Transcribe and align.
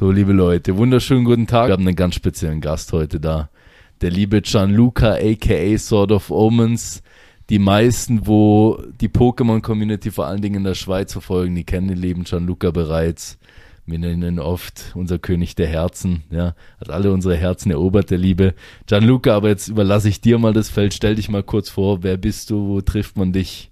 So, 0.00 0.10
liebe 0.10 0.32
Leute, 0.32 0.78
wunderschönen 0.78 1.26
guten 1.26 1.46
Tag. 1.46 1.68
Wir 1.68 1.74
haben 1.74 1.86
einen 1.86 1.94
ganz 1.94 2.14
speziellen 2.14 2.62
Gast 2.62 2.94
heute 2.94 3.20
da. 3.20 3.50
Der 4.00 4.10
liebe 4.10 4.40
Gianluca, 4.40 5.16
aka 5.16 5.76
Sword 5.76 6.12
of 6.12 6.30
Omens. 6.30 7.02
Die 7.50 7.58
meisten, 7.58 8.26
wo 8.26 8.82
die 8.98 9.10
Pokémon-Community 9.10 10.10
vor 10.10 10.24
allen 10.24 10.40
Dingen 10.40 10.54
in 10.54 10.64
der 10.64 10.74
Schweiz 10.74 11.12
verfolgen, 11.12 11.54
die 11.54 11.64
kennen 11.64 11.88
den 11.88 11.98
lieben 11.98 12.24
Gianluca 12.24 12.70
bereits. 12.70 13.36
Wir 13.84 13.98
nennen 13.98 14.22
ihn 14.22 14.38
oft 14.38 14.92
unser 14.94 15.18
König 15.18 15.54
der 15.54 15.66
Herzen, 15.66 16.22
ja, 16.30 16.54
hat 16.80 16.88
alle 16.88 17.12
unsere 17.12 17.36
Herzen 17.36 17.70
erobert, 17.70 18.10
der 18.10 18.16
Liebe. 18.16 18.54
Gianluca, 18.86 19.36
aber 19.36 19.48
jetzt 19.48 19.68
überlasse 19.68 20.08
ich 20.08 20.22
dir 20.22 20.38
mal 20.38 20.54
das 20.54 20.70
Feld. 20.70 20.94
Stell 20.94 21.16
dich 21.16 21.28
mal 21.28 21.42
kurz 21.42 21.68
vor, 21.68 22.02
wer 22.02 22.16
bist 22.16 22.48
du, 22.48 22.68
wo 22.68 22.80
trifft 22.80 23.18
man 23.18 23.34
dich? 23.34 23.70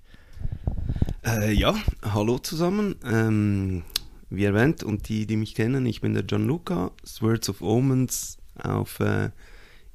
Äh, 1.25 1.55
ja, 1.55 1.75
hallo 2.03 2.39
zusammen. 2.39 2.97
Ähm, 3.11 3.83
wie 4.31 4.45
erwähnt, 4.45 4.83
und 4.83 5.09
die, 5.09 5.27
die 5.27 5.37
mich 5.37 5.55
kennen, 5.55 5.87
ich 5.87 6.01
bin 6.01 6.15
der 6.15 6.23
Gianluca, 6.23 6.91
Words 7.21 7.49
of 7.49 7.63
Omens 7.63 8.39
auf 8.63 9.01
äh, 9.01 9.31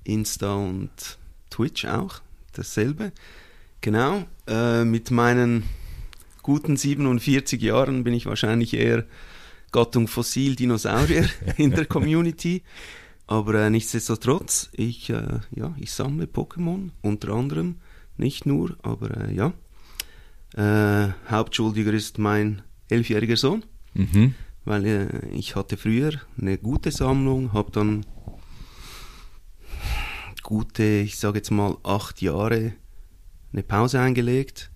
Insta 0.04 0.56
und 0.56 1.18
Twitch 1.50 1.86
auch, 1.86 2.22
dasselbe. 2.54 3.12
Genau, 3.82 4.26
äh, 4.48 4.84
mit 4.86 5.12
meinen 5.12 5.64
guten 6.42 6.78
47 6.78 7.62
Jahren 7.62 8.04
bin 8.04 8.14
ich 8.14 8.26
wahrscheinlich 8.26 8.74
eher 8.74 9.06
Gattung 9.72 10.08
Fossil 10.08 10.56
Dinosaurier 10.56 11.28
in 11.58 11.72
der 11.72 11.86
Community. 11.86 12.64
Aber 13.28 13.56
äh, 13.56 13.70
nichtsdestotrotz, 13.70 14.70
ich, 14.74 15.10
äh, 15.10 15.40
ja, 15.52 15.74
ich 15.78 15.92
sammle 15.92 16.26
Pokémon, 16.26 16.90
unter 17.02 17.30
anderem, 17.30 17.78
nicht 18.18 18.46
nur, 18.46 18.78
aber 18.84 19.18
äh, 19.18 19.34
ja. 19.34 19.54
Äh, 20.56 21.14
Hauptschuldiger 21.30 21.94
ist 21.94 22.20
mein 22.20 22.62
elfjähriger 22.90 23.38
Sohn. 23.38 23.64
Mhm. 23.94 24.36
Weil 24.66 24.86
äh, 24.86 25.28
ich 25.34 25.56
hatte 25.56 25.78
früher 25.78 26.14
eine 26.40 26.58
gute 26.58 26.92
Sammlung, 26.92 27.54
habe 27.54 27.72
dann 27.72 28.06
gute, 30.42 30.84
ich 30.84 31.18
sage 31.18 31.40
jetzt 31.40 31.52
mal 31.52 31.78
acht 31.84 32.22
Jahre 32.22 32.74
eine 33.52 33.64
Pause 33.64 34.00
eingelegt 34.00 34.72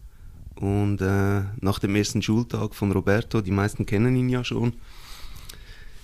und 0.55 1.01
äh, 1.01 1.43
nach 1.59 1.79
dem 1.79 1.95
ersten 1.95 2.21
Schultag 2.21 2.75
von 2.75 2.91
Roberto, 2.91 3.41
die 3.41 3.51
meisten 3.51 3.85
kennen 3.85 4.15
ihn 4.15 4.29
ja 4.29 4.43
schon, 4.43 4.73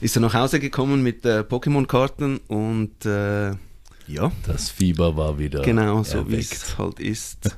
ist 0.01 0.17
er 0.17 0.21
nach 0.21 0.33
Hause 0.33 0.59
gekommen 0.59 1.01
mit 1.01 1.25
äh, 1.25 1.41
Pokémon-Karten 1.41 2.37
und 2.47 3.05
äh, 3.05 3.51
ja. 4.07 4.31
Das 4.45 4.69
Fieber 4.69 5.15
war 5.15 5.39
wieder. 5.39 5.61
Genau, 5.61 6.03
so 6.03 6.29
wie 6.29 6.39
es 6.39 6.77
halt 6.77 6.99
ist. 6.99 7.55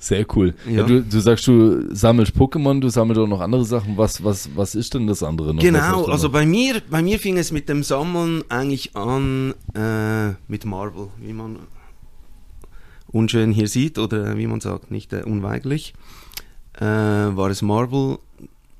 Sehr 0.00 0.24
cool. 0.36 0.54
Ja. 0.64 0.78
Ja, 0.78 0.82
du, 0.84 1.02
du 1.02 1.20
sagst, 1.20 1.46
du 1.48 1.92
sammelst 1.94 2.32
Pokémon, 2.36 2.80
du 2.80 2.88
sammelst 2.88 3.20
auch 3.20 3.26
noch 3.26 3.40
andere 3.40 3.64
Sachen. 3.64 3.96
Was, 3.96 4.22
was, 4.22 4.48
was 4.54 4.76
ist 4.76 4.94
denn 4.94 5.08
das 5.08 5.24
andere 5.24 5.52
noch? 5.52 5.60
Genau, 5.60 6.04
also 6.04 6.30
bei 6.30 6.46
mir, 6.46 6.80
bei 6.88 7.02
mir 7.02 7.18
fing 7.18 7.36
es 7.36 7.50
mit 7.50 7.68
dem 7.68 7.82
Sammeln 7.82 8.44
eigentlich 8.48 8.94
an 8.94 9.54
äh, 9.74 10.34
mit 10.46 10.64
Marvel, 10.64 11.08
wie 11.20 11.32
man 11.32 11.58
unschön 13.08 13.50
hier 13.50 13.66
sieht 13.66 13.98
oder 13.98 14.36
wie 14.36 14.46
man 14.46 14.60
sagt, 14.60 14.92
nicht 14.92 15.12
äh, 15.12 15.22
unweigerlich. 15.24 15.94
Äh, 16.74 16.84
war 16.84 17.50
es 17.50 17.62
Marvel, 17.62 18.18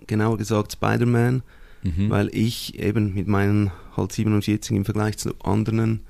genauer 0.06 0.38
gesagt 0.38 0.72
Spider-Man, 0.72 1.43
mhm. 1.82 2.10
weil 2.10 2.28
ich 2.32 2.78
eben 2.78 3.14
mit 3.14 3.26
meinen 3.26 3.72
halt 3.97 4.12
47 4.12 4.76
im 4.76 4.84
Vergleich 4.84 5.19
zu 5.19 5.34
anderen 5.43 6.00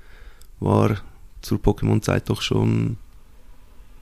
war 0.59 0.97
zur 1.41 1.57
Pokémon-Zeit 1.57 2.29
doch 2.29 2.41
schon 2.41 2.97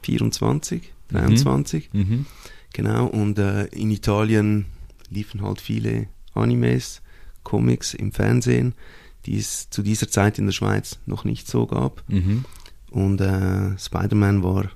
24. 0.01 0.93
23. 1.09 1.89
Mhm. 1.93 1.99
mhm. 1.99 2.25
Genau, 2.73 3.07
und 3.07 3.39
äh, 3.39 3.65
in 3.67 3.89
Italien 3.91 4.65
liefen 5.09 5.41
halt 5.41 5.61
viele 5.61 6.07
Animes, 6.33 7.01
Comics 7.43 7.93
im 7.93 8.11
Fernsehen, 8.11 8.73
die 9.25 9.37
es 9.37 9.69
zu 9.69 9.81
dieser 9.81 10.09
Zeit 10.09 10.37
in 10.37 10.45
der 10.45 10.53
Schweiz 10.53 10.99
noch 11.05 11.23
nicht 11.23 11.47
so 11.47 11.65
gab. 11.65 12.03
Mhm. 12.07 12.45
Und 12.91 13.21
äh, 13.21 13.77
Spider-Man 13.77 14.43
war 14.43 14.69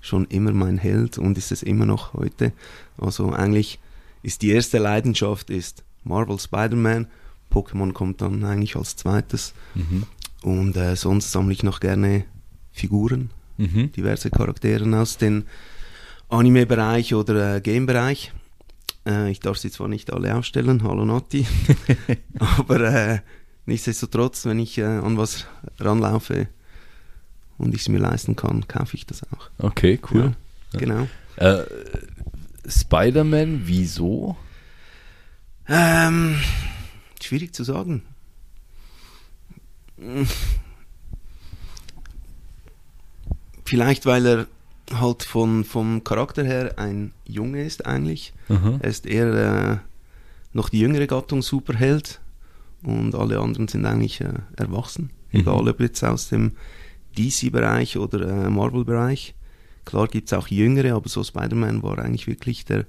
schon 0.00 0.26
immer 0.26 0.52
mein 0.52 0.78
Held 0.78 1.18
und 1.18 1.36
ist 1.38 1.52
es 1.52 1.62
immer 1.62 1.86
noch 1.86 2.14
heute. 2.14 2.52
Also 2.98 3.32
eigentlich 3.32 3.78
ist 4.22 4.42
die 4.42 4.50
erste 4.50 4.78
Leidenschaft 4.78 5.50
ist 5.50 5.84
Marvel 6.04 6.38
Spider-Man, 6.38 7.06
Pokémon 7.52 7.92
kommt 7.92 8.20
dann 8.20 8.44
eigentlich 8.44 8.76
als 8.76 8.96
zweites. 8.96 9.54
Mhm. 9.74 10.04
Und 10.42 10.76
äh, 10.76 10.96
sonst 10.96 11.32
sammle 11.32 11.52
ich 11.52 11.62
noch 11.62 11.80
gerne 11.80 12.24
Figuren, 12.72 13.30
mhm. 13.56 13.92
diverse 13.92 14.30
Charaktere 14.30 14.84
aus 14.98 15.18
dem 15.18 15.44
Anime-Bereich 16.28 17.14
oder 17.14 17.56
äh, 17.56 17.60
Game-Bereich. 17.60 18.32
Äh, 19.06 19.30
ich 19.30 19.40
darf 19.40 19.58
sie 19.58 19.70
zwar 19.70 19.88
nicht 19.88 20.12
alle 20.12 20.34
ausstellen, 20.34 20.82
hallo 20.82 21.04
Nati, 21.04 21.46
aber 22.38 22.80
äh, 22.80 23.18
nichtsdestotrotz, 23.66 24.46
wenn 24.46 24.58
ich 24.58 24.78
äh, 24.78 24.84
an 24.84 25.16
was 25.16 25.46
ranlaufe 25.78 26.48
und 27.58 27.74
ich 27.74 27.82
es 27.82 27.88
mir 27.88 27.98
leisten 27.98 28.36
kann, 28.36 28.66
kaufe 28.68 28.96
ich 28.96 29.06
das 29.06 29.22
auch. 29.32 29.50
Okay, 29.58 30.00
cool. 30.10 30.34
Ja, 30.72 30.80
genau. 30.80 31.08
Äh, 31.36 31.64
Spider-Man, 32.68 33.62
wieso? 33.64 34.36
Ähm, 35.68 36.38
schwierig 37.20 37.54
zu 37.54 37.64
sagen 37.64 38.02
Vielleicht, 43.66 44.06
weil 44.06 44.26
er 44.26 44.46
halt 44.94 45.24
von, 45.24 45.64
vom 45.64 46.04
Charakter 46.04 46.44
her 46.44 46.74
ein 46.78 47.12
Junge 47.26 47.64
ist 47.64 47.84
eigentlich. 47.84 48.32
Mhm. 48.48 48.78
Er 48.80 48.88
ist 48.88 49.06
eher 49.06 49.34
äh, 49.34 49.76
noch 50.52 50.68
die 50.68 50.78
jüngere 50.78 51.06
Gattung 51.06 51.42
Superheld 51.42 52.20
und 52.82 53.14
alle 53.14 53.40
anderen 53.40 53.66
sind 53.66 53.84
eigentlich 53.84 54.20
äh, 54.20 54.34
erwachsen. 54.56 55.10
Mhm. 55.32 55.40
Egal 55.40 55.68
ob 55.68 55.80
jetzt 55.80 56.04
aus 56.04 56.28
dem 56.28 56.52
DC-Bereich 57.18 57.96
oder 57.98 58.46
äh, 58.46 58.50
Marvel-Bereich. 58.50 59.34
Klar 59.84 60.06
gibt 60.08 60.28
es 60.28 60.32
auch 60.32 60.48
jüngere, 60.48 60.94
aber 60.94 61.08
so 61.08 61.24
Spider-Man 61.24 61.82
war 61.82 61.98
eigentlich 61.98 62.26
wirklich 62.26 62.64
der 62.64 62.86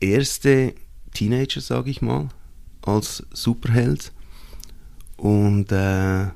erste 0.00 0.74
Teenager, 1.12 1.60
sage 1.60 1.90
ich 1.90 2.02
mal, 2.02 2.28
als 2.82 3.24
Superheld. 3.32 4.12
Und 5.16 5.72
äh, 5.72 6.26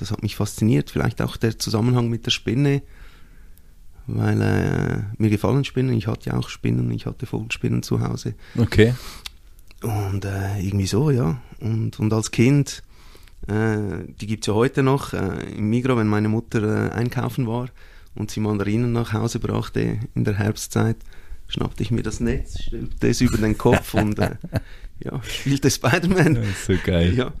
das 0.00 0.10
hat 0.10 0.22
mich 0.22 0.36
fasziniert. 0.36 0.90
Vielleicht 0.90 1.20
auch 1.22 1.36
der 1.36 1.58
Zusammenhang 1.58 2.08
mit 2.08 2.26
der 2.26 2.30
Spinne, 2.30 2.82
weil 4.06 4.40
äh, 4.40 5.02
mir 5.18 5.30
gefallen 5.30 5.64
Spinnen. 5.64 5.96
Ich 5.96 6.06
hatte 6.06 6.30
ja 6.30 6.36
auch 6.36 6.48
Spinnen, 6.48 6.90
ich 6.90 7.06
hatte 7.06 7.26
Vogelspinnen 7.26 7.82
zu 7.82 8.00
Hause. 8.00 8.34
Okay. 8.56 8.94
Und 9.82 10.24
äh, 10.24 10.60
irgendwie 10.60 10.86
so, 10.86 11.10
ja. 11.10 11.40
Und, 11.60 11.98
und 11.98 12.12
als 12.12 12.30
Kind, 12.30 12.82
äh, 13.46 14.04
die 14.20 14.26
gibt 14.26 14.44
es 14.44 14.48
ja 14.48 14.54
heute 14.54 14.82
noch, 14.82 15.12
äh, 15.12 15.54
im 15.56 15.70
Migro, 15.70 15.96
wenn 15.96 16.08
meine 16.08 16.28
Mutter 16.28 16.88
äh, 16.88 16.90
einkaufen 16.92 17.46
war 17.46 17.68
und 18.14 18.30
sie 18.30 18.40
Mandarinen 18.40 18.92
nach 18.92 19.12
Hause 19.12 19.38
brachte 19.38 19.98
in 20.14 20.24
der 20.24 20.34
Herbstzeit, 20.34 20.96
schnappte 21.48 21.82
ich 21.82 21.90
mir 21.90 22.02
das 22.02 22.20
Netz, 22.20 22.62
stellte 22.62 23.08
es 23.08 23.20
über 23.20 23.38
den 23.38 23.56
Kopf 23.56 23.94
und 23.94 24.18
äh, 24.18 24.36
ja, 25.00 25.22
spielte 25.22 25.70
Spider-Man. 25.70 26.44
so 26.66 26.74
geil. 26.84 27.14
Ja, 27.14 27.32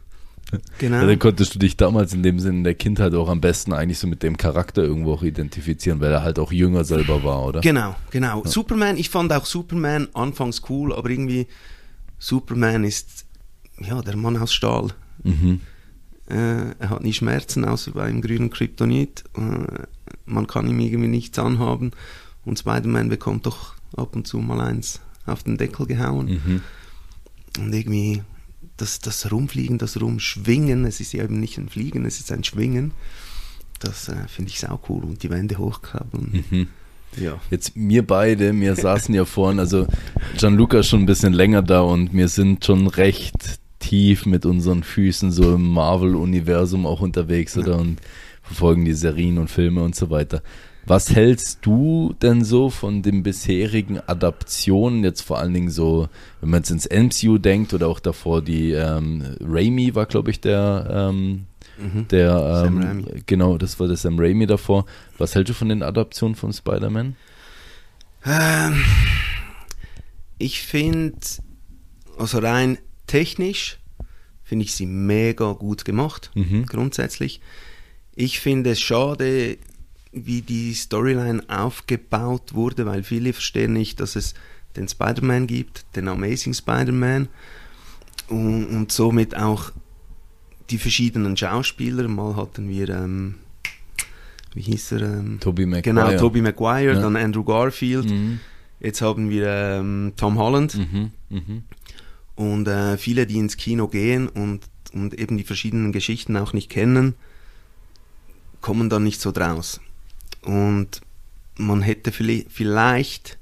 Genau. 0.78 0.96
Ja, 0.96 1.06
dann 1.06 1.18
konntest 1.18 1.54
du 1.54 1.58
dich 1.58 1.76
damals 1.76 2.12
in 2.14 2.22
dem 2.22 2.40
Sinne 2.40 2.58
in 2.58 2.64
der 2.64 2.74
Kindheit 2.74 3.14
auch 3.14 3.28
am 3.28 3.40
besten 3.40 3.72
eigentlich 3.72 3.98
so 3.98 4.06
mit 4.06 4.22
dem 4.22 4.36
Charakter 4.36 4.82
irgendwo 4.82 5.12
auch 5.12 5.22
identifizieren, 5.22 6.00
weil 6.00 6.10
er 6.10 6.22
halt 6.22 6.38
auch 6.38 6.52
jünger 6.52 6.84
selber 6.84 7.22
war, 7.22 7.44
oder? 7.44 7.60
Genau, 7.60 7.96
genau. 8.10 8.42
Ja. 8.42 8.50
Superman, 8.50 8.96
ich 8.96 9.10
fand 9.10 9.32
auch 9.32 9.44
Superman 9.44 10.08
anfangs 10.14 10.62
cool, 10.68 10.94
aber 10.94 11.10
irgendwie 11.10 11.46
Superman 12.18 12.84
ist 12.84 13.26
ja 13.78 14.00
der 14.02 14.16
Mann 14.16 14.36
aus 14.36 14.52
Stahl. 14.52 14.88
Mhm. 15.22 15.60
Äh, 16.28 16.74
er 16.78 16.90
hat 16.90 17.02
nie 17.02 17.12
Schmerzen, 17.12 17.64
außer 17.64 17.92
beim 17.92 18.20
grünen 18.20 18.50
Kryptonit. 18.50 19.24
Äh, 19.36 19.84
man 20.26 20.46
kann 20.46 20.68
ihm 20.68 20.78
irgendwie 20.78 21.08
nichts 21.08 21.38
anhaben. 21.38 21.90
Und 22.44 22.58
Spider-Man 22.58 23.08
bekommt 23.08 23.46
doch 23.46 23.74
ab 23.96 24.14
und 24.14 24.26
zu 24.26 24.38
mal 24.38 24.60
eins 24.60 25.00
auf 25.26 25.42
den 25.42 25.58
Deckel 25.58 25.86
gehauen. 25.86 26.26
Mhm. 26.26 26.62
Und 27.58 27.72
irgendwie 27.72 28.22
das, 28.80 29.00
das 29.00 29.30
Rumfliegen, 29.30 29.78
das 29.78 30.00
Rumschwingen, 30.00 30.84
es 30.84 31.00
ist 31.00 31.12
ja 31.12 31.24
eben 31.24 31.38
nicht 31.40 31.58
ein 31.58 31.68
Fliegen, 31.68 32.04
es 32.06 32.18
ist 32.20 32.32
ein 32.32 32.44
Schwingen. 32.44 32.92
Das 33.80 34.08
äh, 34.08 34.28
finde 34.28 34.50
ich 34.50 34.60
sau 34.60 34.80
cool 34.88 35.04
und 35.04 35.22
die 35.22 35.30
Wände 35.30 35.58
hochkrabbeln. 35.58 36.44
Mhm. 36.50 36.68
Ja. 37.16 37.40
Jetzt 37.50 37.72
wir 37.74 38.06
beide, 38.06 38.58
wir 38.58 38.76
saßen 38.76 39.14
ja 39.14 39.24
vorne, 39.24 39.62
also 39.62 39.86
Gianluca 40.38 40.78
ist 40.78 40.88
schon 40.88 41.00
ein 41.00 41.06
bisschen 41.06 41.32
länger 41.32 41.62
da 41.62 41.80
und 41.80 42.12
wir 42.12 42.28
sind 42.28 42.64
schon 42.64 42.86
recht 42.86 43.58
tief 43.80 44.26
mit 44.26 44.46
unseren 44.46 44.82
Füßen 44.82 45.32
so 45.32 45.54
im 45.54 45.72
Marvel-Universum 45.72 46.86
auch 46.86 47.00
unterwegs, 47.00 47.56
oder? 47.56 47.78
Und 47.78 48.00
verfolgen 48.42 48.84
die 48.84 48.92
Serien 48.92 49.38
und 49.38 49.50
Filme 49.50 49.82
und 49.82 49.96
so 49.96 50.10
weiter. 50.10 50.42
Was 50.90 51.14
hältst 51.14 51.58
du 51.62 52.16
denn 52.20 52.42
so 52.44 52.68
von 52.68 53.02
den 53.02 53.22
bisherigen 53.22 54.00
Adaptionen, 54.00 55.04
jetzt 55.04 55.20
vor 55.20 55.38
allen 55.38 55.54
Dingen 55.54 55.70
so, 55.70 56.08
wenn 56.40 56.50
man 56.50 56.60
jetzt 56.62 56.70
ins 56.70 56.86
MCU 56.90 57.38
denkt 57.38 57.72
oder 57.72 57.86
auch 57.86 58.00
davor 58.00 58.42
die 58.42 58.72
ähm, 58.72 59.36
Raimi 59.40 59.94
war, 59.94 60.06
glaube 60.06 60.32
ich, 60.32 60.40
der, 60.40 60.88
ähm, 61.12 61.46
Mhm. 61.78 62.08
der 62.08 62.32
Sam 62.56 62.76
ähm, 62.76 62.82
Raimi. 62.82 63.22
genau, 63.24 63.56
das 63.56 63.78
war 63.78 63.86
der 63.86 63.96
Sam 63.96 64.18
Raimi 64.18 64.46
davor. 64.48 64.84
Was 65.16 65.36
hältst 65.36 65.50
du 65.50 65.54
von 65.54 65.68
den 65.68 65.84
Adaptionen 65.84 66.34
von 66.34 66.52
Spider-Man? 66.52 67.14
Ähm, 68.26 68.84
ich 70.38 70.62
finde, 70.62 71.18
also 72.18 72.38
rein 72.38 72.78
technisch, 73.06 73.78
finde 74.42 74.64
ich 74.64 74.74
sie 74.74 74.86
mega 74.86 75.52
gut 75.52 75.84
gemacht, 75.84 76.32
Mhm. 76.34 76.66
grundsätzlich. 76.66 77.40
Ich 78.16 78.40
finde 78.40 78.70
es 78.72 78.80
schade, 78.80 79.56
wie 80.12 80.42
die 80.42 80.74
Storyline 80.74 81.42
aufgebaut 81.48 82.54
wurde, 82.54 82.84
weil 82.86 83.02
viele 83.02 83.32
verstehen 83.32 83.72
nicht, 83.72 84.00
dass 84.00 84.16
es 84.16 84.34
den 84.76 84.88
Spider-Man 84.88 85.46
gibt, 85.46 85.84
den 85.96 86.08
Amazing 86.08 86.54
Spider-Man 86.54 87.28
und, 88.28 88.66
und 88.66 88.92
somit 88.92 89.36
auch 89.36 89.72
die 90.70 90.78
verschiedenen 90.78 91.36
Schauspieler. 91.36 92.06
Mal 92.08 92.36
hatten 92.36 92.68
wir, 92.68 92.88
ähm, 92.88 93.36
wie 94.54 94.62
hieß 94.62 94.92
er? 94.92 95.02
Ähm, 95.02 95.38
Tobey 95.40 95.66
Maguire. 95.66 95.82
Genau, 95.82 96.16
Tobey 96.16 96.40
Maguire, 96.40 96.94
Ja. 96.94 97.00
dann 97.00 97.16
Andrew 97.16 97.44
Garfield. 97.44 98.08
Mhm. 98.10 98.40
Jetzt 98.80 99.02
haben 99.02 99.28
wir 99.30 99.46
ähm, 99.46 100.12
Tom 100.16 100.38
Holland 100.38 100.74
Mhm. 100.76 101.10
Mhm. 101.28 101.62
und 102.34 102.66
äh, 102.66 102.96
viele, 102.96 103.26
die 103.26 103.36
ins 103.38 103.56
Kino 103.56 103.88
gehen 103.88 104.28
und, 104.28 104.62
und 104.92 105.14
eben 105.18 105.36
die 105.36 105.44
verschiedenen 105.44 105.92
Geschichten 105.92 106.36
auch 106.36 106.52
nicht 106.52 106.70
kennen, 106.70 107.14
kommen 108.60 108.88
dann 108.88 109.04
nicht 109.04 109.20
so 109.20 109.32
draus. 109.32 109.80
Und 110.42 111.00
man 111.56 111.82
hätte 111.82 112.12
vielleicht, 112.12 112.50
vielleicht 112.50 113.38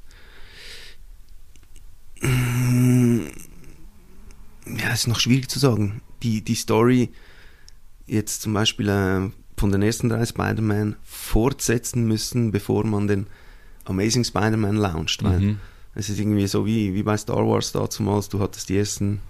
ja, 4.66 4.92
ist 4.92 5.06
noch 5.08 5.20
schwierig 5.20 5.48
zu 5.48 5.58
sagen. 5.58 6.00
Die, 6.22 6.42
die 6.42 6.54
Story 6.54 7.10
jetzt 8.06 8.42
zum 8.42 8.52
Beispiel 8.54 8.88
äh, 8.88 9.30
von 9.56 9.72
den 9.72 9.82
ersten 9.82 10.08
drei 10.08 10.24
Spider-Man 10.24 10.96
fortsetzen 11.04 12.06
müssen, 12.06 12.50
bevor 12.50 12.84
man 12.84 13.06
den 13.06 13.26
Amazing 13.84 14.24
Spider-Man 14.24 14.76
launcht. 14.76 15.22
Weil 15.22 15.40
Mhm. 15.40 15.60
es 15.94 16.08
ist 16.08 16.18
irgendwie 16.18 16.46
so 16.46 16.66
wie, 16.66 16.94
wie 16.94 17.02
bei 17.02 17.16
Star 17.16 17.46
Wars 17.46 17.72
damals, 17.72 18.28
du 18.28 18.40
hattest 18.40 18.68
die 18.68 18.78
ersten 18.78 19.20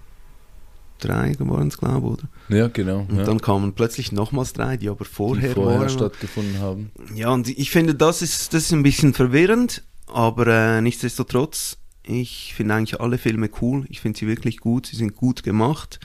drei 0.99 1.31
geworden, 1.33 1.69
glaube 1.69 2.07
ich, 2.07 2.13
oder? 2.13 2.57
Ja, 2.57 2.67
genau. 2.67 3.05
Und 3.09 3.17
ja. 3.17 3.23
dann 3.23 3.41
kamen 3.41 3.73
plötzlich 3.73 4.11
nochmals 4.11 4.53
drei, 4.53 4.77
die 4.77 4.89
aber 4.89 5.05
vorher, 5.05 5.49
die 5.49 5.55
vorher 5.55 5.79
waren. 5.81 5.89
stattgefunden 5.89 6.59
haben. 6.59 6.91
Ja, 7.15 7.29
und 7.31 7.47
ich 7.47 7.71
finde, 7.71 7.95
das 7.95 8.21
ist, 8.21 8.53
das 8.53 8.63
ist 8.63 8.73
ein 8.73 8.83
bisschen 8.83 9.13
verwirrend, 9.13 9.83
aber 10.07 10.47
äh, 10.47 10.81
nichtsdestotrotz, 10.81 11.77
ich 12.03 12.53
finde 12.55 12.75
eigentlich 12.75 12.99
alle 12.99 13.17
Filme 13.17 13.49
cool. 13.61 13.85
Ich 13.89 14.01
finde 14.01 14.17
sie 14.19 14.27
wirklich 14.27 14.57
gut, 14.59 14.87
sie 14.87 14.95
sind 14.95 15.15
gut 15.15 15.43
gemacht. 15.43 15.99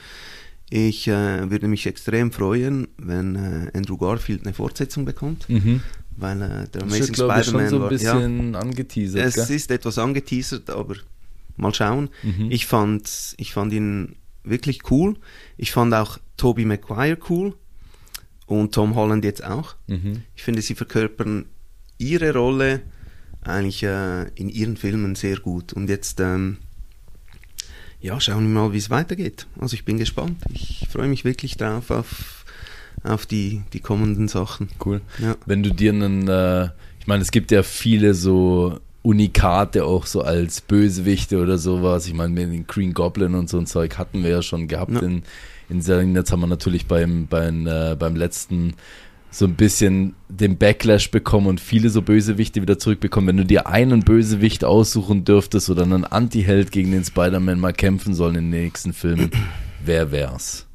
Ich 0.70 1.08
äh, 1.08 1.50
würde 1.50 1.68
mich 1.68 1.86
extrem 1.86 2.32
freuen, 2.32 2.88
wenn 2.98 3.36
äh, 3.36 3.70
Andrew 3.76 3.96
Garfield 3.96 4.44
eine 4.44 4.54
Fortsetzung 4.54 5.04
bekommt, 5.04 5.48
Mhm. 5.48 5.82
weil 6.16 6.42
äh, 6.42 6.68
der 6.68 6.82
Amazing 6.82 7.14
Spider-Man 7.14 7.68
so 7.68 7.76
ein 7.76 7.82
war... 7.82 7.92
Ja, 7.92 8.14
bisschen 8.14 8.54
angeteasert. 8.56 9.24
es 9.26 9.34
gell? 9.46 9.56
ist 9.56 9.70
etwas 9.70 9.98
angeteasert, 9.98 10.70
aber 10.70 10.94
mal 11.56 11.72
schauen. 11.72 12.08
Mhm. 12.22 12.50
Ich, 12.50 12.66
fand, 12.66 13.34
ich 13.36 13.52
fand 13.52 13.72
ihn 13.72 14.16
wirklich 14.44 14.90
cool. 14.90 15.16
Ich 15.56 15.72
fand 15.72 15.92
auch 15.94 16.18
Tobey 16.36 16.64
Maguire 16.64 17.18
cool 17.28 17.54
und 18.46 18.74
Tom 18.74 18.94
Holland 18.94 19.24
jetzt 19.24 19.44
auch. 19.44 19.74
Mhm. 19.86 20.22
Ich 20.36 20.42
finde, 20.42 20.62
sie 20.62 20.74
verkörpern 20.74 21.46
ihre 21.98 22.34
Rolle 22.34 22.82
eigentlich 23.42 23.82
äh, 23.82 24.28
in 24.34 24.48
ihren 24.48 24.76
Filmen 24.76 25.14
sehr 25.14 25.36
gut. 25.36 25.72
Und 25.72 25.88
jetzt, 25.88 26.20
ähm, 26.20 26.58
ja, 28.00 28.20
schauen 28.20 28.44
wir 28.44 28.60
mal, 28.60 28.72
wie 28.72 28.78
es 28.78 28.90
weitergeht. 28.90 29.46
Also 29.58 29.74
ich 29.74 29.84
bin 29.84 29.98
gespannt. 29.98 30.42
Ich 30.52 30.86
freue 30.90 31.08
mich 31.08 31.24
wirklich 31.24 31.56
drauf 31.56 31.90
auf, 31.90 32.44
auf 33.02 33.26
die, 33.26 33.62
die 33.72 33.80
kommenden 33.80 34.28
Sachen. 34.28 34.68
Cool. 34.84 35.00
Ja. 35.18 35.36
Wenn 35.46 35.62
du 35.62 35.72
dir 35.72 35.92
einen, 35.92 36.28
äh, 36.28 36.70
ich 37.00 37.06
meine, 37.06 37.22
es 37.22 37.30
gibt 37.30 37.50
ja 37.50 37.62
viele 37.62 38.14
so 38.14 38.80
Unikate 39.04 39.84
auch 39.84 40.06
so 40.06 40.22
als 40.22 40.62
Bösewichte 40.62 41.40
oder 41.40 41.58
sowas. 41.58 42.06
Ich 42.06 42.14
meine, 42.14 42.32
mit 42.32 42.50
den 42.52 42.66
Green 42.66 42.94
Goblin 42.94 43.34
und 43.34 43.48
so 43.50 43.58
ein 43.58 43.66
Zeug 43.66 43.98
hatten 43.98 44.22
wir 44.22 44.30
ja 44.30 44.42
schon 44.42 44.66
gehabt 44.66 44.92
Ja. 44.92 45.00
in, 45.00 45.22
in 45.68 45.82
Serien. 45.82 46.14
Jetzt 46.16 46.32
haben 46.32 46.40
wir 46.40 46.46
natürlich 46.46 46.86
beim, 46.86 47.26
beim, 47.26 47.66
äh, 47.66 47.96
beim 47.98 48.16
letzten 48.16 48.72
so 49.30 49.44
ein 49.46 49.56
bisschen 49.56 50.14
den 50.28 50.56
Backlash 50.56 51.10
bekommen 51.10 51.48
und 51.48 51.60
viele 51.60 51.90
so 51.90 52.02
Bösewichte 52.02 52.62
wieder 52.62 52.78
zurückbekommen. 52.78 53.28
Wenn 53.28 53.36
du 53.36 53.44
dir 53.44 53.66
einen 53.66 54.00
Bösewicht 54.00 54.64
aussuchen 54.64 55.24
dürftest 55.24 55.68
oder 55.68 55.82
einen 55.82 56.04
Anti-Held 56.04 56.70
gegen 56.70 56.92
den 56.92 57.04
Spider-Man 57.04 57.58
mal 57.60 57.72
kämpfen 57.72 58.14
sollen 58.14 58.36
in 58.36 58.50
den 58.50 58.62
nächsten 58.62 58.92
Filmen, 58.92 59.30
wer 59.84 60.12
wär's? 60.12 60.66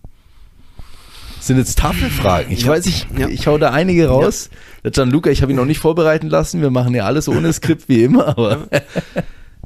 Sind 1.49 1.57
jetzt 1.57 1.79
taffe 1.79 2.11
Fragen. 2.11 2.51
Ich 2.51 2.61
Ja. 2.61 2.67
weiß, 2.67 2.85
ich, 2.85 3.07
Ja. 3.17 3.27
ich 3.27 3.47
hau 3.47 3.57
da 3.57 3.71
einige 3.71 4.07
raus. 4.07 4.51
Der 4.83 4.91
Gianluca, 4.91 5.31
ich 5.31 5.41
habe 5.41 5.51
ihn 5.51 5.55
noch 5.55 5.65
nicht 5.65 5.79
vorbereiten 5.79 6.27
lassen. 6.29 6.61
Wir 6.61 6.69
machen 6.69 6.93
ja 6.93 7.05
alles 7.05 7.27
ohne 7.27 7.51
Skript 7.51 7.89
wie 7.89 8.03
immer, 8.03 8.27
aber 8.37 8.67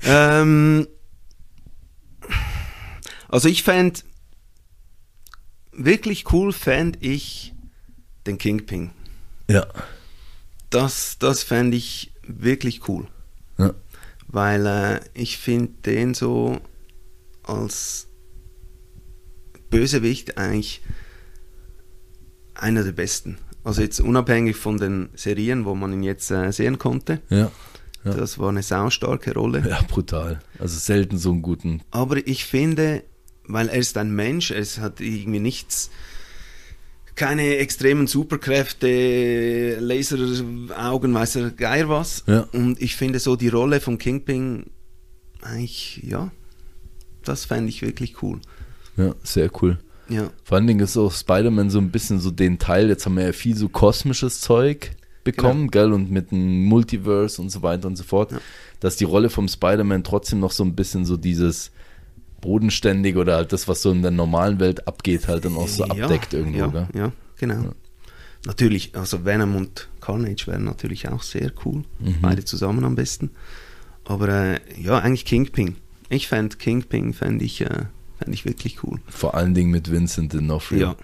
Ähm, 0.01 0.87
also 3.27 3.49
ich 3.49 3.63
fände, 3.63 3.99
wirklich 5.73 6.31
cool 6.31 6.53
fände 6.53 6.99
ich 7.01 7.53
den 8.27 8.37
Kingpin. 8.37 8.91
ja. 9.49 9.65
Das, 10.69 11.17
das 11.19 11.43
fände 11.43 11.75
ich 11.75 12.13
wirklich 12.25 12.87
cool. 12.87 13.07
Ja. 13.57 13.73
Weil 14.29 14.65
äh, 14.65 14.99
ich 15.13 15.37
finde 15.37 15.73
den 15.85 16.13
so 16.13 16.61
als 17.43 18.07
Bösewicht 19.69 20.37
eigentlich 20.37 20.81
einer 22.55 22.83
der 22.83 22.91
besten. 22.91 23.37
Also 23.63 23.81
jetzt 23.81 24.01
unabhängig 24.01 24.57
von 24.57 24.77
den 24.77 25.09
Serien, 25.15 25.65
wo 25.65 25.73
man 25.73 25.93
ihn 25.93 26.03
jetzt 26.03 26.29
äh, 26.31 26.51
sehen 26.51 26.77
konnte. 26.79 27.21
Ja. 27.29 27.51
Ja. 28.03 28.13
Das 28.13 28.37
war 28.37 28.49
eine 28.49 28.63
saustarke 28.63 29.33
Rolle. 29.33 29.63
Ja, 29.67 29.81
brutal. 29.87 30.39
Also 30.59 30.77
selten 30.77 31.17
so 31.17 31.31
einen 31.31 31.41
guten. 31.41 31.81
Aber 31.91 32.17
ich 32.27 32.43
finde, 32.45 33.03
weil 33.47 33.69
er 33.69 33.77
ist 33.77 33.97
ein 33.97 34.13
Mensch, 34.13 34.51
es 34.51 34.79
hat 34.79 34.99
irgendwie 34.99 35.39
nichts, 35.39 35.89
keine 37.15 37.57
extremen 37.57 38.07
Superkräfte, 38.07 39.77
Laseraugen, 39.79 41.13
weiß 41.13 41.37
er 41.37 41.51
Geier 41.51 41.87
was. 41.87 42.23
Ja. 42.27 42.41
Und 42.51 42.81
ich 42.81 42.97
finde 42.97 43.19
so 43.19 43.37
die 43.37 43.49
Rolle 43.49 43.79
von 43.79 43.97
Kingpin 43.97 44.65
eigentlich, 45.41 46.01
ja, 46.03 46.31
das 47.23 47.45
fände 47.45 47.69
ich 47.69 47.81
wirklich 47.81 48.21
cool. 48.21 48.39
Ja, 48.97 49.15
sehr 49.23 49.49
cool. 49.61 49.79
Ja, 50.13 50.29
Vor 50.43 50.57
allen 50.57 50.67
Dingen 50.67 50.79
ist 50.81 50.97
auch 50.97 51.11
Spider-Man 51.11 51.69
so 51.69 51.79
ein 51.79 51.89
bisschen 51.91 52.19
so 52.19 52.31
den 52.31 52.59
Teil, 52.59 52.89
jetzt 52.89 53.05
haben 53.05 53.15
wir 53.17 53.25
ja 53.25 53.31
viel 53.33 53.55
so 53.57 53.69
kosmisches 53.69 54.41
Zeug 54.41 54.91
bekommen, 55.23 55.71
gell, 55.71 55.93
und 55.93 56.11
mit 56.11 56.31
dem 56.31 56.65
Multiverse 56.65 57.41
und 57.41 57.49
so 57.49 57.61
weiter 57.61 57.87
und 57.87 57.95
so 57.95 58.03
fort, 58.03 58.31
Ja. 58.31 58.39
dass 58.79 58.95
die 58.97 59.05
Rolle 59.05 59.29
vom 59.29 59.47
Spider-Man 59.47 60.03
trotzdem 60.03 60.39
noch 60.39 60.51
so 60.51 60.63
ein 60.63 60.75
bisschen 60.75 61.05
so 61.05 61.17
dieses 61.17 61.71
bodenständig 62.41 63.15
oder 63.15 63.37
halt 63.37 63.53
das, 63.53 63.67
was 63.67 63.81
so 63.81 63.91
in 63.91 64.01
der 64.01 64.11
normalen 64.11 64.59
Welt 64.59 64.87
abgeht, 64.87 65.27
halt 65.27 65.45
dann 65.45 65.55
auch 65.55 65.67
so 65.67 65.85
ja, 65.85 65.91
abdeckt 65.91 66.33
irgendwo, 66.33 66.59
ja, 66.59 66.67
gell? 66.67 66.87
ja, 66.93 67.11
genau. 67.37 67.63
Ja. 67.63 67.71
Natürlich, 68.45 68.93
also 68.95 69.23
Venom 69.23 69.55
und 69.55 69.87
Carnage 70.01 70.47
wären 70.47 70.65
natürlich 70.65 71.07
auch 71.07 71.23
sehr 71.23 71.51
cool. 71.63 71.83
Mhm. 71.99 72.17
Beide 72.21 72.43
zusammen 72.43 72.83
am 72.83 72.95
besten. 72.95 73.31
Aber 74.03 74.27
äh, 74.27 74.59
ja, 74.77 74.99
eigentlich 74.99 75.23
Kingpin. 75.23 75.77
Ich 76.09 76.27
fände 76.27 76.57
Kingpin, 76.57 77.13
fände 77.13 77.45
ich, 77.45 77.61
äh, 77.61 77.85
fänd 78.17 78.33
ich 78.33 78.45
wirklich 78.45 78.83
cool. 78.83 78.99
Vor 79.07 79.35
allen 79.35 79.53
Dingen 79.53 79.71
mit 79.71 79.91
Vincent 79.91 80.33
D'Onofrio. 80.33 80.77
Ja. 80.77 80.95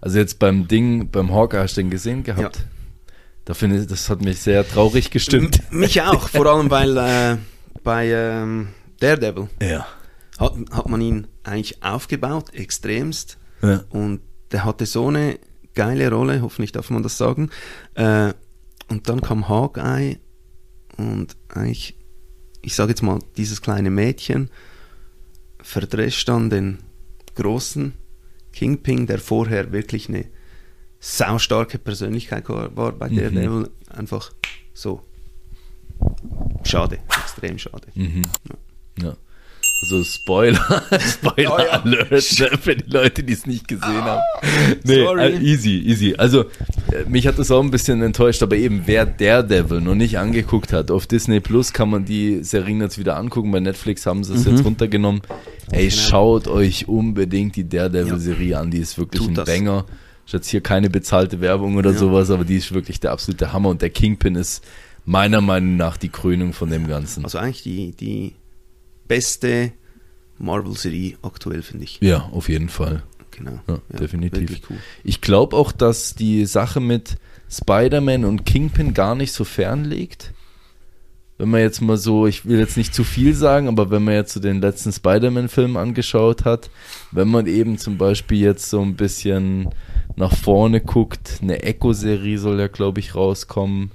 Also 0.00 0.18
jetzt 0.18 0.38
beim 0.38 0.68
Ding, 0.68 1.08
beim 1.10 1.32
Hawkeye 1.32 1.58
hast 1.62 1.76
du 1.76 1.82
den 1.82 1.90
gesehen 1.90 2.22
gehabt? 2.24 2.56
Ja. 2.56 2.62
Da 3.46 3.54
finde 3.54 3.80
ich, 3.80 3.86
das 3.86 4.08
hat 4.10 4.22
mich 4.22 4.40
sehr 4.40 4.66
traurig 4.68 5.10
gestimmt. 5.10 5.60
M- 5.70 5.80
Mich 5.80 6.00
auch, 6.02 6.28
vor 6.28 6.46
allem 6.46 6.70
weil 6.70 6.96
äh, 6.96 7.36
bei 7.82 8.08
ähm, 8.08 8.68
Daredevil 9.00 9.48
Ja. 9.62 9.86
hat, 10.38 10.54
hat 10.72 10.88
man 10.88 11.00
ihn 11.00 11.26
eigentlich 11.42 11.82
aufgebaut, 11.82 12.52
extremst. 12.54 13.36
ja. 13.62 13.84
Und 13.90 14.20
der 14.52 14.64
hatte 14.64 14.86
so 14.86 15.08
eine 15.08 15.38
geile 15.74 16.08
Rolle, 16.10 16.40
hoffentlich 16.42 16.72
darf 16.72 16.88
man 16.90 17.02
das 17.02 17.18
sagen. 17.18 17.50
Äh, 17.94 18.32
und 18.88 19.08
dann 19.08 19.20
kam 19.20 19.48
Hawkeye 19.48 20.18
und 20.96 21.36
eigentlich, 21.48 21.96
ich 22.62 22.74
sage 22.74 22.90
jetzt 22.90 23.02
mal, 23.02 23.18
dieses 23.36 23.60
kleine 23.62 23.90
Mädchen 23.90 24.48
verdrescht 25.64 26.28
dann 26.28 26.50
den 26.50 26.78
großen 27.34 27.94
Kingpin, 28.52 29.06
der 29.06 29.18
vorher 29.18 29.72
wirklich 29.72 30.08
eine 30.08 30.26
saustarke 31.00 31.78
Persönlichkeit 31.78 32.48
war 32.48 32.92
bei 32.92 33.08
Mhm. 33.08 33.16
Daredevil. 33.16 33.70
Einfach 33.88 34.32
so. 34.72 35.02
schade, 36.64 36.98
extrem 37.08 37.58
schade. 37.58 37.88
Mhm. 37.94 38.22
Ja. 39.00 39.16
Also 39.84 40.02
Spoiler, 40.02 40.82
Spoiler 40.98 41.54
Oh 41.54 41.58
ja. 41.58 41.82
Alert 41.82 42.10
ne, 42.10 42.18
für 42.58 42.74
die 42.76 42.90
Leute, 42.90 43.22
die 43.22 43.34
es 43.34 43.46
nicht 43.46 43.68
gesehen 43.68 44.02
haben. 44.02 44.22
Nee, 44.84 45.04
Sorry. 45.04 45.32
äh, 45.34 45.38
easy, 45.40 45.78
easy. 45.86 46.14
Also 46.16 46.42
äh, 46.90 47.04
mich 47.06 47.26
hat 47.26 47.38
das 47.38 47.50
auch 47.50 47.62
ein 47.62 47.70
bisschen 47.70 48.00
enttäuscht, 48.02 48.42
aber 48.42 48.56
eben 48.56 48.82
wer 48.86 49.04
Daredevil 49.04 49.80
noch 49.82 49.94
nicht 49.94 50.18
angeguckt 50.18 50.72
hat, 50.72 50.90
auf 50.90 51.06
Disney 51.06 51.40
Plus 51.40 51.72
kann 51.74 51.90
man 51.90 52.04
die 52.06 52.42
Serien 52.42 52.80
jetzt 52.80 52.98
wieder 52.98 53.16
angucken. 53.16 53.50
Bei 53.52 53.60
Netflix 53.60 54.06
haben 54.06 54.24
sie 54.24 54.34
es 54.34 54.46
jetzt 54.46 54.64
runtergenommen. 54.64 55.20
Ey, 55.70 55.88
Genau. 55.88 56.00
schaut 56.00 56.48
euch 56.48 56.88
unbedingt 56.88 57.56
die 57.56 57.68
Daredevil-Serie 57.68 58.58
an, 58.58 58.70
die 58.70 58.78
ist 58.78 58.96
wirklich 58.98 59.20
Tut 59.20 59.30
ein 59.32 59.34
das. 59.34 59.46
Banger. 59.46 59.84
Ist 60.26 60.32
jetzt 60.32 60.48
hier 60.48 60.62
keine 60.62 60.88
bezahlte 60.88 61.40
Werbung 61.42 61.76
oder 61.76 61.90
Ja. 61.90 61.98
sowas, 61.98 62.30
aber 62.30 62.44
die 62.44 62.56
ist 62.56 62.72
wirklich 62.72 63.00
der 63.00 63.12
absolute 63.12 63.52
Hammer 63.52 63.68
und 63.68 63.82
der 63.82 63.90
Kingpin 63.90 64.34
ist 64.36 64.64
meiner 65.04 65.42
Meinung 65.42 65.76
nach 65.76 65.98
die 65.98 66.08
Krönung 66.08 66.54
von 66.54 66.70
dem 66.70 66.86
Ganzen. 66.88 67.24
Also 67.24 67.36
eigentlich 67.36 67.62
die, 67.62 67.92
die 67.92 68.32
beste 69.08 69.72
Marvel-Serie 70.38 71.16
aktuell, 71.22 71.62
finde 71.62 71.84
ich. 71.84 71.98
Ja, 72.00 72.28
auf 72.32 72.48
jeden 72.48 72.68
Fall. 72.68 73.02
Genau. 73.30 73.60
Ja, 73.66 73.78
definitiv. 73.98 74.40
Wirklich 74.40 74.62
cool. 74.70 74.78
Ich 75.02 75.20
glaube 75.20 75.56
auch, 75.56 75.72
dass 75.72 76.14
die 76.14 76.46
Sache 76.46 76.80
mit 76.80 77.16
Spider-Man 77.50 78.24
und 78.24 78.44
Kingpin 78.44 78.94
gar 78.94 79.14
nicht 79.14 79.32
so 79.32 79.44
fern 79.44 79.84
liegt. 79.84 80.32
Wenn 81.36 81.50
man 81.50 81.60
jetzt 81.60 81.80
mal 81.80 81.96
so, 81.96 82.28
ich 82.28 82.46
will 82.46 82.60
jetzt 82.60 82.76
nicht 82.76 82.94
zu 82.94 83.02
viel 83.02 83.34
sagen, 83.34 83.66
aber 83.66 83.90
wenn 83.90 84.04
man 84.04 84.14
jetzt 84.14 84.34
so 84.34 84.40
den 84.40 84.60
letzten 84.60 84.92
Spider-Man-Film 84.92 85.76
angeschaut 85.76 86.44
hat, 86.44 86.70
wenn 87.10 87.28
man 87.28 87.46
eben 87.46 87.76
zum 87.76 87.98
Beispiel 87.98 88.38
jetzt 88.38 88.70
so 88.70 88.80
ein 88.80 88.94
bisschen 88.94 89.70
nach 90.14 90.34
vorne 90.34 90.80
guckt, 90.80 91.40
eine 91.42 91.60
Echo-Serie 91.62 92.38
soll 92.38 92.60
ja, 92.60 92.68
glaube 92.68 93.00
ich, 93.00 93.16
rauskommen 93.16 93.90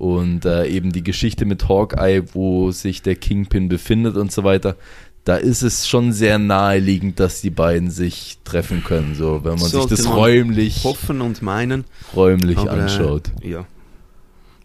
und 0.00 0.46
äh, 0.46 0.66
eben 0.66 0.92
die 0.92 1.04
Geschichte 1.04 1.44
mit 1.44 1.68
Hawkeye, 1.68 2.22
wo 2.32 2.70
sich 2.70 3.02
der 3.02 3.16
Kingpin 3.16 3.68
befindet 3.68 4.16
und 4.16 4.32
so 4.32 4.44
weiter, 4.44 4.76
da 5.24 5.36
ist 5.36 5.60
es 5.60 5.86
schon 5.86 6.14
sehr 6.14 6.38
naheliegend, 6.38 7.20
dass 7.20 7.42
die 7.42 7.50
beiden 7.50 7.90
sich 7.90 8.38
treffen 8.42 8.82
können, 8.82 9.14
so 9.14 9.44
wenn 9.44 9.58
man 9.58 9.68
Sollte 9.68 9.96
sich 9.96 10.06
das 10.06 10.16
räumlich, 10.16 10.84
Hoffen 10.84 11.20
und 11.20 11.42
meinen. 11.42 11.84
räumlich 12.16 12.56
aber, 12.56 12.78
äh, 12.78 12.80
anschaut. 12.80 13.30
Ja. 13.42 13.66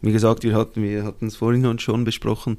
Wie 0.01 0.13
gesagt, 0.13 0.43
wir 0.43 0.55
hatten 0.55 0.81
wir 0.81 1.03
hatten 1.03 1.27
es 1.27 1.35
vorhin 1.35 1.79
schon 1.79 2.05
besprochen. 2.05 2.57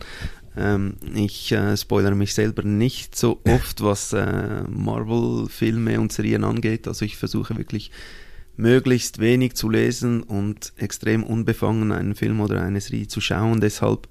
Ähm, 0.54 0.96
ich 1.14 1.52
äh, 1.52 1.78
spoilere 1.78 2.14
mich 2.14 2.34
selber 2.34 2.62
nicht 2.62 3.16
so 3.16 3.40
oft, 3.48 3.82
was 3.82 4.12
äh, 4.12 4.64
Marvel-Filme 4.68 5.98
und 5.98 6.12
Serien 6.12 6.44
angeht. 6.44 6.86
Also 6.86 7.06
ich 7.06 7.16
versuche 7.16 7.56
wirklich 7.56 7.90
möglichst 8.56 9.18
wenig 9.18 9.54
zu 9.54 9.68
lesen 9.68 10.22
und 10.22 10.72
extrem 10.76 11.22
unbefangen 11.24 11.92
einen 11.92 12.14
Film 12.14 12.40
oder 12.40 12.62
eine 12.62 12.80
Serie 12.80 13.06
zu 13.08 13.20
schauen. 13.20 13.60
Deshalb 13.60 14.08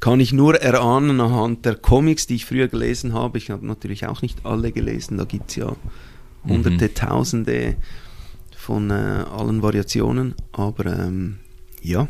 kann 0.00 0.20
ich 0.20 0.32
nur 0.32 0.54
erahnen 0.60 1.20
anhand 1.20 1.64
der 1.64 1.74
Comics, 1.74 2.26
die 2.26 2.36
ich 2.36 2.46
früher 2.46 2.68
gelesen 2.68 3.12
habe. 3.12 3.36
Ich 3.38 3.50
habe 3.50 3.66
natürlich 3.66 4.06
auch 4.06 4.22
nicht 4.22 4.46
alle 4.46 4.72
gelesen. 4.72 5.18
Da 5.18 5.24
gibt 5.24 5.50
es 5.50 5.56
ja 5.56 5.74
hunderte, 6.46 6.94
tausende 6.94 7.76
von 8.56 8.90
äh, 8.90 8.94
allen 8.94 9.60
Variationen. 9.62 10.34
Aber 10.52 10.86
ähm, 10.86 11.38
ja, 11.82 12.08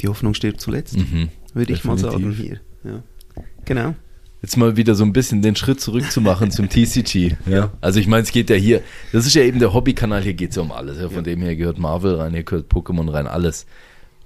die 0.00 0.08
Hoffnung 0.08 0.34
stirbt 0.34 0.60
zuletzt, 0.60 0.96
Mhm. 0.96 1.28
würde 1.54 1.72
ich 1.72 1.84
mal 1.84 1.96
sagen 1.98 2.32
hier. 2.32 2.60
Ja. 2.84 3.02
Genau. 3.64 3.94
Jetzt 4.42 4.56
mal 4.56 4.76
wieder 4.76 4.96
so 4.96 5.04
ein 5.04 5.12
bisschen 5.12 5.40
den 5.40 5.54
Schritt 5.54 5.80
zurück 5.80 6.10
zu 6.10 6.20
machen 6.20 6.50
zum 6.50 6.68
TCG. 6.68 7.36
Ja. 7.46 7.70
Also 7.80 8.00
ich 8.00 8.08
meine, 8.08 8.24
es 8.24 8.32
geht 8.32 8.50
ja 8.50 8.56
hier, 8.56 8.82
das 9.12 9.24
ist 9.26 9.34
ja 9.34 9.42
eben 9.42 9.60
der 9.60 9.72
Hobbykanal, 9.72 10.22
hier 10.22 10.34
geht 10.34 10.50
es 10.50 10.56
ja 10.56 10.62
um 10.62 10.72
alles. 10.72 10.98
Ja. 10.98 11.06
Von 11.06 11.16
Ja. 11.18 11.22
dem 11.22 11.40
her 11.42 11.54
gehört 11.56 11.78
Marvel 11.78 12.16
rein, 12.16 12.32
hier 12.32 12.42
gehört 12.42 12.70
Pokémon 12.70 13.10
rein, 13.12 13.26
alles. 13.28 13.66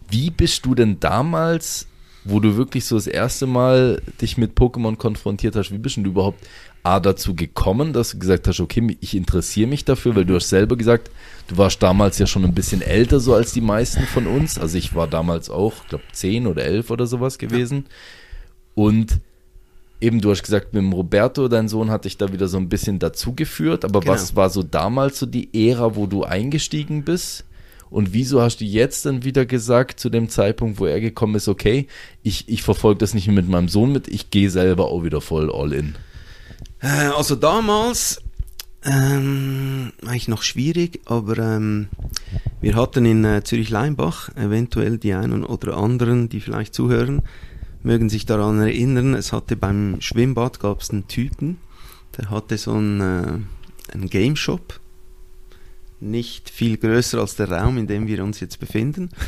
Wie 0.09 0.31
bist 0.31 0.65
du 0.65 0.75
denn 0.75 1.01
damals, 1.01 1.87
wo 2.25 2.41
du 2.41 2.57
wirklich 2.57 2.85
so 2.87 2.95
das 2.97 3.07
erste 3.07 3.47
Mal 3.47 4.01
dich 4.21 4.39
mit 4.39 4.57
Pokémon 4.57 4.97
konfrontiert 4.97 5.55
hast, 5.55 5.71
wie 5.71 5.79
bist 5.79 5.97
denn 5.97 6.05
du 6.05 6.11
überhaupt 6.11 6.45
A 6.83 7.01
dazu 7.01 7.35
gekommen, 7.35 7.93
dass 7.93 8.13
du 8.13 8.19
gesagt 8.21 8.47
hast, 8.49 8.61
okay, 8.61 8.97
ich 9.01 9.17
interessiere 9.17 9.69
mich 9.69 9.85
dafür, 9.85 10.15
weil 10.15 10.25
du 10.25 10.37
hast 10.37 10.49
selber 10.49 10.77
gesagt, 10.77 11.11
du 11.49 11.57
warst 11.59 11.83
damals 11.83 12.19
ja 12.19 12.27
schon 12.27 12.45
ein 12.45 12.55
bisschen 12.55 12.81
älter 12.81 13.19
so 13.21 13.35
als 13.35 13.53
die 13.53 13.61
meisten 13.61 14.05
von 14.05 14.27
uns. 14.29 14.57
Also 14.57 14.79
ich 14.79 14.95
war 14.95 15.09
damals 15.09 15.51
auch, 15.51 15.75
ich 15.83 15.89
glaube, 15.89 16.05
zehn 16.13 16.47
oder 16.47 16.63
elf 16.65 16.91
oder 16.91 17.07
sowas 17.07 17.39
gewesen. 17.39 17.87
Und 18.77 19.19
eben, 20.01 20.21
du 20.21 20.31
hast 20.31 20.43
gesagt, 20.43 20.73
mit 20.75 20.83
dem 20.83 20.93
Roberto, 20.93 21.49
dein 21.49 21.69
Sohn, 21.69 21.91
hat 21.91 22.05
dich 22.05 22.17
da 22.19 22.33
wieder 22.33 22.49
so 22.49 22.59
ein 22.59 22.69
bisschen 22.69 22.99
dazugeführt. 22.99 23.85
Aber 23.85 24.01
Genau. 24.01 24.13
was 24.13 24.37
war 24.37 24.51
so 24.51 24.63
damals 24.63 25.19
so 25.19 25.27
die 25.27 25.69
Ära, 25.71 25.97
wo 25.97 26.07
du 26.07 26.25
eingestiegen 26.25 27.03
bist? 27.05 27.45
Und 27.89 28.13
wieso 28.13 28.43
hast 28.43 28.59
du 28.61 28.65
jetzt 28.65 29.07
dann 29.07 29.25
wieder 29.25 29.47
gesagt, 29.47 30.01
zu 30.01 30.11
dem 30.11 30.29
Zeitpunkt, 30.29 30.81
wo 30.81 30.87
er 30.87 31.01
gekommen 31.01 31.37
ist, 31.37 31.47
okay, 31.49 31.87
ich, 32.23 32.49
ich 32.49 32.63
verfolge 32.63 32.99
das 32.99 33.15
nicht 33.15 33.27
mehr 33.29 33.37
mit 33.37 33.49
meinem 33.49 33.69
Sohn 33.69 33.93
mit, 33.93 34.09
ich 34.09 34.31
gehe 34.31 34.51
selber 34.51 34.87
auch 34.87 35.05
wieder 35.05 35.21
voll 35.21 35.53
all 35.53 35.73
in. 35.73 35.95
Äh, 36.81 36.89
also 37.17 37.37
damals, 37.37 38.21
ähm, 38.85 39.93
eigentlich 40.03 40.29
noch 40.29 40.43
schwierig, 40.43 41.01
aber 41.07 41.39
ähm, 41.39 41.89
wir 42.61 42.75
hatten 42.75 43.05
in 43.07 43.25
äh, 43.25 43.43
Zürich-Leimbach 43.45 44.31
eventuell 44.37 44.99
die 44.99 45.15
einen 45.15 45.45
oder 45.45 45.77
anderen, 45.77 46.29
die 46.29 46.41
vielleicht 46.41 46.75
zuhören, 46.75 47.23
mögen 47.87 48.09
sich 48.11 48.27
daran 48.27 48.59
erinnern, 48.61 49.15
es 49.15 49.33
hatte 49.33 49.57
beim 49.57 49.97
Schwimmbad 50.01 50.61
gab 50.61 50.81
es 50.83 50.91
einen 50.91 51.07
Typen, 51.09 51.59
der 52.19 52.31
hatte 52.31 52.59
so 52.59 52.73
einen, 52.73 53.01
äh, 53.01 53.93
einen 53.95 54.11
Game 54.11 54.37
Shop, 54.37 54.79
nicht 55.99 56.51
viel 56.51 56.77
größer 56.77 57.19
als 57.21 57.37
der 57.37 57.51
Raum, 57.51 57.79
in 57.79 57.87
dem 57.87 58.07
wir 58.07 58.23
uns 58.23 58.41
jetzt 58.41 58.61
befinden. 58.61 59.09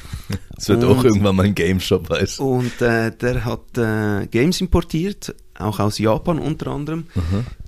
Es 0.59 0.69
wird 0.69 0.83
Und- 0.83 0.91
auch 0.91 1.05
irgendwann 1.05 1.37
mal 1.37 1.47
ein 1.47 1.55
Game 1.55 1.79
Shop, 1.79 2.11
weißt 2.11 2.41
du. 2.41 2.43
Und 2.59 2.83
äh, 2.83 3.13
der 3.17 3.45
hat 3.45 3.79
äh, 3.79 4.27
Games 4.27 4.61
importiert, 4.61 5.37
auch 5.57 5.79
aus 5.79 5.99
Japan 5.99 6.41
unter 6.41 6.73
anderem, 6.73 7.07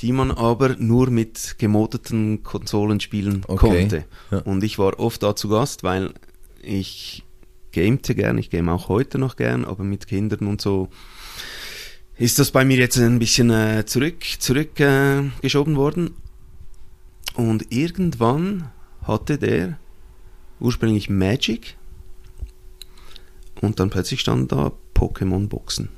die 0.00 0.10
man 0.12 0.32
aber 0.32 0.70
nur 0.76 1.08
mit 1.08 1.54
gemodeten 1.58 2.42
Konsolen 2.42 2.98
spielen 2.98 3.42
Okay, 3.46 3.78
konnte. 3.80 4.04
ja. 4.32 4.38
Und 4.38 4.64
ich 4.64 4.78
war 4.80 4.98
oft 4.98 5.22
da 5.22 5.36
zu 5.36 5.48
Gast, 5.48 5.84
weil 5.84 6.12
ich 6.62 7.22
gamete 7.72 8.14
gern, 8.14 8.38
ich 8.38 8.50
game 8.50 8.68
auch 8.68 8.88
heute 8.88 9.18
noch 9.18 9.36
gern, 9.36 9.64
aber 9.64 9.84
mit 9.84 10.06
Kindern 10.06 10.46
und 10.46 10.60
so 10.60 10.88
ist 12.16 12.38
das 12.38 12.50
bei 12.50 12.64
mir 12.64 12.76
jetzt 12.76 12.98
ein 12.98 13.18
bisschen 13.18 13.50
äh, 13.50 13.86
zurück, 13.86 14.22
zurück 14.38 14.78
äh, 14.78 15.22
worden. 15.42 16.14
Und 17.34 17.72
irgendwann 17.72 18.70
hatte 19.02 19.38
der 19.38 19.78
ursprünglich 20.60 21.08
Magic 21.08 21.76
und 23.62 23.80
dann 23.80 23.88
plötzlich 23.88 24.20
standen 24.20 24.48
da 24.48 24.72
Pokémon-Boxen. 24.94 25.88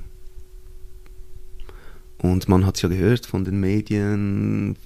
Und 2.19 2.47
man 2.47 2.65
hat 2.65 2.77
es 2.77 2.83
ja 2.83 2.89
gehört 2.89 3.25
von 3.25 3.43
den 3.43 3.59
Medien, 3.59 4.77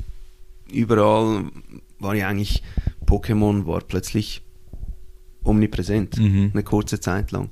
überall 0.72 1.52
war 2.00 2.16
ja 2.16 2.30
eigentlich, 2.30 2.64
Pokémon 3.06 3.68
war 3.68 3.82
plötzlich 3.82 4.42
omnipräsent, 5.48 6.18
Mhm. 6.18 6.52
eine 6.54 6.64
kurze 6.64 7.00
Zeit 7.00 7.32
lang. 7.32 7.50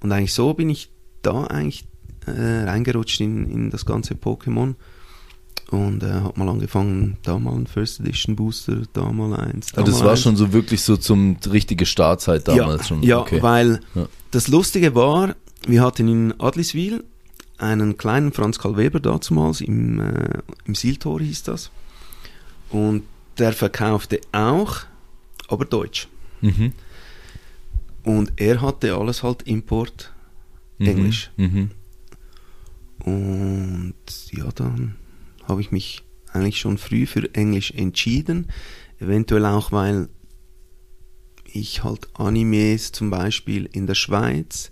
Und 0.00 0.12
eigentlich 0.12 0.32
so 0.34 0.54
bin 0.54 0.70
ich 0.70 0.90
da 1.22 1.44
eigentlich 1.44 1.84
äh, 2.26 2.64
reingerutscht 2.64 3.20
in, 3.20 3.48
in 3.50 3.70
das 3.70 3.86
ganze 3.86 4.14
Pokémon 4.14 4.74
und 5.70 6.02
äh, 6.02 6.12
hab 6.12 6.36
mal 6.36 6.48
angefangen, 6.48 7.16
da 7.22 7.38
mal 7.38 7.54
ein 7.54 7.66
First 7.66 8.00
Edition 8.00 8.36
Booster, 8.36 8.82
da 8.92 9.10
mal 9.12 9.34
eins. 9.38 9.72
Da 9.72 9.80
Ah, 9.80 9.84
das 9.84 10.02
war 10.02 10.10
eins. 10.12 10.22
schon 10.22 10.36
so 10.36 10.52
wirklich 10.52 10.82
so 10.82 10.96
zum 10.96 11.36
richtige 11.50 11.86
Startzeit 11.86 12.46
damals 12.48 12.82
ja, 12.82 12.86
schon. 12.86 13.02
Ja, 13.02 13.18
okay. 13.20 13.42
weil 13.42 13.80
Ja. 13.94 14.06
das 14.30 14.48
Lustige 14.48 14.94
war, 14.94 15.34
wir 15.66 15.82
hatten 15.82 16.06
in 16.08 16.34
Adliswil 16.40 17.02
einen 17.58 17.96
kleinen 17.96 18.32
Franz 18.32 18.58
Karl 18.58 18.76
Weber 18.76 19.00
damals, 19.00 19.60
im, 19.60 20.00
äh, 20.00 20.38
im 20.66 20.74
Sieltor 20.74 21.20
hieß 21.20 21.42
das. 21.44 21.70
Und 22.70 23.02
der 23.38 23.52
verkaufte 23.52 24.20
auch, 24.32 24.76
aber 25.48 25.64
Deutsch. 25.64 26.08
Mhm. 26.40 26.72
Und 28.04 28.32
er 28.36 28.60
hatte 28.62 28.94
alles 28.96 29.22
halt 29.22 29.42
Import 29.42 30.12
Mhm. 30.78 30.86
Englisch. 30.86 31.30
Mhm. 31.36 31.70
Und 33.04 33.94
ja, 34.32 34.48
dann 34.54 34.96
habe 35.44 35.60
ich 35.60 35.70
mich 35.72 36.02
eigentlich 36.32 36.60
schon 36.60 36.78
früh 36.78 37.06
für 37.06 37.32
Englisch 37.34 37.70
entschieden. 37.72 38.48
Eventuell 39.00 39.44
auch, 39.46 39.72
weil 39.72 40.08
ich 41.52 41.82
halt 41.84 42.08
Animes 42.14 42.92
zum 42.92 43.10
Beispiel 43.10 43.68
in 43.72 43.86
der 43.86 43.94
Schweiz 43.94 44.70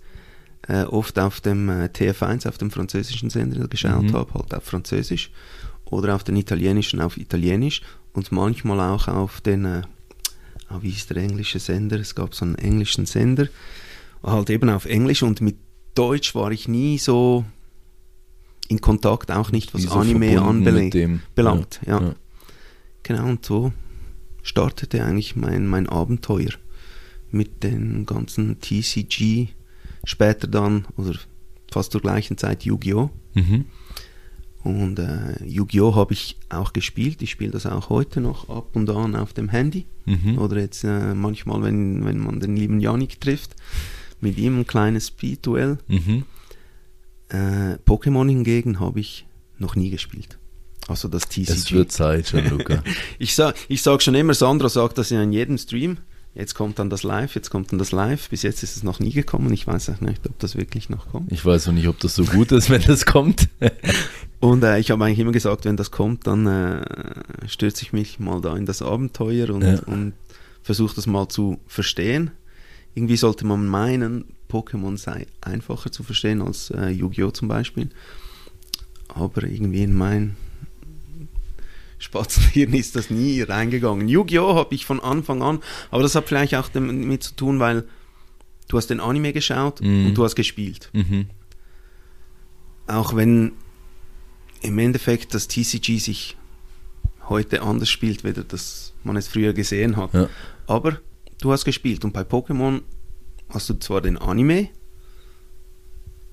äh, 0.67 0.83
oft 0.83 1.17
auf 1.17 1.41
dem 1.41 1.69
äh, 1.69 1.85
TF1, 1.85 2.47
auf 2.47 2.57
dem 2.57 2.71
französischen 2.71 3.29
Sender 3.29 3.67
geschaut 3.67 4.03
Mhm. 4.03 4.13
habe, 4.13 4.33
halt 4.33 4.53
auf 4.53 4.63
Französisch. 4.65 5.31
Oder 5.85 6.15
auf 6.15 6.23
den 6.23 6.35
italienischen 6.35 6.99
auf 7.01 7.17
Italienisch. 7.17 7.81
Und 8.13 8.31
manchmal 8.31 8.79
auch 8.81 9.07
auf 9.07 9.41
den, 9.41 9.63
äh, 9.65 9.81
ah, 10.69 10.79
wie 10.81 10.89
ist 10.89 11.09
der 11.09 11.17
englische 11.17 11.59
Sender? 11.59 11.99
Es 11.99 12.15
gab 12.15 12.35
so 12.35 12.45
einen 12.45 12.55
englischen 12.55 13.05
Sender. 13.05 13.47
Halt 14.23 14.49
eben 14.49 14.69
auf 14.69 14.85
Englisch 14.85 15.23
und 15.23 15.41
mit 15.41 15.57
Deutsch 15.93 16.35
war 16.35 16.51
ich 16.51 16.67
nie 16.67 16.97
so 16.97 17.45
in 18.67 18.81
Kontakt, 18.81 19.31
auch 19.31 19.51
nicht 19.51 19.73
was 19.73 19.83
so 19.83 19.91
Anime 19.91 20.41
anbelangt. 20.41 20.95
belangt, 21.35 21.79
ja. 21.85 22.01
ja. 22.01 22.15
Genau, 23.03 23.25
und 23.25 23.45
so 23.45 23.71
startete 24.43 25.03
eigentlich 25.03 25.35
mein, 25.35 25.67
mein 25.67 25.87
Abenteuer 25.87 26.51
mit 27.31 27.63
den 27.63 28.05
ganzen 28.05 28.57
später 30.03 30.47
dann, 30.47 30.85
oder 30.95 31.15
fast 31.71 31.91
zur 31.91 32.01
gleichen 32.01 32.37
Zeit, 32.37 32.63
Yu-Gi-Oh! 32.63 33.09
Mhm. 33.33 33.65
Und 34.67 34.99
äh, 34.99 35.41
Yu-Gi-Oh! 35.45 35.95
habe 35.95 36.11
ich 36.11 36.35
auch 36.49 36.73
gespielt. 36.73 37.21
Ich 37.21 37.31
spiele 37.31 37.51
das 37.51 37.65
auch 37.65 37.87
heute 37.87 38.19
noch 38.19 38.49
ab 38.49 38.75
und 38.75 38.89
an 38.89 39.15
auf 39.15 39.31
dem 39.31 39.47
Handy. 39.47 39.85
Mhm. 40.03 40.37
Oder 40.39 40.59
jetzt 40.59 40.83
äh, 40.83 41.13
manchmal, 41.13 41.63
wenn, 41.63 42.03
wenn 42.03 42.19
man 42.19 42.41
den 42.41 42.57
lieben 42.57 42.81
Yannick 42.81 43.21
trifft, 43.21 43.55
mit 44.19 44.37
ihm 44.37 44.59
ein 44.59 44.67
kleines 44.67 45.07
Speed-Duell. 45.07 45.77
Mhm. 45.87 46.25
Äh, 47.29 47.77
Pokémon 47.85 48.27
hingegen 48.27 48.81
habe 48.81 48.99
ich 48.99 49.25
noch 49.57 49.77
nie 49.77 49.89
gespielt. 49.89 50.37
Also 50.89 51.07
das 51.07 51.29
TCG. 51.29 51.49
Es 51.49 51.71
wird 51.71 51.93
Zeit, 51.93 52.25
Gianluca. 52.25 52.83
Ich 53.19 53.35
sag, 53.35 53.55
ich 53.69 53.81
sag 53.81 54.01
schon 54.01 54.15
immer, 54.15 54.33
Sandro 54.33 54.67
sagt 54.67 54.97
das 54.97 55.11
ja 55.11 55.23
in 55.23 55.31
jedem 55.31 55.57
Stream. 55.57 55.97
Jetzt 56.37 56.53
kommt 56.53 56.77
dann 56.77 56.91
das 56.91 57.01
Live, 57.01 57.33
jetzt 57.33 57.49
kommt 57.49 57.71
dann 57.71 57.79
das 57.79 57.91
Live. 57.91 58.29
Bis 58.29 58.43
jetzt 58.43 58.61
ist 58.61 58.75
es 58.75 58.83
noch 58.83 58.99
nie 58.99 59.11
gekommen. 59.11 59.51
Ich 59.53 59.65
weiß 59.65 59.89
auch 59.89 60.01
nicht, 60.01 60.23
ob 60.27 60.37
das 60.37 60.55
wirklich 60.55 60.87
noch 60.87 61.09
kommt. 61.09 61.31
ich 61.31 61.43
weiß 61.43 61.65
noch 61.65 61.73
nicht, 61.73 61.87
ob 61.87 61.99
das 61.99 62.13
so 62.13 62.25
gut 62.25 62.51
ist, 62.51 62.69
wenn 62.69 62.83
das 62.83 63.07
kommt. 63.07 63.49
Und 64.39 64.63
äh, 64.63 64.77
ich 64.79 64.91
habe 64.91 65.03
eigentlich 65.03 65.19
immer 65.19 65.31
gesagt, 65.31 65.65
wenn 65.65 65.77
das 65.77 65.89
kommt, 65.91 66.27
dann 66.27 66.45
äh, 66.45 66.85
stürze 67.47 67.83
ich 67.83 67.91
mich 67.93 68.19
mal 68.19 68.39
da 68.41 68.55
in 68.55 68.65
das 68.65 68.81
Abenteuer 68.81 69.49
und, 69.49 69.63
Ja. 69.63 69.79
und 69.87 70.13
versuche 70.61 70.95
das 70.95 71.07
mal 71.07 71.27
zu 71.27 71.59
verstehen. 71.67 72.31
Irgendwie 72.93 73.17
sollte 73.17 73.45
man 73.47 73.65
meinen, 73.67 74.25
Pokémon 74.49 74.97
sei 74.97 75.25
einfacher 75.41 75.91
zu 75.91 76.03
verstehen 76.03 76.41
als 76.41 76.69
äh, 76.71 76.89
Yu-Gi-Oh! 76.89 77.31
zum 77.31 77.47
Beispiel. 77.47 77.89
Aber 79.09 79.43
irgendwie 79.43 79.83
in 79.83 79.95
mein 79.95 80.35
Spatzenhirn 81.99 82.73
ist 82.75 82.95
das 82.95 83.09
nie 83.09 83.41
reingegangen. 83.41 84.07
Yu-Gi-Oh! 84.07 84.55
habe 84.55 84.73
ich 84.75 84.85
von 84.85 84.99
Anfang 84.99 85.41
an, 85.41 85.59
aber 85.91 86.03
das 86.03 86.15
hat 86.15 86.27
vielleicht 86.27 86.55
auch 86.55 86.69
damit 86.69 87.23
zu 87.23 87.35
tun, 87.35 87.59
weil 87.59 87.85
du 88.69 88.77
hast 88.77 88.87
den 88.87 88.99
Anime 88.99 89.33
geschaut 89.33 89.81
Mhm. 89.81 90.07
und 90.07 90.13
du 90.17 90.23
hast 90.23 90.35
gespielt. 90.35 90.89
mhm. 90.93 91.25
Auch 92.87 93.15
wenn 93.15 93.53
im 94.61 94.77
Endeffekt 94.79 95.33
das 95.33 95.47
TCG 95.47 95.99
sich 95.99 96.37
heute 97.29 97.61
anders 97.61 97.89
spielt, 97.89 98.23
weder 98.23 98.43
das 98.43 98.93
man 99.03 99.15
es 99.17 99.27
früher 99.27 99.53
gesehen 99.53 99.97
hat. 99.97 100.13
Ja. 100.13 100.29
Aber 100.65 100.99
du 101.41 101.51
hast 101.51 101.65
gespielt 101.65 102.03
und 102.05 102.13
bei 102.13 102.21
Pokémon 102.21 102.81
hast 103.49 103.69
du 103.69 103.73
zwar 103.75 104.01
den 104.01 104.17
Anime, 104.17 104.69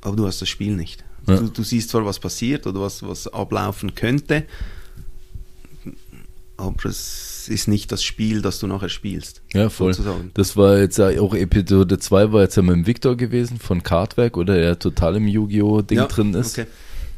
aber 0.01 0.17
du 0.17 0.27
hast 0.27 0.41
das 0.43 0.49
Spiel 0.49 0.75
nicht. 0.77 1.05
Ja. 1.27 1.37
Du, 1.37 1.49
du 1.49 1.63
siehst 1.63 1.91
zwar, 1.91 2.05
was 2.05 2.19
passiert 2.19 2.67
oder 2.67 2.81
was, 2.81 3.03
was 3.03 3.29
ablaufen 3.29 3.95
könnte, 3.95 4.45
aber 6.57 6.85
es 6.87 7.49
ist 7.49 7.67
nicht 7.69 7.91
das 7.91 8.05
Spiel, 8.05 8.41
das 8.43 8.59
du 8.61 8.67
nachher 8.67 8.89
spielst. 8.89 9.43
Ja, 9.53 9.69
voll. 9.69 9.93
Sozusagen. 9.93 10.31
Das 10.35 10.57
war 10.57 10.79
jetzt 10.79 11.01
auch 11.01 11.35
Episode 11.35 11.99
2 11.99 12.33
war 12.33 12.43
jetzt 12.43 12.57
ja 12.57 12.63
mit 12.63 12.75
dem 12.77 12.87
Victor 12.87 13.17
gewesen 13.17 13.59
von 13.59 13.83
Kartwerk, 13.83 14.37
oder? 14.37 14.55
Der 14.55 14.79
total 14.79 15.17
im 15.17 15.27
Yu-Gi-Oh! 15.27 15.83
Ding 15.83 15.99
Ja, 15.99 16.07
drin 16.07 16.33
ist. 16.35 16.59
okay. 16.59 16.69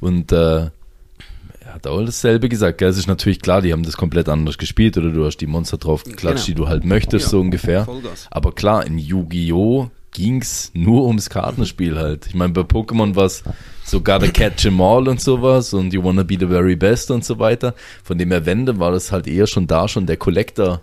Und 0.01 0.33
äh, 0.33 0.71
hat 1.77 1.87
auch 1.87 2.05
dasselbe 2.05 2.49
gesagt. 2.49 2.79
Gell? 2.79 2.89
Es 2.89 2.99
ist 2.99 3.07
natürlich 3.07 3.41
klar, 3.41 3.63
die 3.63 3.73
haben 3.73 3.83
das 3.85 3.97
komplett 3.97 4.29
anders 4.29 4.59
gespielt 4.59 4.97
oder 4.99 5.11
du 5.11 5.25
hast 5.25 5.37
die 5.39 5.47
Monster 5.47 5.77
drauf 5.79 6.05
geklatscht, 6.05 6.47
Genau. 6.47 6.47
die 6.47 6.55
du 6.55 6.69
halt 6.69 6.85
möchtest, 6.85 7.27
Ja, 7.27 7.31
so 7.31 7.41
ungefähr. 7.41 7.85
Vollgas. 7.85 8.27
Aber 8.31 8.53
klar, 8.53 8.87
in 8.87 8.99
Yu-Gi-Oh! 8.99 9.91
ging's 10.13 10.71
nur 10.73 11.05
ums 11.07 11.29
Kartenspiel 11.29 11.99
halt. 11.99 12.27
Ich 12.29 12.35
meine, 12.35 12.51
bei 12.55 12.63
Pokémon 12.63 13.15
war 13.17 13.27
es 13.27 13.45
so 13.85 14.01
gotta 14.01 14.29
catch 14.29 14.65
'em 14.65 14.81
all 14.81 15.09
und 15.09 15.21
sowas 15.21 15.75
und 15.75 15.93
you 15.93 16.03
wanna 16.03 16.23
be 16.23 16.39
the 16.41 16.47
very 16.47 16.75
best 16.75 17.11
und 17.11 17.23
so 17.23 17.39
weiter. 17.39 17.75
Von 18.03 18.17
dem 18.17 18.31
her 18.31 18.47
Wende 18.47 18.79
war 18.79 18.93
das 18.93 19.13
halt 19.13 19.27
eher 19.27 19.47
schon 19.47 19.67
da 19.67 19.87
schon 19.89 20.07
der 20.07 20.17
Collector 20.17 20.81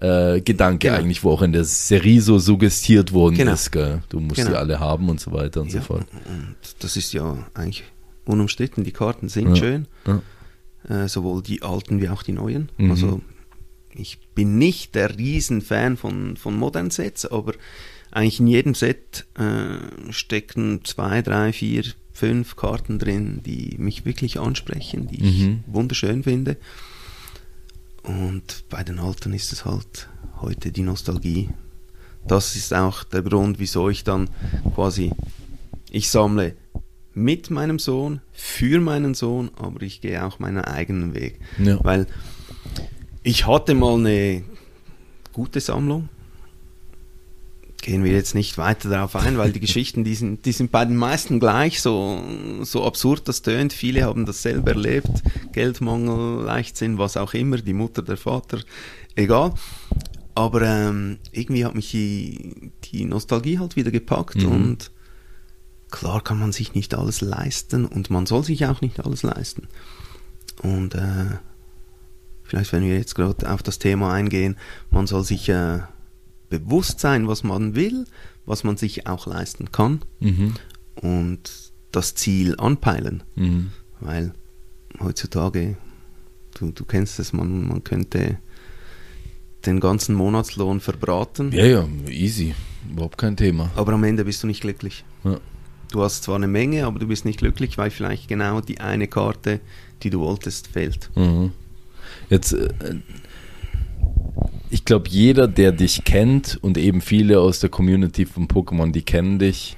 äh, 0.00 0.40
Gedanke 0.42 0.86
Genau. 0.86 1.00
eigentlich, 1.00 1.24
wo 1.24 1.32
auch 1.32 1.42
in 1.42 1.50
der 1.52 1.64
Serie 1.64 2.20
so 2.20 2.38
suggestiert 2.38 3.12
worden 3.12 3.34
Genau. 3.36 3.54
ist, 3.54 3.72
gell? 3.72 4.00
Du 4.10 4.20
musst 4.20 4.36
Genau. 4.36 4.50
die 4.50 4.56
alle 4.56 4.78
haben 4.78 5.08
und 5.08 5.18
so 5.18 5.32
weiter 5.32 5.60
und 5.62 5.72
so 5.72 5.78
Ja, 5.78 5.82
fort. 5.82 6.06
Und 6.28 6.54
das 6.78 6.96
ist 6.96 7.12
ja 7.12 7.36
eigentlich 7.54 7.82
unumstritten. 8.28 8.84
Die 8.84 8.92
Karten 8.92 9.28
sind 9.28 9.48
Ja. 9.50 9.56
schön, 9.56 9.86
Ja. 10.06 10.22
äh, 11.04 11.08
sowohl 11.08 11.42
die 11.42 11.62
alten 11.62 12.00
wie 12.00 12.08
auch 12.08 12.22
die 12.22 12.32
neuen. 12.32 12.68
Mhm. 12.78 12.90
Also 12.90 13.20
ich 13.94 14.18
bin 14.34 14.58
nicht 14.58 14.94
der 14.94 15.16
Riesenfan 15.18 15.96
von, 15.96 16.36
von 16.36 16.56
modernen 16.56 16.90
Sets, 16.90 17.26
aber 17.26 17.54
eigentlich 18.10 18.40
in 18.40 18.46
jedem 18.46 18.74
Set 18.74 19.26
äh, 19.38 20.12
stecken 20.12 20.80
zwei, 20.84 21.22
drei, 21.22 21.52
vier, 21.52 21.84
fünf 22.12 22.56
Karten 22.56 22.98
drin, 22.98 23.40
die 23.44 23.76
mich 23.78 24.04
wirklich 24.04 24.38
ansprechen, 24.38 25.08
die 25.08 25.22
Mhm. 25.22 25.60
ich 25.66 25.74
wunderschön 25.74 26.22
finde. 26.24 26.56
Und 28.02 28.64
bei 28.70 28.82
den 28.84 28.98
alten 28.98 29.32
ist 29.34 29.52
es 29.52 29.64
halt 29.64 30.08
heute 30.40 30.72
die 30.72 30.82
Nostalgie. 30.82 31.50
Das 32.26 32.56
ist 32.56 32.72
auch 32.74 33.04
der 33.04 33.22
Grund, 33.22 33.58
wieso 33.58 33.88
ich 33.88 34.04
dann 34.04 34.28
quasi, 34.74 35.12
ich 35.90 36.08
sammle 36.10 36.54
mit 37.18 37.50
meinem 37.50 37.78
Sohn, 37.78 38.20
für 38.32 38.80
meinen 38.80 39.14
Sohn, 39.14 39.50
aber 39.56 39.82
ich 39.82 40.00
gehe 40.00 40.24
auch 40.24 40.38
meinen 40.38 40.64
eigenen 40.64 41.14
Weg. 41.14 41.38
Ja. 41.58 41.78
Weil 41.82 42.06
ich 43.22 43.46
hatte 43.46 43.74
mal 43.74 43.94
eine 43.98 44.42
gute 45.32 45.60
Sammlung. 45.60 46.08
Gehen 47.80 48.02
wir 48.02 48.10
jetzt 48.12 48.34
nicht 48.34 48.58
weiter 48.58 48.88
darauf 48.90 49.14
ein, 49.16 49.38
weil 49.38 49.52
die 49.52 49.60
Geschichten, 49.68 50.02
die 50.04 50.14
sind, 50.14 50.44
die 50.46 50.52
sind 50.52 50.70
bei 50.72 50.84
den 50.84 50.96
meisten 50.96 51.38
gleich, 51.40 51.80
so, 51.80 52.20
so 52.62 52.84
absurd 52.84 53.28
das 53.28 53.42
tönt. 53.42 53.72
Viele 53.72 54.04
haben 54.04 54.26
das 54.26 54.42
selber 54.42 54.72
erlebt. 54.72 55.10
Geldmangel, 55.52 56.44
Leichtsinn, 56.44 56.98
was 56.98 57.16
auch 57.16 57.34
immer, 57.34 57.58
die 57.58 57.72
Mutter, 57.74 58.02
der 58.02 58.16
Vater, 58.16 58.60
egal. 59.14 59.54
Aber 60.34 60.62
ähm, 60.62 61.18
irgendwie 61.32 61.64
hat 61.64 61.74
mich 61.74 61.90
die, 61.90 62.70
die 62.84 63.04
Nostalgie 63.04 63.58
halt 63.58 63.74
wieder 63.76 63.90
gepackt 63.90 64.36
Mhm. 64.36 64.46
und 64.52 64.90
klar 65.90 66.22
kann 66.22 66.38
man 66.38 66.52
sich 66.52 66.74
nicht 66.74 66.94
alles 66.94 67.20
leisten 67.20 67.84
und 67.86 68.10
man 68.10 68.26
soll 68.26 68.44
sich 68.44 68.66
auch 68.66 68.80
nicht 68.80 69.00
alles 69.00 69.22
leisten. 69.22 69.68
Und 70.62 70.94
äh, 70.94 71.36
vielleicht, 72.42 72.72
wenn 72.72 72.82
wir 72.84 72.96
jetzt 72.96 73.14
gerade 73.14 73.50
auf 73.50 73.62
das 73.62 73.78
Thema 73.78 74.12
eingehen, 74.12 74.56
man 74.90 75.06
soll 75.06 75.24
sich 75.24 75.48
äh, 75.48 75.80
bewusst 76.50 77.00
sein, 77.00 77.28
was 77.28 77.44
man 77.44 77.74
will, 77.74 78.04
was 78.46 78.64
man 78.64 78.76
sich 78.76 79.06
auch 79.06 79.26
leisten 79.26 79.70
kann 79.72 80.00
Mhm. 80.20 80.54
und 80.96 81.50
das 81.92 82.14
Ziel 82.14 82.56
anpeilen. 82.58 83.22
Mhm. 83.36 83.70
Weil 84.00 84.32
heutzutage, 85.00 85.76
du, 86.58 86.70
du 86.72 86.84
kennst 86.84 87.18
es, 87.18 87.32
man, 87.32 87.66
man 87.68 87.84
könnte 87.84 88.38
den 89.66 89.80
ganzen 89.80 90.14
Monatslohn 90.14 90.80
verbraten, 90.80 91.52
Ja, 91.52 91.64
ja, 91.66 91.88
easy. 92.08 92.54
Überhaupt 92.90 93.18
kein 93.18 93.36
Thema. 93.36 93.70
aber 93.76 93.92
am 93.92 94.04
Ende 94.04 94.24
bist 94.24 94.42
du 94.42 94.46
nicht 94.46 94.60
glücklich. 94.60 95.04
Ja. 95.24 95.38
Du 95.90 96.02
hast 96.02 96.24
zwar 96.24 96.36
eine 96.36 96.48
Menge, 96.48 96.86
aber 96.86 96.98
du 96.98 97.06
bist 97.06 97.24
nicht 97.24 97.38
glücklich, 97.38 97.78
weil 97.78 97.90
vielleicht 97.90 98.28
genau 98.28 98.60
die 98.60 98.80
eine 98.80 99.08
Karte, 99.08 99.60
die 100.02 100.10
du 100.10 100.20
wolltest, 100.20 100.68
fehlt. 100.68 101.10
Mhm. 101.14 101.52
Jetzt, 102.28 102.52
äh, 102.52 102.68
ich 104.70 104.84
glaube, 104.84 105.08
jeder, 105.08 105.48
der 105.48 105.72
dich 105.72 106.04
kennt 106.04 106.58
und 106.60 106.76
eben 106.76 107.00
viele 107.00 107.40
aus 107.40 107.60
der 107.60 107.70
Community 107.70 108.26
von 108.26 108.48
Pokémon, 108.48 108.92
die 108.92 109.02
kennen 109.02 109.38
dich, 109.38 109.76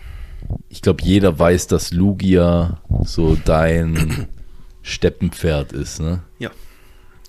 ich 0.69 0.83
glaube, 0.83 1.03
jeder 1.05 1.39
weiß, 1.39 1.69
dass 1.69 1.93
Lugia 1.93 2.81
so 3.05 3.37
dein 3.37 4.27
Steppenpferd 4.83 5.73
ist. 5.73 6.01
Ne? 6.01 6.23
Ja, 6.39 6.51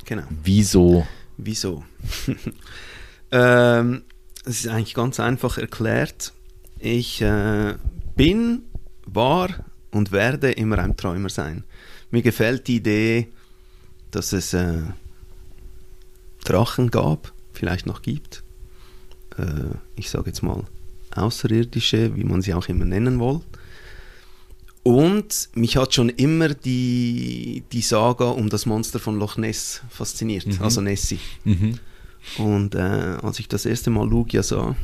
genau. 0.06 0.24
Wieso? 0.44 1.06
Wieso? 1.38 1.84
ähm, 3.32 4.04
es 4.46 4.62
ist 4.62 4.68
eigentlich 4.68 4.96
ganz 4.96 5.20
einfach 5.20 5.58
erklärt. 5.58 6.34
Ich 6.80 7.22
äh, 7.22 7.76
bin, 8.16 8.64
war 9.14 9.50
und 9.92 10.12
werde 10.12 10.52
immer 10.52 10.80
ein 10.80 10.96
Träumer 10.98 11.30
sein. 11.30 11.64
Mir 12.12 12.22
gefällt 12.22 12.68
die 12.68 12.78
Idee, 12.78 13.28
dass 14.12 14.34
es 14.34 14.54
äh, 14.54 14.82
Drachen 16.44 16.92
gab, 16.92 17.32
vielleicht 17.54 17.86
noch 17.86 18.02
gibt. 18.02 18.44
Äh, 19.38 19.76
ich 19.96 20.10
sage 20.10 20.28
jetzt 20.28 20.42
mal 20.44 20.64
Außerirdische, 21.16 22.16
wie 22.16 22.24
man 22.24 22.42
sie 22.42 22.54
auch 22.54 22.68
immer 22.68 22.86
nennen 22.86 23.20
will. 23.20 23.42
Und 24.84 25.50
mich 25.54 25.78
hat 25.78 25.94
schon 25.94 26.10
immer 26.10 26.50
die, 26.50 27.64
die 27.72 27.82
Saga 27.82 28.26
um 28.30 28.50
das 28.50 28.66
Monster 28.66 29.00
von 29.00 29.20
Loch 29.20 29.38
Ness 29.38 29.82
fasziniert, 29.90 30.48
Mhm. 30.48 30.62
also 30.62 30.82
Nessie. 30.82 31.20
Mhm. 31.44 31.80
Und 32.38 32.76
äh, 32.76 32.80
als 33.22 33.40
ich 33.40 33.48
das 33.48 33.66
erste 33.66 33.90
Mal 33.92 34.08
Lugia 34.10 34.42
sah, 34.42 34.76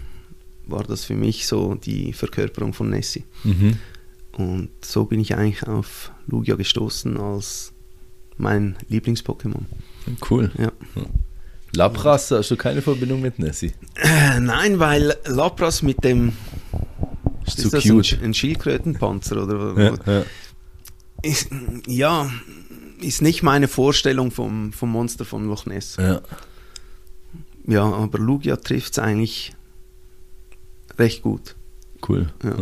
war 0.67 0.83
das 0.83 1.05
für 1.05 1.15
mich 1.15 1.47
so 1.47 1.75
die 1.75 2.13
Verkörperung 2.13 2.73
von 2.73 2.89
Nessie. 2.89 3.23
Mhm. 3.43 3.77
Und 4.37 4.69
so 4.85 5.05
bin 5.05 5.19
ich 5.19 5.35
eigentlich 5.35 5.65
auf 5.67 6.11
Lugia 6.27 6.55
gestoßen 6.55 7.17
als 7.17 7.73
mein 8.37 8.75
Lieblings-Pokémon. 8.89 9.63
Cool. 10.29 10.51
Ja. 10.57 10.71
Lapras, 11.73 12.29
hast 12.31 12.51
du 12.51 12.55
keine 12.55 12.81
Verbindung 12.81 13.21
mit 13.21 13.39
Nessie? 13.39 13.73
Äh, 13.95 14.39
nein, 14.39 14.79
weil 14.79 15.15
Lapras 15.25 15.81
mit 15.81 16.03
dem 16.03 16.33
Ist 17.45 17.59
zu 17.61 17.69
das 17.69 17.83
cute. 17.83 18.13
Ein, 18.19 18.25
ein 18.25 18.33
Schildkrötenpanzer 18.33 19.43
oder 19.43 19.73
Ja, 20.05 20.19
ja. 20.19 20.25
ist, 21.23 21.49
ja, 21.87 22.29
ist 23.01 23.21
nicht 23.23 23.41
meine 23.43 23.67
Vorstellung 23.67 24.29
vom, 24.31 24.71
vom 24.71 24.91
Monster 24.91 25.25
von 25.25 25.47
Loch 25.47 25.65
Ness. 25.65 25.97
ja. 25.97 26.21
Ja, 27.69 27.83
aber 27.83 28.17
Lugia 28.19 28.55
trifft 28.55 28.93
es 28.93 28.99
eigentlich 28.99 29.53
recht 30.97 31.21
gut. 31.21 31.57
Cool. 32.07 32.29
Ja. 32.41 32.55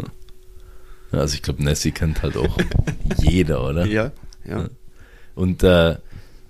Also 1.11 1.35
ich 1.35 1.41
glaube, 1.41 1.63
Nessie 1.63 1.91
kennt 1.91 2.23
halt 2.23 2.35
auch 2.37 2.57
jeder, 3.21 3.63
oder? 3.67 3.85
Ja, 3.85 4.11
ja. 4.47 4.69
Und 5.35 5.63
äh, 5.63 5.95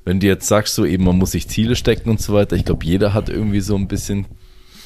wenn 0.05 0.19
du 0.19 0.27
jetzt 0.27 0.47
sagst, 0.47 0.75
so 0.75 0.85
eben, 0.85 1.03
man 1.03 1.17
muss 1.17 1.31
sich 1.31 1.47
Ziele 1.47 1.75
stecken 1.75 2.09
und 2.09 2.21
so 2.21 2.33
weiter, 2.33 2.55
ich 2.55 2.65
glaube, 2.65 2.85
jeder 2.85 3.13
hat 3.13 3.29
irgendwie 3.29 3.61
so 3.61 3.75
ein 3.75 3.87
bisschen 3.87 4.25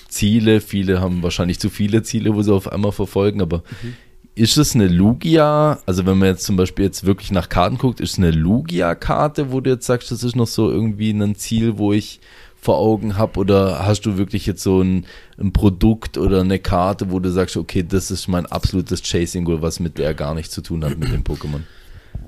Ziele. 0.08 0.62
Viele 0.62 1.02
haben 1.02 1.22
wahrscheinlich 1.24 1.60
zu 1.60 1.70
viele 1.70 2.04
Ziele, 2.04 2.34
wo 2.36 2.42
sie 2.42 2.54
auf 2.54 2.72
einmal 2.72 2.92
verfolgen, 2.92 3.42
aber 3.42 3.64
Mhm. 3.84 3.96
ist 4.36 4.58
es 4.58 4.74
eine 4.76 4.88
Lugia, 4.88 5.80
also 5.86 6.06
wenn 6.06 6.18
man 6.18 6.30
jetzt 6.30 6.46
zum 6.46 6.56
Beispiel 6.56 6.86
jetzt 6.86 7.06
wirklich 7.06 7.32
nach 7.32 7.50
Karten 7.50 7.78
guckt, 7.78 8.00
ist 8.00 8.14
es 8.14 8.18
eine 8.18 8.32
Lugia-Karte, 8.32 9.52
wo 9.52 9.60
du 9.60 9.70
jetzt 9.72 9.86
sagst, 9.86 10.12
das 10.12 10.24
ist 10.24 10.36
noch 10.36 10.48
so 10.48 10.70
irgendwie 10.72 11.12
ein 11.12 11.36
Ziel, 11.36 11.78
wo 11.78 11.92
ich 11.94 12.22
vor 12.62 12.78
Augen 12.78 13.18
habe 13.18 13.40
oder 13.40 13.86
hast 13.86 14.02
du 14.02 14.18
wirklich 14.18 14.46
jetzt 14.46 14.64
so 14.64 14.82
ein, 14.82 15.06
ein 15.38 15.54
Produkt 15.54 16.18
oder 16.18 16.42
eine 16.42 16.60
Karte, 16.60 17.12
wo 17.12 17.20
du 17.20 17.32
sagst, 17.32 17.56
okay, 17.58 17.84
das 17.84 18.12
ist 18.12 18.28
mein 18.28 18.46
absolutes 18.46 19.02
Chasing 19.02 19.46
Goal, 19.46 19.62
was 19.62 19.80
mit 19.80 19.98
der 19.98 20.14
gar 20.14 20.34
nichts 20.36 20.54
zu 20.54 20.62
tun 20.62 20.84
hat 20.84 20.98
mit 20.98 21.12
dem 21.12 21.24
Pokémon? 21.24 21.62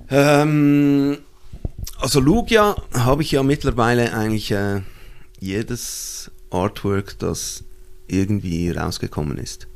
Ähm, 0.10 1.18
also 2.00 2.20
Lugia 2.20 2.76
habe 2.94 3.24
ich 3.24 3.32
ja 3.32 3.44
mittlerweile 3.44 4.14
eigentlich 4.14 4.52
äh, 4.52 4.82
jedes 5.40 6.32
Artwork, 6.50 7.18
das 7.20 7.64
irgendwie 8.08 8.72
rausgekommen 8.72 9.38
ist. 9.38 9.68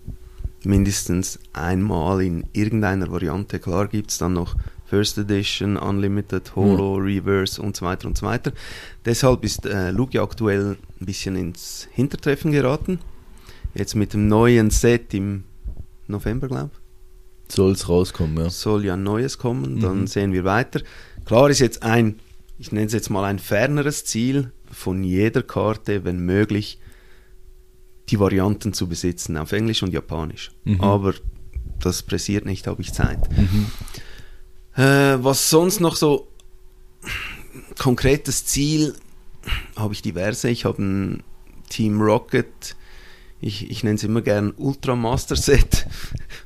Mindestens 0.63 1.39
einmal 1.53 2.21
in 2.21 2.45
irgendeiner 2.53 3.11
Variante. 3.11 3.59
Klar 3.59 3.87
gibt 3.87 4.11
es 4.11 4.17
dann 4.17 4.33
noch 4.33 4.55
First 4.87 5.17
Edition, 5.17 5.77
Unlimited, 5.77 6.55
Holo, 6.55 6.95
Reverse 6.95 7.61
und 7.61 7.75
so 7.75 7.85
weiter 7.85 8.07
und 8.07 8.17
so 8.17 8.25
weiter. 8.25 8.51
Deshalb 9.03 9.43
ist 9.43 9.65
äh, 9.65 9.89
Lugia 9.91 10.21
aktuell 10.23 10.77
ein 11.01 11.05
bisschen 11.05 11.35
ins 11.35 11.87
Hintertreffen 11.91 12.51
geraten. 12.51 12.99
Jetzt 13.73 13.95
mit 13.95 14.13
dem 14.13 14.27
neuen 14.27 14.69
Set 14.69 15.13
im 15.13 15.43
November, 16.07 16.47
glaube 16.47 16.69
ich 17.47 17.53
Soll 17.55 17.71
es 17.73 17.89
rauskommen, 17.89 18.37
ja. 18.37 18.49
soll 18.49 18.85
ja 18.85 18.93
ein 18.93 19.03
neues 19.03 19.37
kommen, 19.37 19.79
dann 19.81 20.01
Mhm. 20.01 20.07
sehen 20.07 20.33
wir 20.33 20.43
weiter. 20.45 20.81
Klar 21.25 21.49
ist 21.49 21.59
jetzt 21.59 21.81
ein, 21.83 22.19
ich 22.59 22.71
nenne 22.71 22.85
es 22.85 22.93
jetzt 22.93 23.09
mal 23.09 23.23
ein 23.25 23.39
ferneres 23.39 24.05
Ziel 24.05 24.51
von 24.71 25.03
jeder 25.03 25.41
Karte, 25.43 26.03
wenn 26.05 26.19
möglich, 26.19 26.79
die 28.09 28.19
Varianten 28.19 28.71
zu 28.73 28.87
besitzen, 28.87 29.35
auf 29.35 29.51
Englisch 29.51 29.81
und 29.81 29.91
Japanisch. 29.91 30.51
Mhm. 30.63 30.79
Aber 30.81 31.13
das 31.79 32.03
pressiert 32.03 32.45
nicht, 32.45 32.67
habe 32.67 32.81
ich 32.81 32.93
Zeit. 32.93 33.19
Mhm. 33.35 33.65
Äh, 34.75 35.17
was 35.23 35.49
sonst 35.49 35.79
noch 35.79 35.95
so 35.95 36.27
konkretes 37.77 38.45
Ziel 38.45 38.93
habe 39.75 39.93
ich 39.93 40.01
diverse. 40.01 40.49
Ich 40.49 40.65
habe 40.65 40.81
ein 40.81 41.23
Team 41.69 42.01
Rocket, 42.01 42.75
ich, 43.41 43.69
ich 43.69 43.83
nenne 43.83 43.95
es 43.95 44.03
immer 44.03 44.21
gern 44.21 44.53
Ultra 44.57 44.95
Master 44.95 45.35
Set, 45.35 45.85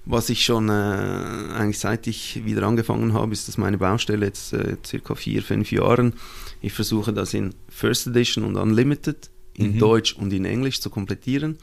was 0.06 0.30
ich 0.30 0.44
schon 0.44 0.70
äh, 0.70 0.72
eigentlich 0.72 1.80
seit 1.80 2.08
ich 2.08 2.44
wieder 2.46 2.64
angefangen 2.64 3.14
habe, 3.14 3.32
ist 3.32 3.48
das 3.48 3.58
meine 3.58 3.78
Baustelle 3.78 4.26
jetzt 4.26 4.54
äh, 4.54 4.76
circa 4.86 5.16
vier, 5.16 5.42
fünf 5.44 5.72
Jahren. 5.72 6.14
Ich 6.62 6.74
versuche 6.74 7.14
das 7.14 7.34
in 7.34 7.54
First 7.70 8.08
Edition 8.08 8.44
und 8.44 8.56
Unlimited, 8.58 9.30
in 9.54 9.76
Mhm. 9.76 9.80
Deutsch 9.80 10.14
und 10.14 10.34
in 10.34 10.46
Englisch 10.46 10.82
zu 10.82 10.90
komplettieren. 10.90 11.58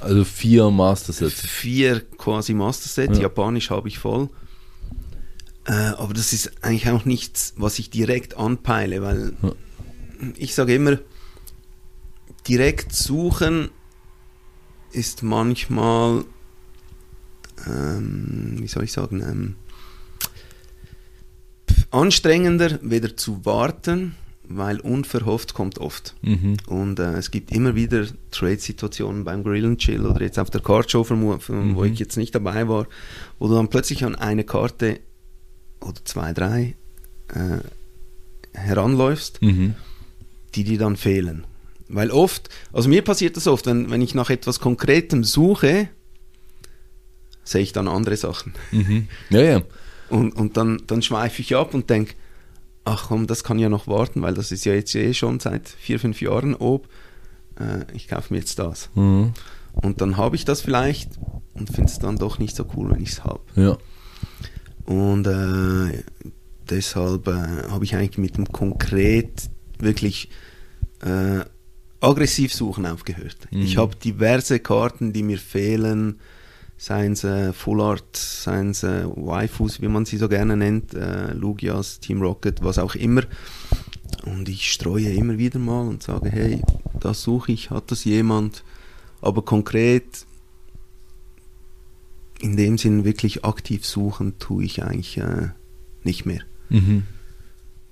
Also 0.00 0.24
vier 0.24 0.70
Master 0.70 1.12
Sets. 1.12 1.46
Vier 1.46 2.00
quasi 2.18 2.54
Master 2.54 2.88
Set, 2.88 3.16
Ja. 3.16 3.22
Japanisch 3.22 3.70
habe 3.70 3.88
ich 3.88 3.98
voll. 3.98 4.28
Äh, 5.66 5.72
aber 5.72 6.14
das 6.14 6.32
ist 6.32 6.62
eigentlich 6.64 6.88
auch 6.90 7.04
nichts, 7.04 7.52
was 7.56 7.78
ich 7.78 7.90
direkt 7.90 8.36
anpeile, 8.36 9.02
weil 9.02 9.32
Ja. 9.42 9.52
ich 10.36 10.54
sage 10.54 10.74
immer, 10.74 10.98
direkt 12.46 12.92
suchen 12.94 13.70
ist 14.92 15.22
manchmal, 15.24 16.24
ähm, 17.66 18.56
wie 18.60 18.68
soll 18.68 18.84
ich 18.84 18.92
sagen, 18.92 19.20
ähm, 19.20 19.56
anstrengender, 21.90 22.78
weder 22.82 23.16
zu 23.16 23.44
warten, 23.44 24.14
weil 24.48 24.78
unverhofft 24.80 25.54
kommt 25.54 25.78
oft. 25.78 26.14
Mhm. 26.22 26.56
Und 26.66 27.00
äh, 27.00 27.14
es 27.14 27.30
gibt 27.30 27.50
immer 27.52 27.74
wieder 27.74 28.06
Trade-Situationen 28.30 29.24
beim 29.24 29.42
Grill 29.42 29.64
and 29.66 29.78
Chill 29.80 30.06
oder 30.06 30.20
jetzt 30.22 30.38
auf 30.38 30.50
der 30.50 30.60
Card 30.60 30.90
Show, 30.90 31.04
wo 31.10 31.52
Mhm. 31.52 31.84
ich 31.84 31.98
jetzt 31.98 32.16
nicht 32.16 32.34
dabei 32.34 32.68
war, 32.68 32.86
wo 33.38 33.48
du 33.48 33.54
dann 33.54 33.68
plötzlich 33.68 34.04
an 34.04 34.14
eine 34.14 34.44
Karte 34.44 35.00
oder 35.86 36.04
zwei, 36.04 36.32
drei 36.32 36.74
äh, 37.28 37.58
heranläufst, 38.58 39.40
Mhm. 39.42 39.74
die 40.54 40.64
dir 40.64 40.78
dann 40.78 40.96
fehlen. 40.96 41.44
Weil 41.88 42.10
oft, 42.10 42.48
also 42.72 42.88
mir 42.88 43.02
passiert 43.02 43.36
das 43.36 43.46
oft, 43.46 43.66
wenn, 43.66 43.90
wenn 43.90 44.02
ich 44.02 44.14
nach 44.14 44.30
etwas 44.30 44.58
Konkretem 44.60 45.22
suche, 45.24 45.88
sehe 47.44 47.62
ich 47.62 47.72
dann 47.72 47.86
andere 47.88 48.16
Sachen. 48.16 48.54
Mhm. 48.72 49.08
Ja, 49.30 49.40
ja. 49.42 49.62
Und, 50.08 50.32
und 50.36 50.56
dann, 50.56 50.82
dann 50.86 51.02
schweife 51.02 51.42
ich 51.42 51.54
ab 51.54 51.74
und 51.74 51.90
denke, 51.90 52.14
ach 52.84 53.06
komm, 53.08 53.26
das 53.26 53.44
kann 53.44 53.58
ja 53.58 53.68
noch 53.68 53.86
warten, 53.86 54.22
weil 54.22 54.34
das 54.34 54.52
ist 54.52 54.64
ja 54.64 54.72
jetzt 54.74 54.94
eh 54.94 55.14
schon 55.14 55.40
seit 55.40 55.68
vier, 55.68 55.98
fünf 56.00 56.20
Jahren 56.20 56.54
ob. 56.54 56.88
Äh, 57.58 57.84
ich 57.94 58.08
kaufe 58.08 58.32
mir 58.32 58.40
jetzt 58.40 58.58
das. 58.58 58.90
Mhm. 58.94 59.32
Und 59.74 60.00
dann 60.00 60.16
habe 60.16 60.36
ich 60.36 60.44
das 60.44 60.60
vielleicht 60.62 61.10
und 61.54 61.68
finde 61.70 61.90
es 61.92 61.98
dann 61.98 62.16
doch 62.16 62.38
nicht 62.38 62.56
so 62.56 62.64
cool, 62.76 62.90
wenn 62.90 63.02
ich 63.02 63.10
es 63.10 63.24
habe. 63.24 63.40
Ja. 63.56 63.76
Und 64.86 65.26
äh, 65.26 66.02
deshalb 66.70 67.26
äh, 67.28 67.68
habe 67.70 67.84
ich 67.84 67.96
eigentlich 67.96 68.18
mit 68.18 68.36
dem 68.36 68.46
konkret 68.46 69.50
wirklich 69.78 70.30
äh, 71.02 71.44
aggressiv 72.00 72.54
suchen 72.54 72.86
aufgehört. 72.86 73.36
Mhm. 73.50 73.62
Ich 73.62 73.76
habe 73.76 73.96
diverse 73.96 74.60
Karten, 74.60 75.12
die 75.12 75.22
mir 75.22 75.38
fehlen, 75.38 76.20
seien 76.78 77.12
es 77.12 77.24
äh, 77.24 77.52
Full 77.52 77.80
Art, 77.80 78.16
seien 78.16 78.70
es 78.70 78.82
äh, 78.82 79.04
Waifus, 79.06 79.80
wie 79.80 79.88
man 79.88 80.04
sie 80.04 80.18
so 80.18 80.28
gerne 80.28 80.56
nennt, 80.56 80.94
äh, 80.94 81.32
Lugias, 81.32 82.00
Team 82.00 82.22
Rocket, 82.22 82.62
was 82.62 82.78
auch 82.78 82.94
immer. 82.94 83.22
Und 84.24 84.48
ich 84.48 84.70
streue 84.70 85.10
immer 85.12 85.38
wieder 85.38 85.58
mal 85.58 85.86
und 85.86 86.02
sage, 86.02 86.30
hey, 86.30 86.62
das 87.00 87.22
suche 87.22 87.52
ich, 87.52 87.70
hat 87.70 87.90
das 87.90 88.04
jemand? 88.04 88.62
Aber 89.20 89.42
konkret 89.42 90.25
in 92.40 92.56
dem 92.56 92.78
Sinn 92.78 93.04
wirklich 93.04 93.44
aktiv 93.44 93.84
suchen 93.84 94.38
tue 94.38 94.64
ich 94.64 94.82
eigentlich 94.82 95.18
äh, 95.18 95.48
nicht 96.04 96.26
mehr. 96.26 96.40
Mhm. 96.68 97.04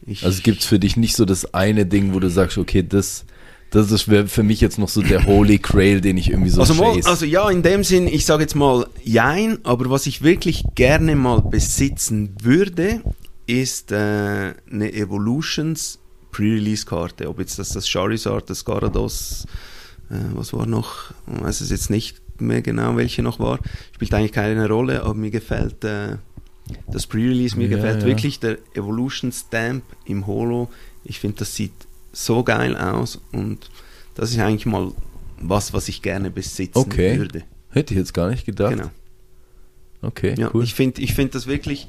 Ich, 0.06 0.24
Also 0.24 0.42
gibt 0.42 0.60
es 0.60 0.66
für 0.66 0.78
dich 0.78 0.96
nicht 0.96 1.16
so 1.16 1.24
das 1.24 1.54
eine 1.54 1.86
Ding, 1.86 2.14
wo 2.14 2.20
du 2.20 2.28
sagst, 2.28 2.58
okay, 2.58 2.82
das, 2.86 3.24
das 3.70 3.90
ist 3.90 4.02
für 4.02 4.42
mich 4.42 4.60
jetzt 4.60 4.78
noch 4.78 4.88
so 4.88 5.02
der 5.02 5.24
Holy 5.26 5.58
Grail, 5.58 6.00
den 6.00 6.18
ich 6.18 6.30
irgendwie 6.30 6.50
so 6.50 6.60
also, 6.60 6.74
mal, 6.74 7.00
also 7.04 7.24
ja, 7.24 7.48
in 7.50 7.62
dem 7.62 7.84
Sinn, 7.84 8.06
ich 8.06 8.26
sage 8.26 8.42
jetzt 8.42 8.54
mal 8.54 8.86
jein, 9.02 9.58
aber 9.64 9.88
was 9.90 10.06
ich 10.06 10.22
wirklich 10.22 10.64
gerne 10.74 11.16
mal 11.16 11.40
besitzen 11.40 12.34
würde, 12.42 13.00
ist 13.46 13.92
äh, 13.92 14.54
eine 14.70 14.92
Evolutions 14.92 15.98
Pre-Release-Karte. 16.32 17.28
Ob 17.28 17.38
jetzt 17.38 17.58
das 17.58 17.70
das 17.70 17.88
Charizard, 17.88 18.50
das 18.50 18.64
Garados, 18.64 19.46
äh, 20.10 20.14
was 20.34 20.52
war 20.52 20.66
noch, 20.66 21.12
ich 21.34 21.42
weiß 21.42 21.60
es 21.62 21.70
jetzt 21.70 21.90
nicht 21.90 22.23
mehr 22.40 22.62
genau, 22.62 22.96
welche 22.96 23.22
noch 23.22 23.38
war, 23.38 23.58
spielt 23.94 24.12
eigentlich 24.14 24.32
keine 24.32 24.68
Rolle, 24.68 25.02
aber 25.02 25.14
mir 25.14 25.30
gefällt 25.30 25.84
äh, 25.84 26.16
das 26.90 27.06
Pre-Release, 27.06 27.56
mir 27.56 27.68
Ja, 27.68 27.76
gefällt 27.76 28.02
ja. 28.02 28.06
wirklich 28.08 28.40
der 28.40 28.58
Evolution 28.74 29.32
Stamp 29.32 29.84
im 30.06 30.26
Holo. 30.26 30.70
Ich 31.04 31.20
finde, 31.20 31.38
das 31.40 31.54
sieht 31.54 31.72
so 32.12 32.42
geil 32.42 32.76
aus 32.76 33.20
und 33.32 33.70
das 34.14 34.30
ist 34.30 34.38
eigentlich 34.38 34.66
mal 34.66 34.92
was, 35.40 35.72
was 35.72 35.88
ich 35.88 36.00
gerne 36.00 36.30
besitzen 36.30 36.78
Okay. 36.78 37.18
würde. 37.18 37.42
Hätte 37.70 37.92
ich 37.94 37.98
jetzt 37.98 38.14
gar 38.14 38.30
nicht 38.30 38.46
gedacht. 38.46 38.72
Genau. 38.76 38.90
Okay, 40.00 40.34
Ja, 40.38 40.50
cool. 40.54 40.62
Ich 40.64 40.74
finde 40.74 41.00
ich 41.02 41.14
find 41.14 41.34
das 41.34 41.46
wirklich, 41.46 41.88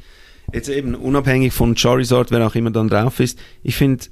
jetzt 0.53 0.69
eben 0.69 0.95
unabhängig 0.95 1.53
von 1.53 1.75
Charizard, 1.77 2.31
wer 2.31 2.45
auch 2.47 2.55
immer 2.55 2.71
dann 2.71 2.87
drauf 2.87 3.19
ist, 3.19 3.37
ich 3.61 3.75
finde, 3.75 4.05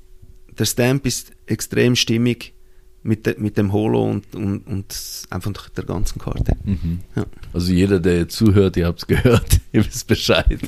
der 0.59 0.65
Stamp 0.65 1.05
ist 1.05 1.31
extrem 1.47 1.95
stimmig 1.95 2.53
mit, 3.03 3.25
de, 3.25 3.35
mit 3.37 3.57
dem 3.57 3.71
Holo 3.73 4.03
und, 4.09 4.35
und, 4.35 4.65
und 4.65 4.95
einfach 5.29 5.69
der 5.69 5.83
ganzen 5.83 6.19
Karte. 6.19 6.55
Mhm. 6.63 6.99
Ja. 7.15 7.25
Also 7.53 7.71
jeder, 7.71 7.99
der 7.99 8.29
zuhört, 8.29 8.77
ihr 8.77 8.87
habt 8.87 8.99
es 8.99 9.07
gehört, 9.07 9.59
ihr 9.71 9.85
wisst 9.85 10.07
Bescheid. 10.07 10.59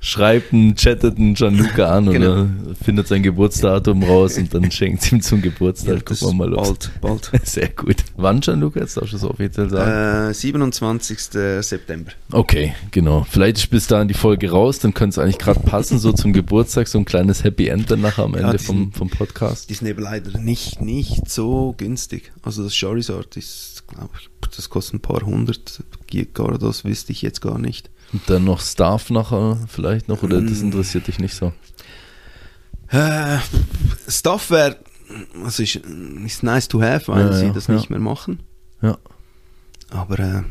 Schreibt 0.00 0.52
einen, 0.52 0.76
chattet 0.76 1.18
einen 1.18 1.34
Gianluca 1.34 1.96
an 1.96 2.06
Genau. 2.10 2.30
oder 2.32 2.48
findet 2.82 3.08
sein 3.08 3.22
Geburtsdatum 3.22 4.04
raus 4.04 4.38
und 4.38 4.54
dann 4.54 4.70
schenkt 4.70 5.10
ihm 5.10 5.20
zum 5.20 5.42
Geburtstag. 5.42 6.06
das 6.06 6.20
Gucken 6.20 6.38
wir 6.38 6.46
mal 6.46 6.50
los. 6.54 6.68
bald, 7.00 7.30
bald. 7.32 7.40
Sehr 7.46 7.68
gut. 7.70 7.96
Wann 8.16 8.40
Gianluca? 8.40 8.80
Jetzt 8.80 8.96
darfst 8.96 9.12
du 9.12 9.16
es 9.16 9.24
offiziell 9.24 9.68
sagen. 9.68 10.30
Äh, 10.30 10.34
27. 10.34 11.18
September. 11.62 12.12
Okay, 12.30 12.74
genau. 12.92 13.26
Vielleicht 13.28 13.56
ist 13.58 13.70
bis 13.70 13.86
dahin 13.88 14.06
die 14.08 14.14
Folge 14.14 14.50
raus, 14.50 14.78
dann 14.78 14.94
könnte 14.94 15.14
es 15.14 15.18
eigentlich 15.18 15.38
gerade 15.38 15.60
passen, 15.60 15.98
so 15.98 16.12
zum 16.12 16.32
Geburtstag, 16.32 16.86
so 16.88 16.98
ein 16.98 17.04
kleines 17.04 17.42
Happy 17.42 17.66
End 17.68 17.90
dann 17.90 18.00
nachher 18.00 18.24
am 18.24 18.34
Ja, 18.34 18.40
Ende 18.40 18.58
die 18.58 18.64
vom, 18.64 18.92
vom 18.92 19.10
Podcast. 19.10 19.68
Die 19.68 19.74
sind 19.74 19.88
eben 19.88 20.02
leider 20.02 20.38
nicht, 20.38 20.80
nicht 20.80 21.28
so 21.28 21.74
günstig. 21.76 22.30
Also 22.42 22.62
das 22.62 22.74
Charizard 22.76 23.36
ist, 23.36 23.77
glaube 23.88 24.10
ich, 24.20 24.28
das 24.56 24.68
kostet 24.70 24.94
ein 24.94 25.00
paar 25.00 25.22
hundert. 25.22 25.82
Gyarados 26.06 26.84
wüsste 26.84 27.12
ich 27.12 27.22
jetzt 27.22 27.40
gar 27.40 27.58
nicht. 27.58 27.90
Und 28.12 28.22
dann 28.28 28.44
noch 28.44 28.60
Staff 28.60 29.10
nachher 29.10 29.58
vielleicht 29.68 30.08
noch, 30.08 30.22
oder 30.22 30.40
das 30.40 30.60
Mm. 30.62 30.66
interessiert 30.66 31.06
dich 31.08 31.18
nicht 31.18 31.34
so? 31.34 31.52
Äh, 32.88 33.38
Stuff 34.08 34.50
wäre, 34.50 34.78
also 35.44 35.62
ist, 35.62 35.76
ist 35.76 36.42
nice 36.42 36.68
to 36.68 36.80
have, 36.80 37.08
weil 37.12 37.26
Ja, 37.26 37.32
sie 37.34 37.46
ja, 37.46 37.52
das 37.52 37.66
ja. 37.66 37.74
nicht 37.74 37.90
mehr 37.90 37.98
machen. 37.98 38.40
Ja. 38.80 38.96
Aber 39.90 40.18
äh, 40.18 40.42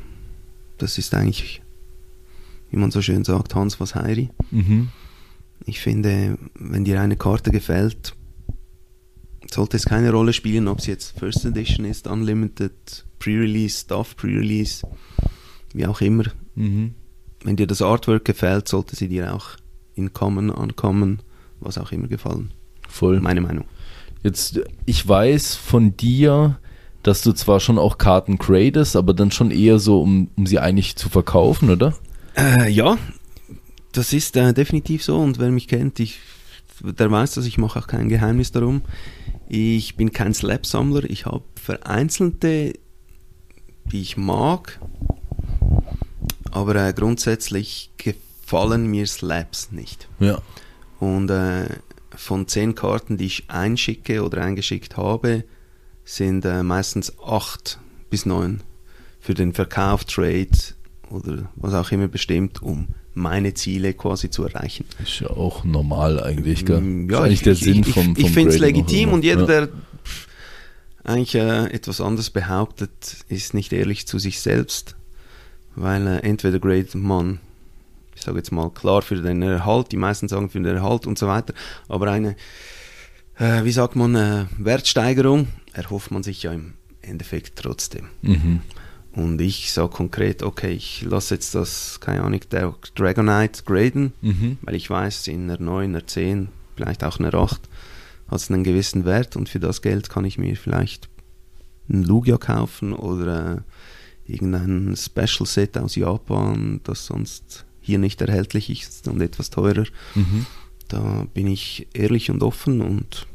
das 0.78 0.97
ist 0.97 1.13
eigentlich 1.13 1.62
wie 2.69 2.78
man 2.78 2.91
so 2.91 3.02
schön 3.02 3.23
sagt, 3.23 3.56
Hans 3.56 3.80
was 3.80 3.95
Heiri. 3.95 4.30
Mhm. 4.52 4.89
Ich 5.65 5.80
finde, 5.80 6.38
wenn 6.54 6.84
dir 6.84 7.00
eine 7.00 7.15
Karte 7.15 7.50
gefällt, 7.50 8.13
sollte 9.50 9.78
es 9.78 9.86
keine 9.86 10.12
Rolle 10.12 10.34
spielen, 10.34 10.67
ob 10.67 10.80
es 10.80 10.86
jetzt 10.86 11.17
First 11.17 11.45
Edition 11.45 11.86
ist, 11.86 12.08
Unlimited, 12.08 13.06
Pre-Release, 13.19 13.82
Stuff, 13.82 14.15
Pre-Release, 14.15 14.88
wie 15.73 15.86
auch 15.86 16.01
immer. 16.01 16.25
Mhm. 16.56 16.93
Wenn 17.43 17.56
dir 17.56 17.67
das 17.67 17.82
Artwork 17.82 18.25
gefällt, 18.25 18.67
sollte 18.67 18.95
sie 18.95 19.08
dir 19.08 19.34
auch 19.34 19.49
in 19.95 20.13
Common, 20.13 20.49
Uncommon, 20.49 21.19
was 21.60 21.77
auch 21.77 21.91
immer 21.91 22.08
gefallen. 22.08 22.51
Voll. 22.88 23.19
Meine 23.19 23.41
Meinung. 23.41 23.65
Jetzt, 24.23 24.60
ich 24.86 25.08
weiß 25.08 25.56
von 25.56 25.95
dir, 25.95 26.60
dass 27.03 27.21
du 27.21 27.32
zwar 27.34 27.60
schon 27.60 27.77
auch 27.77 27.97
Karten 27.97 28.38
gradest, 28.38 28.95
aber 28.95 29.13
dann 29.13 29.32
schon 29.32 29.51
eher 29.51 29.80
so, 29.80 30.01
um, 30.01 30.30
um 30.36 30.45
sie 30.45 30.60
eigentlich 30.60 30.95
zu 30.95 31.10
verkaufen, 31.10 31.69
oder? 31.69 31.95
Äh, 32.36 32.69
ja, 32.69 32.97
das 33.91 34.13
ist 34.13 34.36
äh, 34.36 34.53
definitiv 34.53 35.03
so 35.03 35.17
und 35.17 35.39
wer 35.39 35.49
mich 35.49 35.67
kennt, 35.67 35.99
ich, 35.99 36.19
der 36.82 37.10
weiß 37.10 37.36
das, 37.36 37.45
ich 37.45 37.58
mache 37.58 37.80
auch 37.80 37.88
kein 37.88 38.10
Geheimnis 38.10 38.51
darum. 38.51 38.82
Ich 39.47 39.95
bin 39.95 40.12
kein 40.12 40.34
Slab-Sammler, 40.34 41.06
ich 41.06 41.25
habe 41.25 41.43
vereinzelte, 41.56 42.73
die 43.91 44.02
ich 44.02 44.17
mag, 44.17 44.80
aber 46.52 46.76
äh, 46.76 46.93
grundsätzlich 46.93 47.91
gefallen 47.97 48.88
mir 48.88 49.08
Slabs 49.08 49.71
nicht. 49.71 50.08
Ja. 50.19 50.41
Und 51.00 51.30
äh, 51.30 51.67
von 52.15 52.47
zehn 52.47 52.76
Karten, 52.76 53.17
die 53.17 53.26
ich 53.26 53.43
einschicke 53.50 54.23
oder 54.23 54.41
eingeschickt 54.41 54.97
habe, 54.97 55.43
sind 56.04 56.45
äh, 56.45 56.63
meistens 56.63 57.13
acht 57.19 57.80
bis 58.10 58.26
neun 58.26 58.62
für 59.19 59.34
den 59.34 59.54
Verkauf, 59.54 60.06
Trade 60.06 60.47
oder 61.10 61.50
was 61.56 61.73
auch 61.73 61.91
immer 61.91 62.08
bestimmt, 62.08 62.62
um 62.63 62.88
meine 63.13 63.54
Ziele 63.54 63.93
quasi 63.93 64.30
zu 64.30 64.43
erreichen. 64.43 64.86
Ist 65.02 65.19
ja 65.19 65.30
auch 65.30 65.63
normal 65.63 66.21
eigentlich, 66.23 66.65
gell? 66.65 66.80
Mm, 66.80 67.10
Ja, 67.10 67.26
ich, 67.26 67.41
der 67.41 67.54
ich, 67.54 67.60
Sinn 67.60 67.82
ich, 67.82 67.93
vom, 67.93 68.15
vom 68.15 68.26
ich 68.26 68.32
finde 68.32 68.52
es 68.52 68.60
legitim 68.60 69.12
und 69.12 69.23
jeder, 69.23 69.41
ja. 69.41 69.47
der 69.47 69.69
eigentlich 71.08 71.36
äh, 71.36 71.65
etwas 71.67 72.02
anderes 72.02 72.30
behauptet, 72.30 73.17
ist 73.30 73.54
nicht 73.54 73.72
ehrlich 73.74 74.08
zu 74.08 74.20
sich 74.20 74.39
selbst, 74.41 74.96
weil 75.76 76.06
äh, 76.08 76.20
entweder 76.20 76.60
gradet 76.60 76.96
man, 76.96 77.39
ich 78.15 78.22
sage 78.24 78.38
jetzt 78.38 78.52
mal 78.52 78.70
klar 78.72 79.02
für 79.02 79.15
den 79.15 79.41
Erhalt, 79.41 79.91
die 79.91 79.98
meisten 79.98 80.28
sagen 80.28 80.50
für 80.50 80.60
den 80.60 80.76
Erhalt 80.76 81.08
und 81.08 81.17
so 81.17 81.28
weiter, 81.28 81.54
aber 81.88 82.12
eine, 82.12 82.36
äh, 83.38 83.63
wie 83.63 83.72
sagt 83.72 83.96
man, 83.96 84.15
äh, 84.15 84.46
Wertsteigerung 84.58 85.48
erhofft 85.74 86.12
man 86.12 86.24
sich 86.24 86.43
ja 86.43 86.52
im 86.52 86.74
Endeffekt 87.02 87.58
trotzdem. 87.58 88.08
Mhm. 88.22 88.62
Und 89.13 89.39
ich 89.41 89.72
sage 89.72 89.89
konkret, 89.89 90.43
okay, 90.43 90.74
ich 90.74 91.02
lasse 91.04 91.34
jetzt 91.36 91.56
das, 91.56 92.00
keine 92.00 92.22
Ahnung, 92.22 92.41
der 92.52 92.76
Dragonite 92.96 93.63
graden, 93.63 94.13
Mhm. 94.22 94.58
weil 94.62 94.76
ich 94.76 94.89
weiß, 94.89 95.28
in 95.28 95.50
einer 95.50 95.60
9, 95.60 95.89
einer 95.89 96.06
10, 96.06 96.50
vielleicht 96.76 97.04
auch 97.04 97.17
einer 97.20 97.34
8 97.34 97.60
hat 98.27 98.39
es 98.39 98.51
einen 98.51 98.63
gewissen 98.63 99.05
Wert 99.05 99.35
und 99.35 99.49
für 99.49 99.59
das 99.59 99.81
Geld 99.81 100.09
kann 100.09 100.25
ich 100.25 100.37
mir 100.37 100.55
vielleicht 100.55 101.09
ein 101.89 102.03
Lugia 102.03 102.37
kaufen 102.37 102.93
oder 102.93 103.57
äh, 103.57 104.31
irgendein 104.31 104.95
Special 104.97 105.45
Set 105.45 105.77
aus 105.77 105.95
Japan, 105.95 106.81
das 106.83 107.05
sonst 107.05 107.65
hier 107.79 107.99
nicht 107.99 108.21
erhältlich 108.21 108.69
ist 108.69 109.07
und 109.07 109.21
etwas 109.21 109.49
teurer. 109.49 109.85
Mhm. 110.15 110.45
Da 110.89 111.25
bin 111.33 111.47
ich 111.47 111.87
ehrlich 111.93 112.29
und 112.29 112.43
offen 112.43 112.81
und 112.81 113.27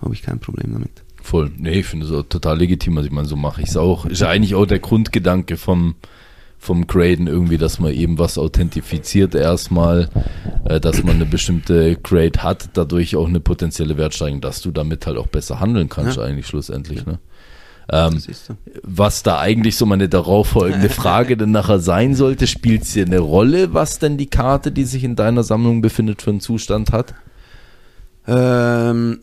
habe 0.00 0.14
ich 0.14 0.22
kein 0.22 0.38
Problem 0.38 0.72
damit. 0.72 1.02
Voll. 1.22 1.50
Nee, 1.56 1.80
ich 1.80 1.86
finde 1.86 2.06
es 2.06 2.28
total 2.28 2.58
legitim. 2.58 2.98
Also 2.98 3.06
ich 3.06 3.12
meine, 3.12 3.26
so 3.26 3.36
mache 3.36 3.62
ich 3.62 3.68
es 3.70 3.76
auch. 3.76 4.04
Ist 4.06 4.20
ja 4.20 4.28
eigentlich 4.28 4.54
auch 4.54 4.66
der 4.66 4.78
Grundgedanke 4.78 5.56
vom, 5.56 5.94
vom 6.64 6.86
Graden 6.86 7.26
irgendwie, 7.26 7.58
dass 7.58 7.78
man 7.78 7.92
eben 7.92 8.18
was 8.18 8.38
authentifiziert 8.38 9.34
erstmal, 9.34 10.08
äh, 10.64 10.80
dass 10.80 11.02
man 11.04 11.16
eine 11.16 11.26
bestimmte 11.26 11.96
Grade 11.96 12.42
hat, 12.42 12.70
dadurch 12.72 13.16
auch 13.16 13.28
eine 13.28 13.40
potenzielle 13.40 13.96
Wertsteigerung, 13.98 14.40
dass 14.40 14.62
du 14.62 14.70
damit 14.70 15.06
halt 15.06 15.18
auch 15.18 15.26
besser 15.26 15.60
handeln 15.60 15.88
kannst 15.88 16.16
Ja. 16.16 16.24
eigentlich 16.24 16.46
schlussendlich. 16.46 17.04
Ne? 17.04 17.18
Ähm, 17.92 18.18
was 18.82 19.22
da 19.22 19.38
eigentlich 19.40 19.76
so 19.76 19.84
meine 19.84 20.08
darauffolgende 20.08 20.88
Frage 21.02 21.36
denn 21.36 21.50
nachher 21.50 21.80
sein 21.80 22.14
sollte, 22.14 22.46
spielt 22.46 22.82
es 22.84 22.94
dir 22.94 23.04
eine 23.04 23.18
Rolle, 23.18 23.74
was 23.74 23.98
denn 23.98 24.16
die 24.16 24.26
Karte, 24.26 24.72
die 24.72 24.84
sich 24.84 25.04
in 25.04 25.16
deiner 25.16 25.42
Sammlung 25.42 25.82
befindet, 25.82 26.22
für 26.22 26.30
einen 26.30 26.40
Zustand 26.40 26.92
hat? 26.92 27.14
Ähm, 28.26 29.20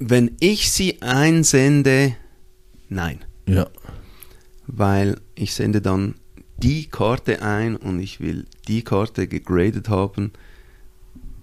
wenn 0.00 0.32
ich 0.40 0.72
sie 0.72 1.00
einsende, 1.02 2.14
nein. 2.88 3.20
Ja. 3.46 3.68
Weil 4.74 5.20
ich 5.34 5.52
sende 5.54 5.80
dann 5.80 6.14
die 6.56 6.86
Karte 6.86 7.42
ein 7.42 7.76
und 7.76 8.00
ich 8.00 8.20
will 8.20 8.46
die 8.68 8.82
Karte 8.82 9.26
gegradet 9.26 9.88
haben, 9.88 10.32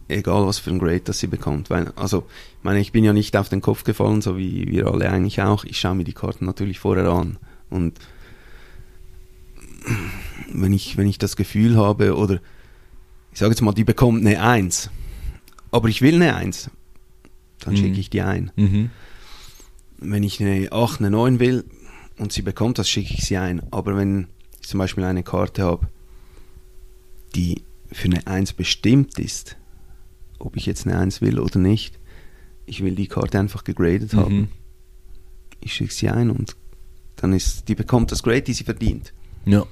egal 0.08 0.48
was 0.48 0.58
für 0.60 0.72
ein 0.72 0.80
Grade 0.80 1.02
das 1.02 1.20
sie 1.20 1.28
bekommt. 1.28 1.70
Weil, 1.70 1.92
also, 1.96 2.26
ich 2.58 2.64
meine, 2.64 2.80
ich 2.80 2.92
bin 2.92 3.04
ja 3.04 3.14
nicht 3.14 3.38
auf 3.38 3.48
den 3.50 3.62
Kopf 3.62 3.84
gefallen, 3.84 4.22
so 4.22 4.38
wie 4.38 4.68
wir 4.68 4.88
alle 4.88 5.10
eigentlich 5.12 5.42
auch. 5.42 5.64
Ich 5.66 5.80
schaue 5.80 5.96
mir 5.96 6.04
die 6.06 6.14
Karten 6.14 6.46
natürlich 6.46 6.80
vorher 6.80 7.08
an. 7.10 7.38
Und 7.70 8.00
wenn 10.52 10.74
ich, 10.74 10.98
wenn 10.98 11.08
ich 11.08 11.18
das 11.18 11.36
Gefühl 11.36 11.78
habe, 11.78 12.16
oder 12.16 12.40
ich 13.32 13.40
sage 13.40 13.52
jetzt 13.52 13.62
mal, 13.62 13.74
die 13.74 13.84
bekommt 13.84 14.26
eine 14.26 14.42
1, 14.42 14.90
aber 15.72 15.88
ich 15.90 16.02
will 16.02 16.16
eine 16.16 16.36
1, 16.36 16.72
dann 17.60 17.74
Mhm. 17.74 17.78
schicke 17.78 18.00
ich 18.00 18.10
die 18.10 18.22
ein 18.22 18.52
Mhm. 18.56 18.90
wenn 20.00 20.24
ich 20.24 20.42
eine 20.42 20.72
8, 20.72 21.00
eine 21.02 21.12
9 21.12 21.40
will 21.40 21.66
und 22.20 22.32
sie 22.32 22.42
bekommt 22.42 22.78
das, 22.78 22.90
schicke 22.90 23.14
ich 23.14 23.26
sie 23.26 23.38
ein. 23.38 23.62
Aber 23.72 23.96
wenn 23.96 24.28
ich 24.62 24.68
zum 24.68 24.78
Beispiel 24.78 25.04
eine 25.04 25.24
Karte 25.24 25.64
habe, 25.64 25.88
die 27.36 27.64
für 27.92 28.06
eine 28.06 28.28
1 28.28 28.54
bestimmt 28.54 29.18
ist, 29.20 29.58
ob 30.38 30.56
ich 30.56 30.66
jetzt 30.66 30.86
eine 30.86 30.98
1 30.98 31.22
will 31.22 31.40
oder 31.40 31.60
nicht, 31.60 32.00
ich 32.66 32.84
will 32.84 32.96
die 32.96 33.08
Karte 33.08 33.40
einfach 33.40 33.64
gegradet 33.64 34.14
haben. 34.14 34.36
Mhm. 34.36 34.48
Ich 35.62 35.74
schicke 35.74 35.94
sie 35.94 36.10
ein 36.10 36.30
und 36.30 36.56
dann 37.16 37.34
ist, 37.34 37.68
die 37.68 37.76
bekommt 37.76 38.12
das 38.12 38.24
Grade, 38.24 38.44
die 38.44 38.54
sie 38.54 38.64
verdient. 38.64 39.14
Ja. 39.46 39.66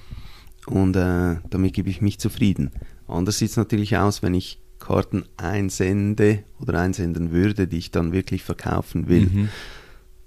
Und 0.65 0.95
äh, 0.95 1.38
damit 1.49 1.73
gebe 1.73 1.89
ich 1.89 2.01
mich 2.01 2.19
zufrieden. 2.19 2.71
Anders 3.07 3.38
sieht 3.38 3.51
es 3.51 3.57
natürlich 3.57 3.95
aus, 3.97 4.21
wenn 4.21 4.33
ich 4.33 4.60
Karten 4.79 5.25
einsende 5.38 6.43
oder 6.60 6.79
einsenden 6.79 7.31
würde, 7.31 7.67
die 7.67 7.77
ich 7.77 7.91
dann 7.91 8.12
wirklich 8.12 8.43
verkaufen 8.43 9.07
will. 9.07 9.27
Mhm. 9.27 9.49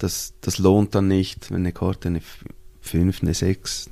Das, 0.01 0.33
das 0.41 0.59
lohnt 0.59 0.95
dann 0.95 1.09
nicht, 1.09 1.51
wenn 1.51 1.59
eine 1.61 1.73
Karte 1.73 2.09
eine 2.09 2.21
5, 2.81 3.23
eine 3.23 3.35
6, 3.35 3.91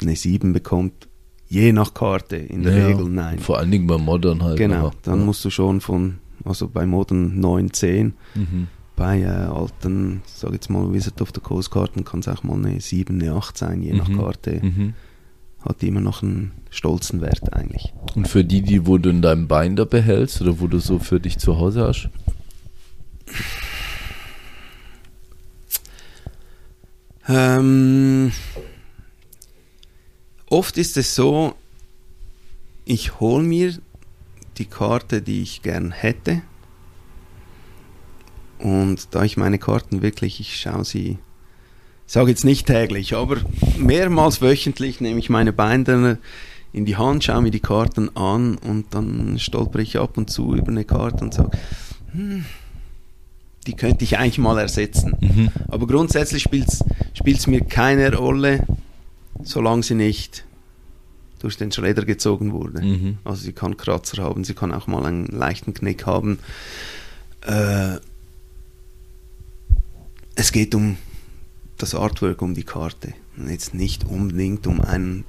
eine 0.00 0.14
7 0.16 0.52
bekommt. 0.52 1.08
Je 1.48 1.72
nach 1.72 1.94
Karte, 1.94 2.36
in 2.36 2.62
der 2.62 2.76
Ja, 2.76 2.86
Regel 2.88 3.08
nein. 3.08 3.38
Vor 3.38 3.58
allen 3.58 3.70
Dingen 3.70 3.86
bei 3.86 3.96
Modern 3.98 4.42
halt. 4.42 4.58
Genau, 4.58 4.88
aber- 4.88 4.92
dann 5.02 5.20
ja. 5.20 5.24
musst 5.24 5.44
du 5.44 5.50
schon 5.50 5.80
von, 5.80 6.18
also 6.44 6.68
bei 6.68 6.84
Modern 6.86 7.40
9, 7.40 7.72
10, 7.72 8.12
Mhm. 8.34 8.68
bei 8.96 9.20
äh, 9.22 9.26
alten, 9.26 10.22
sag 10.26 10.52
jetzt 10.52 10.68
mal 10.68 10.92
Wizard 10.92 11.20
of 11.22 11.30
the 11.34 11.40
Coast 11.40 11.70
Karten 11.70 12.04
kann 12.04 12.20
es 12.20 12.28
auch 12.28 12.42
mal 12.42 12.54
eine 12.56 12.80
7, 12.80 13.20
eine 13.20 13.32
8 13.32 13.56
sein, 13.56 13.82
je 13.82 13.92
nach 13.94 14.08
Mhm. 14.08 14.18
Karte. 14.18 14.60
Mhm. 14.62 14.94
Hat 15.60 15.80
die 15.80 15.88
immer 15.88 16.00
noch 16.02 16.22
einen 16.22 16.52
stolzen 16.70 17.22
Wert 17.22 17.54
eigentlich. 17.54 17.94
Und 18.14 18.28
für 18.28 18.44
die, 18.44 18.60
die, 18.60 18.86
wo 18.86 18.98
du 18.98 19.08
in 19.08 19.22
deinem 19.22 19.48
Binder 19.48 19.86
behältst 19.86 20.42
oder 20.42 20.60
wo 20.60 20.66
du 20.66 20.78
so 20.80 20.98
für 20.98 21.18
dich 21.20 21.38
zu 21.38 21.56
Hause 21.58 21.82
hast? 21.88 22.10
Ähm, 27.28 28.32
oft 30.48 30.76
ist 30.76 30.96
es 30.96 31.14
so, 31.14 31.54
ich 32.84 33.20
hole 33.20 33.42
mir 33.42 33.78
die 34.58 34.66
Karte, 34.66 35.22
die 35.22 35.42
ich 35.42 35.62
gern 35.62 35.90
hätte. 35.90 36.42
Und 38.58 39.14
da 39.14 39.24
ich 39.24 39.36
meine 39.36 39.58
Karten 39.58 40.02
wirklich, 40.02 40.40
ich 40.40 40.56
schaue 40.56 40.84
sie, 40.84 41.18
sage 42.06 42.30
jetzt 42.30 42.44
nicht 42.44 42.66
täglich, 42.66 43.14
aber 43.14 43.38
mehrmals 43.78 44.40
wöchentlich 44.40 45.00
nehme 45.00 45.18
ich 45.18 45.28
meine 45.30 45.52
Binder 45.52 46.18
in 46.72 46.84
die 46.84 46.96
Hand, 46.96 47.24
schaue 47.24 47.42
mir 47.42 47.50
die 47.50 47.60
Karten 47.60 48.14
an 48.16 48.56
und 48.56 48.94
dann 48.94 49.38
stolper 49.38 49.78
ich 49.78 49.98
ab 49.98 50.16
und 50.16 50.30
zu 50.30 50.54
über 50.54 50.68
eine 50.68 50.84
Karte 50.84 51.24
und 51.24 51.34
sage, 51.34 51.56
hm, 52.12 52.44
die 53.66 53.74
könnte 53.74 54.04
ich 54.04 54.18
eigentlich 54.18 54.38
mal 54.38 54.58
ersetzen. 54.58 55.16
Mhm. 55.20 55.50
Aber 55.68 55.86
grundsätzlich 55.86 56.42
spielt 56.42 57.38
es 57.38 57.46
mir 57.46 57.62
keine 57.62 58.14
Rolle, 58.14 58.66
solange 59.42 59.82
sie 59.82 59.94
nicht 59.94 60.44
durch 61.38 61.56
den 61.56 61.72
Schredder 61.72 62.04
gezogen 62.04 62.52
wurde. 62.52 62.82
Mhm. 62.82 63.18
Also 63.24 63.42
sie 63.42 63.52
kann 63.52 63.76
Kratzer 63.76 64.22
haben, 64.22 64.44
sie 64.44 64.54
kann 64.54 64.72
auch 64.72 64.86
mal 64.86 65.04
einen 65.04 65.26
leichten 65.26 65.74
Knick 65.74 66.06
haben. 66.06 66.38
Äh, 67.42 67.96
es 70.34 70.52
geht 70.52 70.74
um 70.74 70.96
das 71.78 71.94
Artwork, 71.94 72.40
um 72.42 72.54
die 72.54 72.64
Karte. 72.64 73.14
Und 73.36 73.50
jetzt 73.50 73.74
nicht 73.74 74.04
unbedingt 74.04 74.66
um 74.66 74.80
einen 74.80 75.24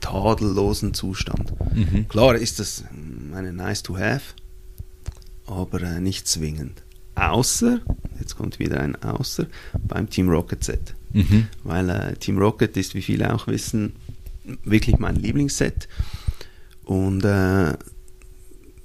tadellosen 0.00 0.94
Zustand. 0.94 1.52
Mhm. 1.74 2.06
Klar 2.08 2.36
ist 2.36 2.60
das 2.60 2.84
eine 3.34 3.52
nice 3.52 3.82
to 3.82 3.98
have, 3.98 4.34
aber 5.46 5.82
äh, 5.82 6.00
nicht 6.00 6.28
zwingend. 6.28 6.82
Außer, 7.16 7.80
jetzt 8.20 8.36
kommt 8.36 8.58
wieder 8.58 8.80
ein 8.80 8.94
Außer, 9.02 9.46
beim 9.88 10.08
Team 10.08 10.28
Rocket 10.28 10.62
Set. 10.62 10.94
Mhm. 11.12 11.48
Weil 11.64 11.90
äh, 11.90 12.16
Team 12.16 12.38
Rocket 12.38 12.76
ist, 12.76 12.94
wie 12.94 13.02
viele 13.02 13.34
auch 13.34 13.46
wissen, 13.46 13.94
wirklich 14.64 14.98
mein 14.98 15.16
Lieblingsset. 15.16 15.88
Und 16.84 17.24
äh, 17.24 17.74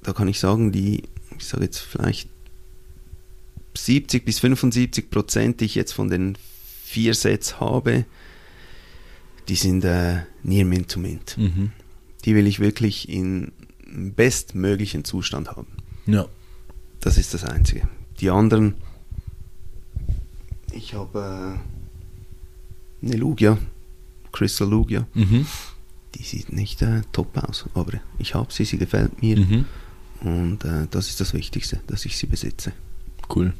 da 0.04 0.14
kann 0.16 0.28
ich 0.28 0.40
sagen, 0.40 0.72
die, 0.72 1.04
ich 1.38 1.46
sage 1.46 1.66
jetzt 1.66 1.80
vielleicht 1.80 2.30
70 3.76 4.26
bis 4.26 4.40
75 4.40 5.10
Prozent, 5.10 5.62
die 5.62 5.66
ich 5.66 5.76
jetzt 5.76 5.92
von 5.92 6.10
den 6.10 6.38
vier 6.84 7.14
Sets 7.14 7.60
habe, 7.60 8.06
die 9.48 9.56
sind 9.56 9.84
äh, 9.84 10.22
near 10.44 10.66
mint 10.66 10.90
to 10.90 11.00
mint. 11.00 11.38
Mhm. 11.38 11.72
Die 12.26 12.36
will 12.36 12.48
ich 12.48 12.60
wirklich 12.60 13.10
in 13.10 13.52
bestmöglichen 13.86 15.04
Zustand 15.04 15.52
haben. 15.52 15.68
Ja. 16.06 16.28
Das 17.02 17.18
ist 17.18 17.34
das 17.34 17.44
Einzige. 17.44 17.88
Die 18.22 18.30
anderen, 18.30 18.76
ich 20.72 20.94
habe 20.94 21.60
äh, 23.04 23.06
eine 23.06 23.16
Lugia, 23.18 23.58
Crystal 24.32 24.70
Lugia. 24.70 25.08
Mhm. 25.16 25.48
Die 26.14 26.24
sieht 26.24 26.54
nicht 26.54 26.84
äh, 26.84 27.02
top 27.14 27.36
aus, 27.38 27.66
aber 27.74 27.94
ich 28.20 28.36
habe 28.36 28.54
sie, 28.54 28.66
sie 28.66 28.78
gefällt 28.78 29.24
mir. 29.24 29.40
Mhm. 29.40 29.66
Und 30.22 30.64
äh, 30.66 30.88
das 30.92 31.10
ist 31.10 31.20
das 31.20 31.34
Wichtigste, 31.34 31.80
dass 31.88 32.06
ich 32.06 32.16
sie 32.16 32.28
besitze. 32.28 32.74
Cool. 33.34 33.54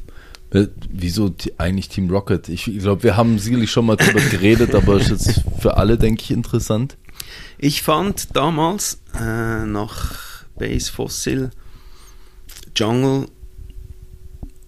Äh, 0.50 0.68
Wieso 0.88 1.34
eigentlich 1.58 1.88
Team 1.88 2.08
Rocket? 2.08 2.48
Ich 2.48 2.66
glaube, 2.66 3.02
wir 3.02 3.16
haben 3.16 3.40
sicherlich 3.40 3.72
schon 3.72 3.86
mal 3.86 3.96
drüber 3.96 4.20
geredet, 4.30 4.76
aber 4.76 5.00
ist 5.00 5.10
jetzt 5.10 5.42
für 5.58 5.76
alle, 5.76 5.98
denke 5.98 6.22
ich, 6.22 6.30
interessant. 6.30 6.96
Ich 7.58 7.82
fand 7.82 8.36
damals 8.36 9.00
äh, 9.18 9.66
nach 9.66 10.44
Base 10.56 10.92
Fossil 10.92 11.50
Jungle 12.76 13.26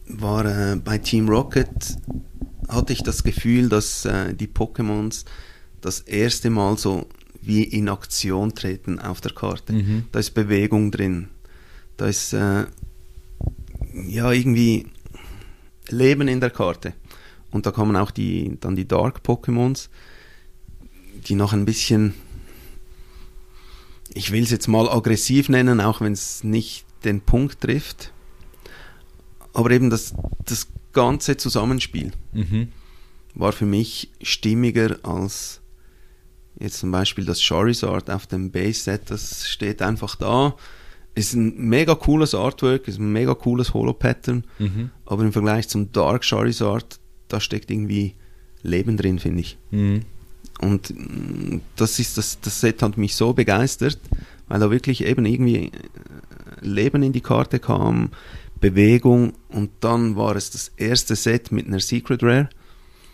war 0.07 0.45
äh, 0.45 0.77
bei 0.77 0.99
Team 0.99 1.29
Rocket 1.29 1.97
hatte 2.69 2.93
ich 2.93 3.03
das 3.03 3.23
Gefühl, 3.23 3.69
dass 3.69 4.05
äh, 4.05 4.35
die 4.35 4.47
Pokémons 4.47 5.25
das 5.81 6.01
erste 6.01 6.51
Mal 6.51 6.79
so 6.79 7.07
wie 7.41 7.63
in 7.63 7.89
Aktion 7.89 8.55
treten 8.55 8.99
auf 8.99 9.21
der 9.21 9.33
Karte. 9.33 9.75
Mhm. 9.75 10.05
Da 10.13 10.19
ist 10.19 10.31
Bewegung 10.31 10.91
drin. 10.91 11.29
Da 11.97 12.07
ist 12.07 12.33
äh, 12.33 12.65
ja 13.93 14.33
irgendwie 14.33 14.87
Leben 15.89 16.27
in 16.29 16.41
der 16.41 16.51
Karte. 16.51 16.95
Und 17.51 17.67
da 17.67 17.71
kommen 17.71 17.97
auch 17.97 18.11
die 18.11 18.57
dann 18.61 18.77
die 18.77 18.89
Dark 18.89 19.21
Pokémons, 19.25 19.89
die 21.29 21.35
noch 21.35 21.53
ein 21.53 21.67
bisschen 21.67 22.15
ich 24.15 24.31
will 24.31 24.43
es 24.43 24.51
jetzt 24.51 24.69
mal 24.69 24.89
aggressiv 24.89 25.49
nennen, 25.49 25.81
auch 25.81 26.01
wenn 26.01 26.13
es 26.13 26.45
nicht 26.45 26.87
den 27.05 27.21
Punkt 27.21 27.61
trifft. 27.61 28.13
Aber 29.55 29.71
eben 29.71 29.89
das, 29.91 30.15
das 30.45 30.69
ganze 30.93 31.37
Zusammenspiel 31.37 32.13
Mhm. 32.33 32.69
war 33.35 33.53
für 33.53 33.67
mich 33.67 34.11
stimmiger 34.23 34.99
als 35.03 35.61
jetzt 36.59 36.79
zum 36.79 36.91
Beispiel 36.93 37.25
das 37.25 37.43
Charizard 37.43 38.11
auf 38.11 38.27
dem 38.27 38.51
Base-Set. 38.51 39.11
Das 39.11 39.49
steht 39.49 39.83
einfach 39.83 40.15
da. 40.17 40.55
Ist 41.17 41.35
ein 41.35 41.57
mega 41.69 41.95
cooles 41.95 42.35
Artwork, 42.35 42.87
ist 42.89 42.99
ein 42.99 43.13
mega 43.13 43.35
cooles 43.35 43.75
Holo-Pattern. 43.75 44.45
Mhm. 44.59 44.91
Aber 45.07 45.23
im 45.25 45.33
Vergleich 45.33 45.69
zum 45.69 45.91
Dark 45.93 46.25
Charizard, 46.25 46.99
da 47.29 47.41
steckt 47.41 47.71
irgendwie 47.71 48.15
Leben 48.63 48.97
drin, 48.97 49.19
finde 49.19 49.41
ich. 49.41 49.59
Mhm. 49.71 50.03
Und 50.61 50.91
mm, 50.91 51.61
das 51.77 51.99
ist 51.99 52.17
das, 52.19 52.41
das 52.41 52.61
Set 52.61 52.83
hat 52.83 52.97
mich 52.97 53.17
so 53.17 53.33
begeistert, 53.33 53.99
weil 54.49 54.61
da 54.61 54.71
wirklich 54.71 55.05
eben 55.05 55.27
irgendwie 55.27 55.67
äh, 55.67 55.71
Leben 56.61 57.03
in 57.03 57.13
die 57.13 57.21
Karte 57.21 57.59
kam, 57.59 58.11
Bewegung 58.71 59.35
und 59.49 59.71
dann 59.81 60.17
war 60.17 60.37
es 60.37 60.51
das 60.51 60.73
erste 60.77 61.17
Set 61.17 61.53
mit 61.53 61.67
einer 61.67 61.81
Secret 61.81 62.23
Rare, 62.23 62.49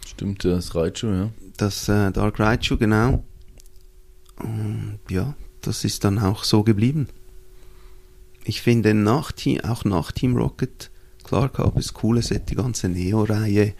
Stimmt, 0.06 0.44
das 0.44 0.74
Raichu, 0.74 1.06
ja. 1.08 1.30
das 1.56 1.88
äh, 1.88 2.10
Dark 2.12 2.38
Raichu, 2.38 2.76
genau. 2.76 3.24
Und 4.36 4.98
ja, 5.08 5.34
das 5.62 5.84
ist 5.84 6.04
dann 6.04 6.18
auch 6.18 6.44
so 6.44 6.62
geblieben. 6.62 7.08
Ich 8.44 8.62
finde 8.62 8.94
nach 8.94 9.32
Team, 9.32 9.60
auch 9.60 9.84
nach 9.84 10.12
Team 10.12 10.36
Rocket, 10.36 10.90
klar 11.24 11.48
gab 11.48 11.76
es 11.76 11.94
coole 11.94 12.22
Set, 12.22 12.50
die 12.50 12.54
ganze 12.54 12.88
Neo-Reihe, 12.88 13.74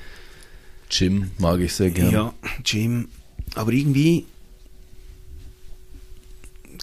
Jim 0.90 1.30
mag 1.38 1.60
ich 1.60 1.72
sehr 1.74 1.90
gerne. 1.90 2.10
Ja, 2.12 2.34
Jim. 2.64 3.08
Aber 3.54 3.72
irgendwie 3.72 4.26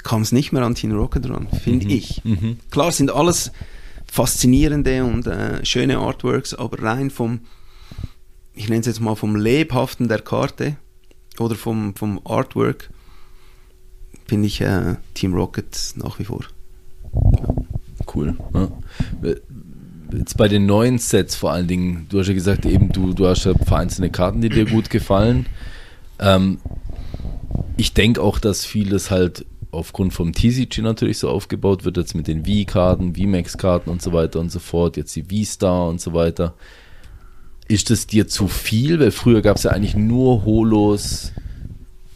kam 0.03 0.21
es 0.21 0.31
nicht 0.31 0.51
mehr 0.53 0.63
an 0.63 0.75
Teen 0.75 0.93
Rocket 0.93 1.29
ran, 1.29 1.47
finde 1.63 1.85
Mhm. 1.87 1.91
ich. 1.91 2.23
Mhm. 2.23 2.57
Klar 2.71 2.91
sind 2.93 3.11
alles 3.11 3.51
faszinierende 4.11 5.03
und 5.03 5.27
äh, 5.27 5.63
schöne 5.65 5.97
Artworks, 5.99 6.53
aber 6.53 6.81
rein 6.81 7.09
vom, 7.09 7.41
ich 8.53 8.69
nenne 8.69 8.81
es 8.81 8.87
jetzt 8.87 9.01
mal 9.01 9.15
vom 9.15 9.35
Lebhaften 9.35 10.07
der 10.07 10.21
Karte 10.21 10.77
oder 11.39 11.55
vom, 11.55 11.95
vom 11.95 12.19
Artwork, 12.25 12.89
finde 14.25 14.47
ich 14.47 14.61
äh, 14.61 14.95
Team 15.13 15.33
Rocket 15.33 15.93
nach 15.95 16.19
wie 16.19 16.25
vor. 16.25 16.45
Cool. 18.13 18.35
Ja. 18.53 18.71
Jetzt 20.13 20.37
bei 20.37 20.47
den 20.47 20.65
neuen 20.65 20.99
Sets 20.99 21.35
vor 21.35 21.51
allen 21.51 21.67
Dingen, 21.67 22.07
du 22.09 22.19
hast 22.19 22.27
ja 22.27 22.33
gesagt, 22.33 22.65
eben 22.65 22.91
du, 22.91 23.13
du 23.13 23.27
hast 23.27 23.43
ja 23.43 23.53
vereinzelte 23.53 24.09
Karten, 24.09 24.41
die 24.41 24.49
dir 24.49 24.65
gut 24.65 24.89
gefallen. 24.89 25.47
Ähm, 26.19 26.59
ich 27.75 27.93
denke 27.93 28.21
auch, 28.21 28.39
dass 28.39 28.65
vieles 28.65 29.11
halt 29.11 29.45
aufgrund 29.77 30.13
vom 30.13 30.33
TCG 30.33 30.81
natürlich 30.81 31.19
so 31.19 31.29
aufgebaut 31.29 31.85
wird, 31.85 31.97
jetzt 31.97 32.15
mit 32.15 32.27
den 32.27 32.45
V-Karten, 32.45 33.15
VMAX-Karten 33.15 33.89
und 33.89 34.01
so 34.01 34.11
weiter 34.11 34.39
und 34.39 34.51
so 34.51 34.59
fort, 34.59 34.97
jetzt 34.97 35.15
die 35.15 35.23
V-Star 35.23 35.87
und 35.87 36.01
so 36.01 36.13
weiter. 36.13 36.55
Ist 37.67 37.89
das 37.89 38.07
dir 38.07 38.27
zu 38.27 38.47
viel? 38.47 38.99
Weil 38.99 39.11
früher 39.11 39.41
gab 39.41 39.57
es 39.57 39.63
ja 39.63 39.71
eigentlich 39.71 39.95
nur 39.95 40.45
Holos, 40.45 41.31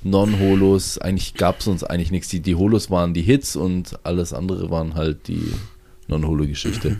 Non-Holos, 0.04 0.98
eigentlich 0.98 1.36
gab 1.36 1.60
es 1.60 1.68
uns 1.68 1.84
eigentlich 1.84 2.12
nichts. 2.12 2.30
Die, 2.30 2.40
die 2.40 2.56
Holos 2.56 2.90
waren 2.90 3.14
die 3.14 3.22
Hits 3.22 3.56
und 3.56 4.00
alles 4.04 4.34
andere 4.34 4.72
waren 4.72 4.96
halt 4.96 5.28
die 5.28 5.54
Non-Holo-Geschichte. 6.08 6.98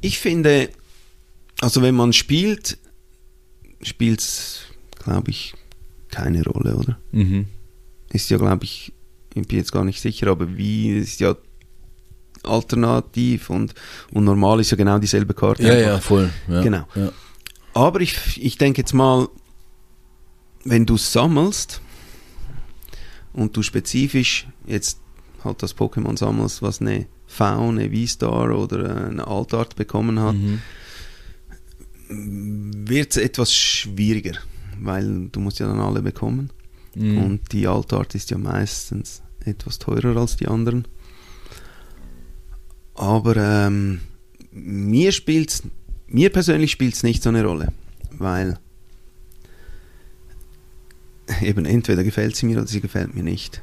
Ich 0.00 0.18
finde, 0.18 0.70
also 1.60 1.82
wenn 1.82 1.94
man 1.94 2.12
spielt, 2.12 2.78
spielt 3.82 4.20
es, 4.20 4.62
glaube 5.02 5.30
ich, 5.30 5.54
keine 6.10 6.42
Rolle, 6.44 6.76
oder? 6.76 6.98
Mhm. 7.12 7.46
Ist 8.12 8.30
ja, 8.30 8.38
glaube 8.38 8.64
ich, 8.64 8.92
ich 9.34 9.46
bin 9.46 9.58
jetzt 9.58 9.72
gar 9.72 9.84
nicht 9.84 10.00
sicher, 10.00 10.28
aber 10.28 10.56
wie 10.56 10.90
ist 10.98 11.20
ja 11.20 11.36
alternativ 12.42 13.50
und, 13.50 13.74
und 14.12 14.24
normal 14.24 14.60
ist 14.60 14.70
ja 14.70 14.76
genau 14.76 14.98
dieselbe 14.98 15.34
Karte. 15.34 15.62
Ja, 15.62 15.70
einfach. 15.72 15.86
ja, 15.86 15.98
voll. 16.00 16.30
Ja, 16.48 16.62
Genau. 16.62 16.84
Ja. 16.94 17.12
Aber 17.74 18.00
ich, 18.00 18.42
ich 18.42 18.58
denke 18.58 18.80
jetzt 18.80 18.92
mal, 18.94 19.28
wenn 20.64 20.86
du 20.86 20.96
sammelst 20.96 21.80
und 23.32 23.56
du 23.56 23.62
spezifisch 23.62 24.46
jetzt 24.66 25.00
halt 25.44 25.62
das 25.62 25.76
Pokémon 25.76 26.16
sammelst, 26.18 26.62
was 26.62 26.80
eine 26.80 27.06
V, 27.26 27.68
eine 27.68 27.90
V-Star 27.90 28.50
oder 28.58 29.06
eine 29.08 29.26
Altart 29.26 29.76
bekommen 29.76 30.18
hat, 30.20 30.34
Mhm. 30.34 30.60
wird 32.88 33.10
es 33.10 33.16
etwas 33.18 33.52
schwieriger, 33.54 34.38
weil 34.80 35.28
du 35.30 35.40
musst 35.40 35.58
ja 35.58 35.66
dann 35.68 35.80
alle 35.80 36.00
bekommen. 36.02 36.50
Mhm. 36.98 37.18
Und 37.18 37.52
die 37.52 37.66
Altart 37.66 38.14
ist 38.14 38.30
ja 38.30 38.38
meistens 38.38 39.22
etwas 39.44 39.78
teurer 39.78 40.16
als 40.16 40.36
die 40.36 40.48
anderen. 40.48 40.86
Aber 42.94 43.36
ähm, 43.36 44.00
mir 44.50 45.12
spielt's, 45.12 45.62
mir 46.08 46.30
persönlich 46.30 46.72
spielt 46.72 46.94
es 46.94 47.02
nicht 47.02 47.22
so 47.22 47.28
eine 47.28 47.44
Rolle, 47.44 47.72
weil 48.10 48.58
eben 51.42 51.64
entweder 51.64 52.02
gefällt 52.02 52.34
sie 52.34 52.46
mir 52.46 52.58
oder 52.58 52.66
sie 52.66 52.80
gefällt 52.80 53.14
mir 53.14 53.22
nicht. 53.22 53.62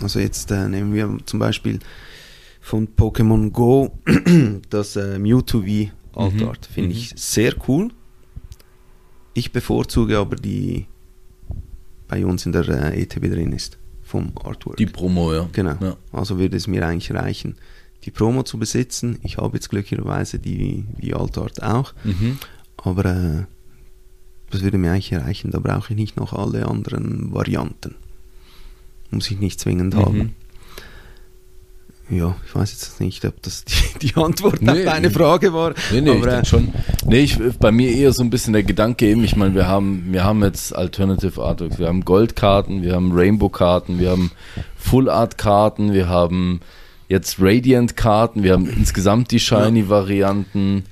Also 0.00 0.18
jetzt 0.18 0.50
äh, 0.50 0.68
nehmen 0.68 0.94
wir 0.94 1.18
zum 1.26 1.38
Beispiel 1.38 1.80
von 2.60 2.88
Pokémon 2.88 3.50
Go 3.50 3.92
das 4.70 4.96
äh, 4.96 5.18
Mewtwo 5.18 5.62
V 5.62 5.90
Altart. 6.14 6.68
Mhm, 6.70 6.74
Finde 6.74 6.90
mhm. 6.90 6.96
ich 6.96 7.12
sehr 7.16 7.54
cool. 7.68 7.90
Ich 9.34 9.52
bevorzuge 9.52 10.18
aber 10.18 10.36
die 10.36 10.86
bei 12.12 12.26
uns 12.26 12.44
in 12.44 12.52
der 12.52 12.68
äh, 12.68 13.00
ETB 13.02 13.30
drin 13.30 13.52
ist, 13.52 13.78
vom 14.02 14.32
Artwork. 14.44 14.76
Die 14.76 14.84
Promo, 14.84 15.32
ja. 15.32 15.48
genau. 15.52 15.76
Ja. 15.80 15.96
Also 16.12 16.38
würde 16.38 16.58
es 16.58 16.66
mir 16.66 16.86
eigentlich 16.86 17.10
reichen, 17.14 17.54
die 18.04 18.10
Promo 18.10 18.42
zu 18.42 18.58
besitzen. 18.58 19.18
Ich 19.22 19.38
habe 19.38 19.56
jetzt 19.56 19.70
glücklicherweise 19.70 20.38
die, 20.38 20.84
die 21.00 21.14
Altart 21.14 21.62
auch, 21.62 21.94
Mhm. 22.04 22.38
aber 22.76 23.04
äh, 23.06 23.44
das 24.50 24.60
würde 24.62 24.76
mir 24.76 24.92
eigentlich 24.92 25.14
reichen. 25.14 25.50
Da 25.52 25.58
brauche 25.60 25.94
ich 25.94 25.98
nicht 25.98 26.16
noch 26.18 26.34
alle 26.34 26.66
anderen 26.68 27.32
Varianten. 27.32 27.94
Muss 29.10 29.30
ich 29.30 29.38
nicht 29.40 29.58
zwingend 29.58 29.94
Mhm. 29.94 29.98
haben. 30.04 30.34
Ja, 32.10 32.36
ich 32.46 32.54
weiß 32.54 32.72
jetzt 32.72 33.00
nicht, 33.00 33.24
ob 33.24 33.40
das 33.42 33.64
die, 33.64 33.98
die 34.08 34.14
Antwort 34.16 34.60
Nee, 34.60 34.70
auf 34.70 34.84
deine 34.84 35.08
nee. 35.08 35.12
Frage 35.14 35.52
war. 35.54 35.72
Nee, 35.92 36.00
nee, 36.02 36.10
ich 36.10 36.16
aber, 36.18 36.26
äh, 36.26 36.30
denke 36.32 36.46
schon. 36.46 36.72
Nee, 37.06 37.20
ich, 37.20 37.38
bei 37.58 37.72
mir 37.72 37.90
eher 37.90 38.12
so 38.12 38.22
ein 38.22 38.28
bisschen 38.30 38.52
der 38.52 38.64
Gedanke 38.64 39.06
eben, 39.06 39.24
ich 39.24 39.36
meine, 39.36 39.54
wir 39.54 39.66
haben, 39.66 40.08
wir 40.12 40.22
haben 40.24 40.42
jetzt 40.42 40.74
Alternative 40.76 41.42
Artworks, 41.42 41.78
wir 41.78 41.86
haben 41.88 42.04
Goldkarten, 42.04 42.82
wir 42.82 42.94
haben 42.94 43.12
Rainbow-Karten, 43.12 43.98
wir 43.98 44.10
haben 44.10 44.30
Full-Art-Karten, 44.76 45.92
wir 45.94 46.08
haben 46.08 46.60
jetzt 47.08 47.36
Radiant-Karten, 47.40 48.42
wir 48.42 48.52
haben 48.52 48.68
insgesamt 48.68 49.30
die 49.30 49.40
Shiny-Varianten. 49.40 50.84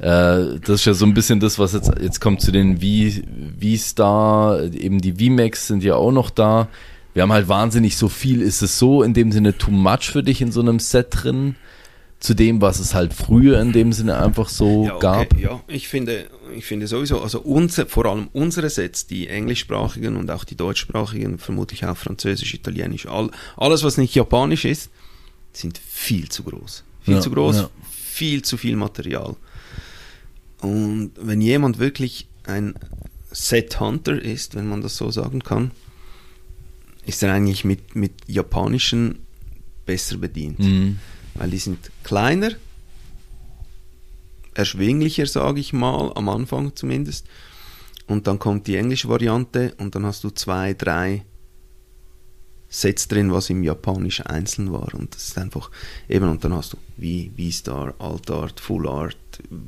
Äh, 0.00 0.58
das 0.64 0.80
ist 0.80 0.84
ja 0.86 0.94
so 0.94 1.06
ein 1.06 1.14
bisschen 1.14 1.40
das, 1.40 1.58
was 1.58 1.72
jetzt, 1.72 1.90
jetzt 2.00 2.20
kommt 2.20 2.40
zu 2.40 2.50
den 2.50 2.78
V- 2.80 3.22
V-Star, 3.60 4.62
eben 4.72 5.00
die 5.00 5.12
V-Max 5.12 5.68
sind 5.68 5.84
ja 5.84 5.94
auch 5.94 6.10
noch 6.12 6.30
da. 6.30 6.68
Wir 7.14 7.22
haben 7.22 7.32
halt 7.32 7.48
wahnsinnig 7.48 7.96
so 7.96 8.08
viel. 8.08 8.42
Ist 8.42 8.60
es 8.62 8.78
so 8.78 9.02
in 9.02 9.14
dem 9.14 9.32
Sinne 9.32 9.56
too 9.56 9.70
much 9.70 10.10
für 10.10 10.22
dich 10.22 10.40
in 10.42 10.52
so 10.52 10.60
einem 10.60 10.78
Set 10.80 11.08
drin? 11.10 11.56
Zu 12.20 12.34
dem, 12.34 12.62
was 12.62 12.78
es 12.78 12.94
halt 12.94 13.12
früher 13.12 13.60
in 13.60 13.72
dem 13.72 13.92
Sinne 13.92 14.16
einfach 14.18 14.48
so 14.48 14.86
ja, 14.86 14.94
okay, 14.94 15.00
gab? 15.00 15.38
Ja, 15.38 15.62
ich 15.66 15.88
finde, 15.88 16.26
ich 16.56 16.64
finde 16.64 16.86
sowieso, 16.86 17.20
also 17.20 17.40
unser, 17.40 17.86
vor 17.86 18.06
allem 18.06 18.28
unsere 18.32 18.70
Sets, 18.70 19.06
die 19.06 19.28
englischsprachigen 19.28 20.16
und 20.16 20.30
auch 20.30 20.44
die 20.44 20.56
deutschsprachigen, 20.56 21.38
vermutlich 21.38 21.84
auch 21.84 21.96
französisch, 21.96 22.54
italienisch, 22.54 23.06
all, 23.06 23.30
alles 23.58 23.82
was 23.84 23.98
nicht 23.98 24.14
japanisch 24.14 24.64
ist, 24.64 24.90
sind 25.52 25.78
viel 25.78 26.30
zu 26.30 26.44
groß. 26.44 26.84
Viel 27.02 27.14
Ja, 27.14 27.20
zu 27.20 27.30
groß, 27.30 27.56
ja. 27.56 27.70
viel 27.92 28.40
zu 28.42 28.56
viel 28.56 28.76
Material. 28.76 29.36
Und 30.62 31.12
wenn 31.20 31.42
jemand 31.42 31.78
wirklich 31.78 32.26
ein 32.44 32.74
Set 33.32 33.80
Hunter 33.80 34.20
ist, 34.20 34.54
wenn 34.54 34.66
man 34.66 34.80
das 34.80 34.96
so 34.96 35.10
sagen 35.10 35.42
kann, 35.42 35.72
ist 37.06 37.22
er 37.22 37.32
eigentlich 37.32 37.64
mit, 37.64 37.94
mit 37.94 38.12
japanischen 38.26 39.18
besser 39.86 40.16
bedient. 40.16 40.58
Mhm. 40.58 40.98
Weil 41.34 41.50
die 41.50 41.58
sind 41.58 41.90
kleiner, 42.02 42.52
erschwinglicher, 44.54 45.26
sage 45.26 45.60
ich 45.60 45.72
mal, 45.72 46.12
am 46.14 46.28
Anfang 46.28 46.74
zumindest. 46.74 47.26
Und 48.06 48.26
dann 48.26 48.38
kommt 48.38 48.66
die 48.66 48.76
englische 48.76 49.08
Variante 49.08 49.74
und 49.78 49.94
dann 49.94 50.06
hast 50.06 50.24
du 50.24 50.30
zwei, 50.30 50.74
drei 50.74 51.24
Sets 52.68 53.08
drin, 53.08 53.32
was 53.32 53.50
im 53.50 53.62
Japanisch 53.62 54.20
einzeln 54.26 54.72
war. 54.72 54.92
Und 54.94 55.14
das 55.14 55.28
ist 55.28 55.38
einfach 55.38 55.70
eben, 56.08 56.28
und 56.28 56.44
dann 56.44 56.52
hast 56.52 56.72
du 56.72 56.76
wie 56.96 57.30
V-Star, 57.36 57.94
Alt 57.98 58.30
Art, 58.30 58.60
Full 58.60 58.88
Art, 58.88 59.16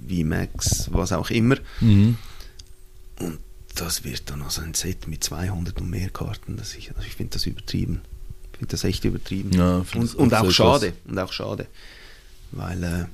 V-Max, 0.09 0.89
was 0.93 1.13
auch 1.13 1.31
immer. 1.31 1.57
Mhm. 1.81 2.19
Und 3.21 3.39
das 3.81 4.05
wird 4.05 4.31
dann 4.31 4.43
also 4.43 4.63
ein 4.63 4.75
Set 4.75 5.07
mit 5.07 5.23
200 5.23 5.81
und 5.81 5.91
mehr 5.91 6.11
Karten. 6.11 6.57
Das 6.57 6.75
ich 6.75 6.91
also 6.95 7.07
ich 7.07 7.15
finde 7.15 7.35
das 7.35 7.47
übertrieben. 7.47 8.01
Ich 8.53 8.59
finde 8.59 8.71
das 8.71 8.85
echt 8.85 9.05
übertrieben. 9.05 9.53
Ja, 9.53 9.85
und 9.95 10.15
und 10.15 10.35
auch 10.35 10.51
schade. 10.51 10.95
Und 11.05 11.19
auch 11.19 11.33
schade. 11.33 11.67
Weil, 12.53 12.83
äh, 12.83 13.05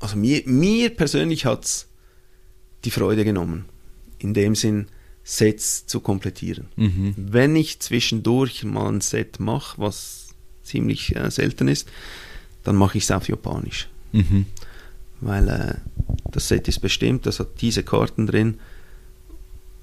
also 0.00 0.16
mir, 0.16 0.42
mir 0.46 0.90
persönlich 0.90 1.44
hat 1.44 1.64
es 1.64 1.86
die 2.84 2.90
Freude 2.90 3.24
genommen, 3.24 3.66
in 4.18 4.34
dem 4.34 4.54
Sinn 4.54 4.86
Sets 5.24 5.86
zu 5.86 6.00
komplettieren. 6.00 6.68
Mhm. 6.76 7.14
Wenn 7.16 7.56
ich 7.56 7.80
zwischendurch 7.80 8.64
mal 8.64 8.88
ein 8.88 9.00
Set 9.00 9.40
mache, 9.40 9.80
was 9.80 10.28
ziemlich 10.62 11.16
äh, 11.16 11.30
selten 11.30 11.68
ist, 11.68 11.88
dann 12.62 12.76
mache 12.76 12.98
ich 12.98 13.04
es 13.04 13.10
auf 13.10 13.28
Japanisch 13.28 13.88
Mhm. 14.12 14.46
Weil 15.24 15.48
äh, 15.48 15.74
das 16.30 16.48
Set 16.48 16.68
ist 16.68 16.80
bestimmt, 16.80 17.26
das 17.26 17.40
hat 17.40 17.60
diese 17.60 17.82
Karten 17.82 18.26
drin 18.26 18.58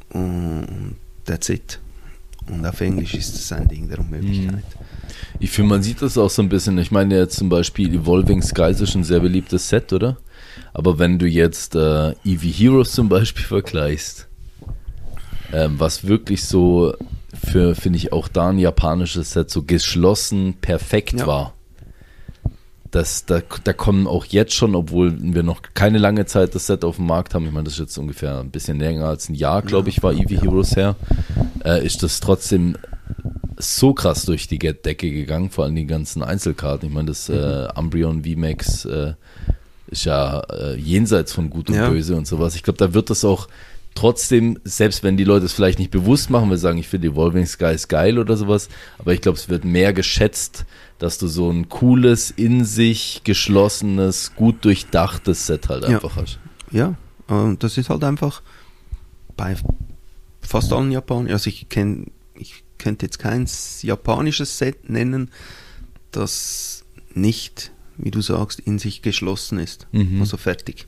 und 0.09 0.95
that's 1.25 1.49
it. 1.49 1.79
Und 2.47 2.65
auf 2.65 2.81
Englisch 2.81 3.13
ist 3.13 3.35
es 3.35 3.51
ein 3.51 3.67
Ding 3.67 3.87
der 3.87 3.99
Unmöglichkeit. 3.99 4.63
Ich 5.39 5.51
finde, 5.51 5.69
man 5.69 5.83
sieht 5.83 6.01
das 6.01 6.17
auch 6.17 6.29
so 6.29 6.41
ein 6.41 6.49
bisschen. 6.49 6.77
Ich 6.79 6.91
meine 6.91 7.15
jetzt 7.17 7.37
zum 7.37 7.49
Beispiel 7.49 7.93
Evolving 7.93 8.41
Skies 8.41 8.81
ist 8.81 8.95
ein 8.95 9.03
sehr 9.03 9.19
beliebtes 9.19 9.69
Set, 9.69 9.93
oder? 9.93 10.17
Aber 10.73 10.99
wenn 10.99 11.19
du 11.19 11.27
jetzt 11.27 11.75
äh, 11.75 12.11
Eevee 12.25 12.51
Heroes 12.51 12.91
zum 12.91 13.09
Beispiel 13.09 13.45
vergleichst, 13.47 14.27
ähm, 15.53 15.79
was 15.79 16.07
wirklich 16.07 16.43
so 16.43 16.93
für, 17.33 17.75
finde 17.75 17.97
ich, 17.97 18.11
auch 18.11 18.27
da 18.27 18.49
ein 18.49 18.59
japanisches 18.59 19.31
Set 19.31 19.49
so 19.49 19.63
geschlossen 19.63 20.55
perfekt 20.59 21.13
Ja. 21.19 21.27
war. 21.27 21.53
Das, 22.91 23.25
da, 23.25 23.41
da 23.63 23.71
kommen 23.71 24.05
auch 24.05 24.25
jetzt 24.25 24.53
schon, 24.53 24.75
obwohl 24.75 25.15
wir 25.17 25.43
noch 25.43 25.61
keine 25.73 25.97
lange 25.97 26.25
Zeit 26.25 26.53
das 26.55 26.67
Set 26.67 26.83
auf 26.83 26.97
dem 26.97 27.05
Markt 27.07 27.33
haben, 27.33 27.45
ich 27.45 27.51
meine, 27.51 27.63
das 27.63 27.73
ist 27.75 27.79
jetzt 27.79 27.97
ungefähr 27.97 28.39
ein 28.39 28.51
bisschen 28.51 28.79
länger 28.79 29.05
als 29.05 29.29
ein 29.29 29.35
Jahr, 29.35 29.61
glaube 29.61 29.87
ich, 29.89 30.03
war 30.03 30.11
Eevee 30.11 30.41
Heroes 30.41 30.75
her, 30.75 30.97
äh, 31.63 31.85
ist 31.85 32.03
das 32.03 32.19
trotzdem 32.19 32.75
so 33.57 33.93
krass 33.93 34.25
durch 34.25 34.47
die 34.47 34.59
Decke 34.59 35.09
gegangen, 35.11 35.49
vor 35.49 35.65
allem 35.65 35.75
die 35.75 35.85
ganzen 35.85 36.23
Einzelkarten. 36.23 36.89
Ich 36.89 36.93
meine, 36.93 37.07
das 37.07 37.29
äh, 37.29 37.67
Umbreon 37.75 38.23
VMAX 38.23 38.85
äh, 38.85 39.13
ist 39.87 40.05
ja 40.05 40.41
äh, 40.49 40.75
jenseits 40.75 41.33
von 41.33 41.49
Gut 41.49 41.69
und 41.69 41.75
Ja. 41.75 41.89
Böse 41.89 42.15
und 42.15 42.27
sowas. 42.27 42.55
Ich 42.55 42.63
glaube, 42.63 42.77
da 42.77 42.93
wird 42.93 43.09
das 43.09 43.23
auch 43.23 43.47
trotzdem, 43.93 44.57
selbst 44.63 45.03
wenn 45.03 45.17
die 45.17 45.23
Leute 45.23 45.45
es 45.45 45.53
vielleicht 45.53 45.79
nicht 45.79 45.91
bewusst 45.91 46.29
machen, 46.29 46.49
weil 46.49 46.57
sie 46.57 46.63
sagen, 46.63 46.77
ich 46.77 46.87
finde 46.87 47.09
Evolving 47.09 47.45
Sky 47.45 47.73
ist 47.73 47.87
geil 47.89 48.17
oder 48.17 48.37
sowas, 48.37 48.69
aber 48.97 49.13
ich 49.13 49.21
glaube, 49.21 49.37
es 49.37 49.49
wird 49.49 49.65
mehr 49.65 49.93
geschätzt, 49.93 50.65
dass 51.01 51.17
du 51.17 51.25
so 51.27 51.49
ein 51.49 51.67
cooles, 51.67 52.29
in 52.29 52.63
sich 52.63 53.21
geschlossenes, 53.23 54.35
gut 54.35 54.63
durchdachtes 54.63 55.47
Set 55.47 55.67
halt 55.67 55.83
Ja. 55.83 55.95
einfach 55.95 56.15
hast. 56.15 56.37
Ja, 56.69 56.95
und 57.25 57.63
das 57.63 57.79
ist 57.79 57.89
halt 57.89 58.03
einfach 58.03 58.43
bei 59.35 59.55
fast 60.41 60.71
allen 60.71 60.91
Japanern, 60.91 61.31
also 61.31 61.47
ich 61.49 61.69
kenne, 61.69 62.05
ich 62.35 62.63
könnte 62.77 63.07
jetzt 63.07 63.17
kein 63.17 63.47
japanisches 63.81 64.59
Set 64.59 64.89
nennen, 64.91 65.31
das 66.11 66.85
nicht, 67.15 67.71
wie 67.97 68.11
du 68.11 68.21
sagst, 68.21 68.59
in 68.59 68.77
sich 68.77 69.01
geschlossen 69.01 69.57
ist. 69.57 69.87
Mhm. 69.91 70.19
Also 70.19 70.37
fertig. 70.37 70.85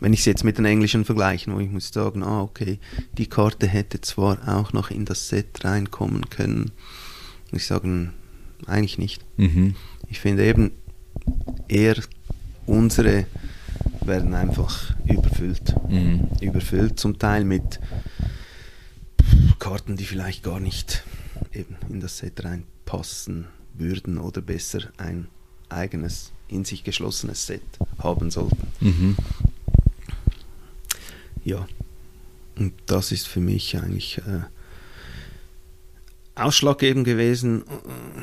Wenn 0.00 0.12
ich 0.12 0.20
es 0.20 0.26
jetzt 0.26 0.44
mit 0.44 0.58
den 0.58 0.66
englischen 0.66 1.06
vergleichen, 1.06 1.54
wo 1.54 1.60
ich 1.60 1.70
muss 1.70 1.88
sagen, 1.88 2.22
ah, 2.22 2.42
okay, 2.42 2.78
die 3.16 3.28
Karte 3.28 3.66
hätte 3.66 4.02
zwar 4.02 4.46
auch 4.46 4.74
noch 4.74 4.90
in 4.90 5.06
das 5.06 5.30
Set 5.30 5.64
reinkommen 5.64 6.28
können. 6.28 6.72
Ich 7.56 7.66
sage, 7.66 8.12
eigentlich 8.66 8.98
nicht. 8.98 9.24
Mhm. 9.36 9.74
Ich 10.08 10.20
finde 10.20 10.44
eben 10.44 10.72
eher 11.68 11.96
unsere 12.66 13.26
werden 14.02 14.34
einfach 14.34 14.94
überfüllt. 15.04 15.74
Mhm. 15.88 16.28
Überfüllt 16.40 16.98
zum 16.98 17.18
Teil 17.18 17.44
mit 17.44 17.80
Karten, 19.58 19.96
die 19.96 20.04
vielleicht 20.04 20.42
gar 20.42 20.60
nicht 20.60 21.02
eben 21.52 21.76
in 21.88 22.00
das 22.00 22.18
Set 22.18 22.44
reinpassen 22.44 23.46
würden 23.74 24.18
oder 24.18 24.40
besser 24.40 24.80
ein 24.96 25.26
eigenes, 25.68 26.32
in 26.48 26.64
sich 26.64 26.84
geschlossenes 26.84 27.46
Set 27.46 27.62
haben 27.98 28.30
sollten. 28.30 28.66
Mhm. 28.80 29.16
Ja. 31.44 31.66
Und 32.56 32.72
das 32.86 33.12
ist 33.12 33.28
für 33.28 33.40
mich 33.40 33.76
eigentlich 33.76 34.18
äh, 34.18 34.40
ausschlaggebend 36.36 37.04
gewesen, 37.04 37.62
äh, 37.62 38.22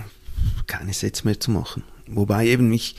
keine 0.67 0.93
Sets 0.93 1.23
mehr 1.23 1.39
zu 1.39 1.51
machen. 1.51 1.83
Wobei 2.07 2.47
eben 2.47 2.69
mich 2.69 2.95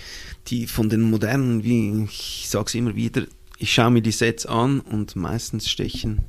die 0.49 0.67
von 0.67 0.89
den 0.89 1.03
modernen, 1.03 1.65
wie 1.65 2.05
ich 2.05 2.47
sage 2.49 2.67
es 2.67 2.75
immer 2.75 2.95
wieder, 2.95 3.23
ich 3.59 3.73
schaue 3.73 3.91
mir 3.91 4.03
die 4.03 4.13
Sets 4.13 4.45
an 4.47 4.81
und 4.81 5.17
meistens 5.17 5.69
stechen, 5.71 6.21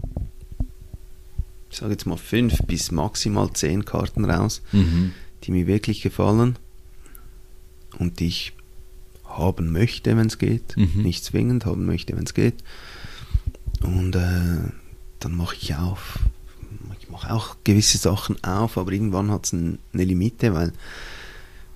ich 1.69 1.77
sage 1.77 1.91
jetzt 1.93 2.05
mal 2.05 2.17
fünf 2.17 2.59
bis 2.67 2.91
maximal 2.91 3.51
zehn 3.53 3.83
Karten 3.83 4.23
raus, 4.25 4.61
Mhm. 4.71 5.11
die 5.43 5.51
mir 5.51 5.67
wirklich 5.67 6.01
gefallen 6.01 6.57
und 7.97 8.19
die 8.19 8.27
ich 8.27 8.53
haben 9.25 9.71
möchte, 9.71 10.15
wenn 10.15 10.27
es 10.27 10.37
geht. 10.37 10.77
Mhm. 10.77 11.01
Nicht 11.01 11.23
zwingend 11.25 11.65
haben 11.65 11.85
möchte, 11.85 12.15
wenn 12.15 12.23
es 12.23 12.33
geht. 12.33 12.55
Und 13.81 14.15
äh, 14.15 14.71
dann 15.19 15.35
mache 15.35 15.57
ich 15.59 15.75
auf. 15.75 16.19
Mache 17.15 17.33
auch 17.33 17.55
gewisse 17.63 17.97
Sachen 17.97 18.43
auf, 18.43 18.77
aber 18.77 18.91
irgendwann 18.91 19.31
hat 19.31 19.45
es 19.45 19.53
eine 19.53 19.77
Limite, 19.93 20.53
weil 20.53 20.73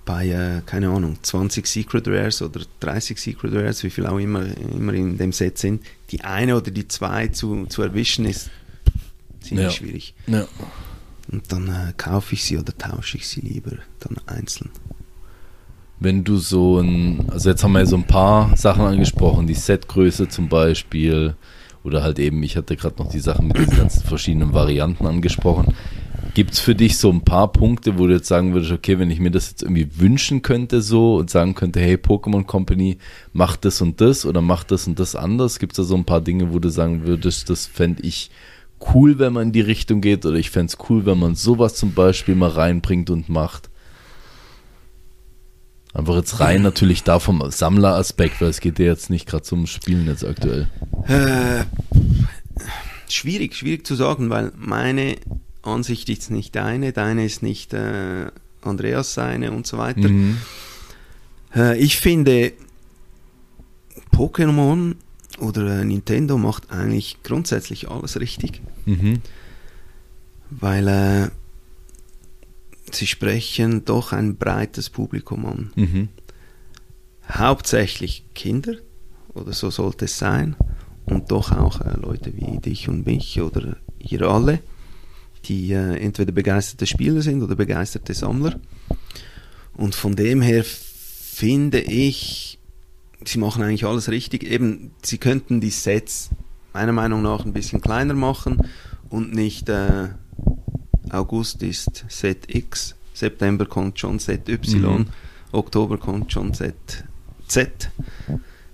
bei, 0.04 0.28
äh, 0.28 0.60
keine 0.66 0.90
Ahnung, 0.90 1.16
20 1.22 1.66
Secret 1.66 2.06
Rares 2.08 2.42
oder 2.42 2.60
30 2.80 3.18
Secret 3.18 3.54
Rares, 3.54 3.82
wie 3.82 3.90
viel 3.90 4.06
auch 4.06 4.18
immer, 4.18 4.44
immer 4.74 4.92
in 4.92 5.16
dem 5.16 5.32
Set 5.32 5.56
sind, 5.58 5.82
die 6.10 6.20
eine 6.22 6.56
oder 6.56 6.70
die 6.70 6.88
zwei 6.88 7.28
zu, 7.28 7.64
zu 7.66 7.80
erwischen 7.82 8.26
ist 8.26 8.50
ziemlich 9.40 9.64
Ja. 9.66 9.70
schwierig. 9.70 10.14
Ja. 10.26 10.46
Und 11.32 11.50
dann 11.52 11.68
äh, 11.68 11.92
kaufe 11.96 12.34
ich 12.34 12.44
sie 12.44 12.58
oder 12.58 12.76
tausche 12.76 13.16
ich 13.16 13.26
sie 13.26 13.40
lieber 13.40 13.72
dann 14.00 14.16
einzeln. 14.26 14.68
Wenn 16.00 16.24
du 16.24 16.36
so 16.38 16.80
ein, 16.80 17.30
also 17.30 17.48
jetzt 17.50 17.62
haben 17.64 17.72
wir 17.72 17.80
ja 17.80 17.86
so 17.86 17.96
ein 17.96 18.06
paar 18.06 18.56
Sachen 18.58 18.82
angesprochen, 18.84 19.46
die 19.46 19.54
Setgröße 19.54 20.28
zum 20.28 20.48
Beispiel, 20.48 21.34
oder 21.84 22.02
halt 22.02 22.18
eben, 22.18 22.42
ich 22.42 22.56
hatte 22.56 22.76
gerade 22.76 23.02
noch 23.02 23.10
die 23.10 23.20
Sachen 23.20 23.48
mit 23.48 23.58
diesen 23.58 23.76
ganzen 23.76 24.06
verschiedenen 24.06 24.52
Varianten 24.52 25.06
angesprochen. 25.06 25.74
Gibt 26.34 26.52
es 26.52 26.60
für 26.60 26.74
dich 26.74 26.98
so 26.98 27.10
ein 27.10 27.22
paar 27.22 27.52
Punkte, 27.52 27.98
wo 27.98 28.06
du 28.06 28.14
jetzt 28.14 28.28
sagen 28.28 28.52
würdest, 28.52 28.70
okay, 28.70 28.98
wenn 28.98 29.10
ich 29.10 29.18
mir 29.18 29.30
das 29.30 29.50
jetzt 29.50 29.62
irgendwie 29.62 29.88
wünschen 29.96 30.42
könnte 30.42 30.80
so 30.80 31.16
und 31.16 31.30
sagen 31.30 31.54
könnte, 31.54 31.80
hey, 31.80 31.94
Pokémon 31.96 32.44
Company, 32.44 32.98
mach 33.32 33.56
das 33.56 33.80
und 33.80 34.00
das 34.00 34.24
oder 34.24 34.40
mach 34.40 34.62
das 34.62 34.86
und 34.86 35.00
das 35.00 35.16
anders? 35.16 35.58
Gibt 35.58 35.72
es 35.72 35.76
da 35.78 35.82
so 35.82 35.96
ein 35.96 36.04
paar 36.04 36.20
Dinge, 36.20 36.52
wo 36.52 36.58
du 36.58 36.68
sagen 36.68 37.06
würdest, 37.06 37.50
das 37.50 37.66
fände 37.66 38.02
ich 38.02 38.30
cool, 38.94 39.18
wenn 39.18 39.32
man 39.32 39.48
in 39.48 39.52
die 39.52 39.60
Richtung 39.60 40.00
geht 40.00 40.24
oder 40.24 40.36
ich 40.36 40.50
fände 40.50 40.72
es 40.72 40.78
cool, 40.88 41.04
wenn 41.04 41.18
man 41.18 41.34
sowas 41.34 41.74
zum 41.74 41.92
Beispiel 41.94 42.34
mal 42.34 42.50
reinbringt 42.50 43.10
und 43.10 43.28
macht? 43.28 43.70
Einfach 45.92 46.16
jetzt 46.16 46.38
rein 46.38 46.62
natürlich 46.62 47.02
da 47.02 47.18
vom 47.18 47.42
Sammleraspekt, 47.50 48.40
weil 48.40 48.50
es 48.50 48.60
geht 48.60 48.78
ja 48.78 48.86
jetzt 48.86 49.10
nicht 49.10 49.26
gerade 49.26 49.42
zum 49.42 49.66
Spielen 49.66 50.06
jetzt 50.06 50.24
aktuell. 50.24 50.68
Äh, 51.08 51.64
schwierig, 53.08 53.56
schwierig 53.56 53.86
zu 53.86 53.96
sagen, 53.96 54.30
weil 54.30 54.52
meine 54.56 55.16
Ansicht 55.62 56.08
ist 56.08 56.30
nicht 56.30 56.54
deine, 56.54 56.92
deine 56.92 57.24
ist 57.24 57.42
nicht 57.42 57.74
äh, 57.74 58.26
Andreas 58.62 59.14
seine 59.14 59.50
und 59.50 59.66
so 59.66 59.78
weiter. 59.78 60.08
Mhm. 60.08 60.38
Äh, 61.54 61.78
ich 61.78 61.98
finde, 61.98 62.52
Pokémon 64.12 64.94
oder 65.38 65.80
äh, 65.80 65.84
Nintendo 65.84 66.38
macht 66.38 66.70
eigentlich 66.70 67.22
grundsätzlich 67.24 67.90
alles 67.90 68.20
richtig. 68.20 68.60
Mhm. 68.86 69.20
weil 70.50 70.88
äh, 70.88 71.28
sie 72.94 73.06
sprechen 73.06 73.84
doch 73.84 74.12
ein 74.12 74.36
breites 74.36 74.90
Publikum 74.90 75.46
an. 75.46 75.72
Mhm. 75.76 76.08
Hauptsächlich 77.30 78.24
Kinder, 78.34 78.74
oder 79.34 79.52
so 79.52 79.70
sollte 79.70 80.06
es 80.06 80.18
sein, 80.18 80.56
und 81.06 81.30
doch 81.30 81.52
auch 81.52 81.80
äh, 81.80 81.96
Leute 82.00 82.32
wie 82.36 82.58
dich 82.58 82.88
und 82.88 83.06
mich 83.06 83.40
oder 83.40 83.76
ihr 83.98 84.22
alle, 84.22 84.60
die 85.46 85.72
äh, 85.72 85.96
entweder 85.96 86.32
begeisterte 86.32 86.86
Spieler 86.86 87.22
sind 87.22 87.42
oder 87.42 87.56
begeisterte 87.56 88.14
Sammler. 88.14 88.58
Und 89.74 89.94
von 89.94 90.14
dem 90.14 90.42
her 90.42 90.64
finde 90.64 91.80
ich, 91.80 92.58
sie 93.24 93.38
machen 93.38 93.62
eigentlich 93.62 93.86
alles 93.86 94.08
richtig. 94.08 94.44
Eben, 94.44 94.92
sie 95.02 95.18
könnten 95.18 95.60
die 95.60 95.70
Sets 95.70 96.30
meiner 96.72 96.92
Meinung 96.92 97.22
nach 97.22 97.44
ein 97.44 97.52
bisschen 97.52 97.80
kleiner 97.80 98.14
machen 98.14 98.68
und 99.08 99.34
nicht 99.34 99.68
äh, 99.68 100.08
August 101.12 101.62
ist 101.62 102.04
Set 102.08 102.44
X, 102.54 102.94
September 103.14 103.66
kommt 103.66 103.98
schon 103.98 104.18
Set 104.18 104.48
Y, 104.48 104.98
Mhm. 105.00 105.06
Oktober 105.52 105.98
kommt 105.98 106.32
schon 106.32 106.54
Set 106.54 107.04
Z. 107.48 107.90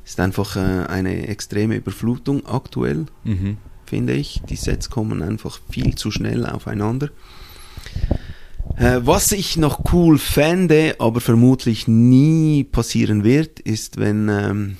Ist 0.04 0.20
einfach 0.20 0.56
äh, 0.56 0.86
eine 0.86 1.26
extreme 1.28 1.76
Überflutung 1.76 2.46
aktuell, 2.46 3.06
Mhm. 3.24 3.56
finde 3.86 4.12
ich. 4.12 4.42
Die 4.48 4.56
Sets 4.56 4.90
kommen 4.90 5.22
einfach 5.22 5.58
viel 5.70 5.94
zu 5.94 6.10
schnell 6.10 6.46
aufeinander. 6.46 7.08
Äh, 8.76 9.00
was 9.02 9.32
ich 9.32 9.56
noch 9.56 9.92
cool 9.92 10.18
fände, 10.18 10.96
aber 10.98 11.20
vermutlich 11.20 11.88
nie 11.88 12.62
passieren 12.64 13.24
wird, 13.24 13.58
ist, 13.60 13.96
wenn, 13.96 14.28
ähm, 14.28 14.76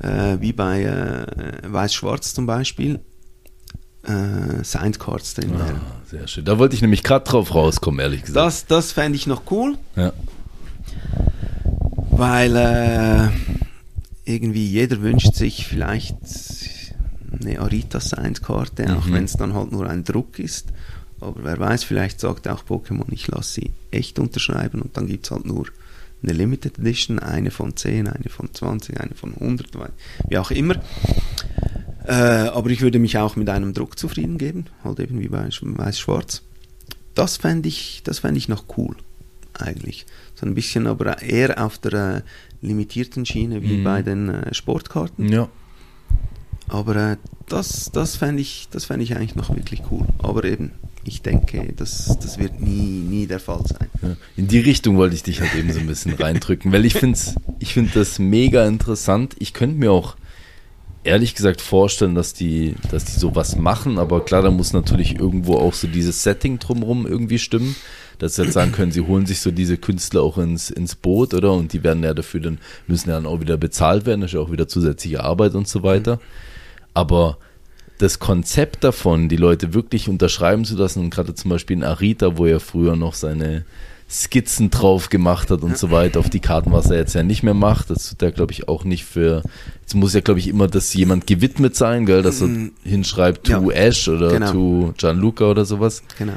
äh, 0.00 0.40
wie 0.40 0.52
bei 0.52 0.82
äh, 0.84 1.72
Weiß-Schwarz 1.72 2.32
zum 2.32 2.46
Beispiel, 2.46 3.00
äh, 4.06 4.62
Signed 4.64 4.98
Cards 4.98 5.34
drin 5.34 5.52
wären. 5.58 5.76
Ah, 5.76 6.00
sehr 6.08 6.26
schön. 6.28 6.44
Da 6.44 6.58
wollte 6.58 6.74
ich 6.76 6.82
nämlich 6.82 7.02
gerade 7.02 7.24
drauf 7.24 7.54
rauskommen, 7.54 8.00
ehrlich 8.00 8.22
gesagt. 8.22 8.36
Das, 8.46 8.66
das 8.66 8.92
fände 8.92 9.16
ich 9.16 9.26
noch 9.26 9.42
cool, 9.50 9.76
ja. 9.96 10.12
weil 12.10 12.56
äh, 12.56 13.28
irgendwie 14.24 14.66
jeder 14.66 15.02
wünscht 15.02 15.34
sich 15.34 15.66
vielleicht 15.66 16.16
eine 17.40 17.58
Arita 17.60 18.00
Signed 18.00 18.42
Karte, 18.42 18.96
auch 18.96 19.06
Mhm. 19.06 19.12
wenn 19.12 19.24
es 19.24 19.34
dann 19.34 19.54
halt 19.54 19.72
nur 19.72 19.88
ein 19.88 20.04
Druck 20.04 20.38
ist. 20.38 20.68
Aber 21.20 21.42
wer 21.42 21.58
weiß, 21.58 21.84
vielleicht 21.84 22.20
sagt 22.20 22.46
auch 22.48 22.64
Pokémon, 22.64 23.06
ich 23.10 23.28
lasse 23.28 23.54
sie 23.60 23.70
echt 23.90 24.18
unterschreiben 24.18 24.82
und 24.82 24.96
dann 24.96 25.06
gibt 25.06 25.24
es 25.26 25.30
halt 25.30 25.46
nur 25.46 25.66
eine 26.22 26.32
Limited 26.32 26.78
Edition, 26.78 27.18
eine 27.18 27.50
von 27.50 27.76
10, 27.76 28.08
eine 28.08 28.28
von 28.28 28.48
20, 28.52 29.00
eine 29.00 29.14
von 29.14 29.34
100, 29.34 29.68
wie 30.28 30.38
auch 30.38 30.50
immer. 30.50 30.76
Äh, 32.06 32.12
aber 32.12 32.70
ich 32.70 32.82
würde 32.82 32.98
mich 32.98 33.16
auch 33.18 33.34
mit 33.36 33.48
einem 33.48 33.72
Druck 33.74 33.98
zufrieden 33.98 34.36
geben, 34.38 34.66
halt 34.82 35.00
eben 35.00 35.20
wie 35.20 35.28
bei 35.28 35.46
Sch- 35.48 35.62
Weiß-Schwarz. 35.78 36.42
Das 37.14 37.36
fände 37.38 37.68
ich, 37.68 38.02
das 38.04 38.18
fänd 38.18 38.36
ich 38.36 38.48
noch 38.48 38.64
cool, 38.76 38.96
eigentlich. 39.54 40.04
So 40.34 40.44
ein 40.46 40.54
bisschen 40.54 40.86
aber 40.86 41.22
eher 41.22 41.64
auf 41.64 41.78
der 41.78 41.92
äh, 42.16 42.22
limitierten 42.60 43.24
Schiene 43.24 43.62
wie 43.62 43.78
Mhm. 43.78 43.84
bei 43.84 44.02
den 44.02 44.28
äh, 44.28 44.54
Sportkarten. 44.54 45.28
ja. 45.32 45.48
Aber 46.68 46.96
äh, 46.96 47.16
das, 47.48 47.90
das 47.92 48.16
fände 48.16 48.40
ich, 48.40 48.68
das 48.70 48.86
fänd 48.86 49.02
ich 49.02 49.14
eigentlich 49.14 49.34
noch 49.36 49.54
wirklich 49.54 49.82
cool. 49.90 50.06
Aber 50.18 50.44
eben, 50.44 50.72
ich 51.04 51.20
denke, 51.20 51.74
das, 51.76 52.18
das 52.22 52.38
wird 52.38 52.58
nie, 52.60 53.00
nie 53.02 53.26
der 53.26 53.38
Fall 53.38 53.60
sein. 53.66 53.88
Ja, 54.00 54.16
In 54.36 54.48
die 54.48 54.60
Richtung 54.60 54.96
wollte 54.96 55.14
ich 55.14 55.22
dich 55.22 55.42
halt 55.42 55.54
eben 55.54 55.70
so 55.72 55.78
ein 55.80 55.86
bisschen 55.86 56.14
reindrücken, 56.14 56.72
weil 56.72 56.86
ich 56.86 56.94
finde 56.94 57.18
ich 57.58 57.74
find 57.74 57.94
das 57.94 58.18
mega 58.18 58.66
interessant. 58.66 59.36
Ich 59.38 59.52
könnte 59.52 59.76
mir 59.78 59.92
auch 59.92 60.16
ehrlich 61.04 61.34
gesagt 61.34 61.60
vorstellen, 61.60 62.14
dass 62.14 62.32
die, 62.32 62.74
dass 62.90 63.04
die 63.04 63.18
sowas 63.18 63.56
machen, 63.56 63.98
aber 63.98 64.24
klar, 64.24 64.42
da 64.42 64.50
muss 64.50 64.72
natürlich 64.72 65.18
irgendwo 65.18 65.56
auch 65.56 65.74
so 65.74 65.86
dieses 65.86 66.22
Setting 66.22 66.58
drumherum 66.58 67.06
irgendwie 67.06 67.38
stimmen, 67.38 67.76
dass 68.18 68.36
sie 68.36 68.44
jetzt 68.44 68.54
sagen 68.54 68.72
können, 68.72 68.92
sie 68.92 69.02
holen 69.02 69.26
sich 69.26 69.40
so 69.40 69.50
diese 69.50 69.76
Künstler 69.76 70.22
auch 70.22 70.38
ins, 70.38 70.70
ins 70.70 70.94
Boot, 70.94 71.34
oder? 71.34 71.52
Und 71.52 71.72
die 71.72 71.82
werden 71.82 72.02
ja 72.02 72.14
dafür 72.14 72.40
dann, 72.40 72.58
müssen 72.86 73.10
ja 73.10 73.16
dann 73.16 73.26
auch 73.26 73.40
wieder 73.40 73.56
bezahlt 73.56 74.06
werden, 74.06 74.22
das 74.22 74.30
ist 74.30 74.34
ja 74.34 74.40
auch 74.40 74.52
wieder 74.52 74.66
zusätzliche 74.66 75.22
Arbeit 75.22 75.54
und 75.54 75.68
so 75.68 75.82
weiter. 75.82 76.20
Aber 76.94 77.38
das 77.98 78.18
Konzept 78.18 78.82
davon, 78.82 79.28
die 79.28 79.36
Leute 79.36 79.74
wirklich 79.74 80.08
unterschreiben 80.08 80.64
zu 80.64 80.76
lassen, 80.76 81.00
und 81.00 81.10
gerade 81.10 81.34
zum 81.34 81.50
Beispiel 81.50 81.76
in 81.76 81.84
Arita, 81.84 82.38
wo 82.38 82.46
er 82.46 82.60
früher 82.60 82.96
noch 82.96 83.14
seine 83.14 83.64
Skizzen 84.10 84.70
drauf 84.70 85.08
gemacht 85.08 85.50
hat 85.50 85.62
und 85.62 85.76
so 85.78 85.90
weiter, 85.90 86.20
auf 86.20 86.30
die 86.30 86.40
Karten, 86.40 86.72
was 86.72 86.90
er 86.90 86.98
jetzt 86.98 87.14
ja 87.14 87.22
nicht 87.22 87.42
mehr 87.42 87.54
macht, 87.54 87.90
das 87.90 88.10
tut 88.10 88.22
er, 88.22 88.32
glaube 88.32 88.52
ich, 88.52 88.68
auch 88.68 88.84
nicht 88.84 89.04
für, 89.04 89.42
jetzt 89.80 89.94
muss 89.94 90.14
ja, 90.14 90.20
glaube 90.20 90.40
ich, 90.40 90.48
immer 90.48 90.68
das 90.68 90.92
jemand 90.94 91.26
gewidmet 91.26 91.74
sein, 91.74 92.06
gell, 92.06 92.22
dass 92.22 92.40
er 92.42 92.48
hinschreibt, 92.84 93.46
to 93.46 93.60
Mm, 93.60 93.70
Ja. 93.70 93.76
Ash 93.76 94.08
oder 94.08 94.28
Genau. 94.30 94.52
to 94.52 94.94
Gianluca 94.98 95.44
oder 95.50 95.64
sowas. 95.64 96.02
Genau. 96.18 96.34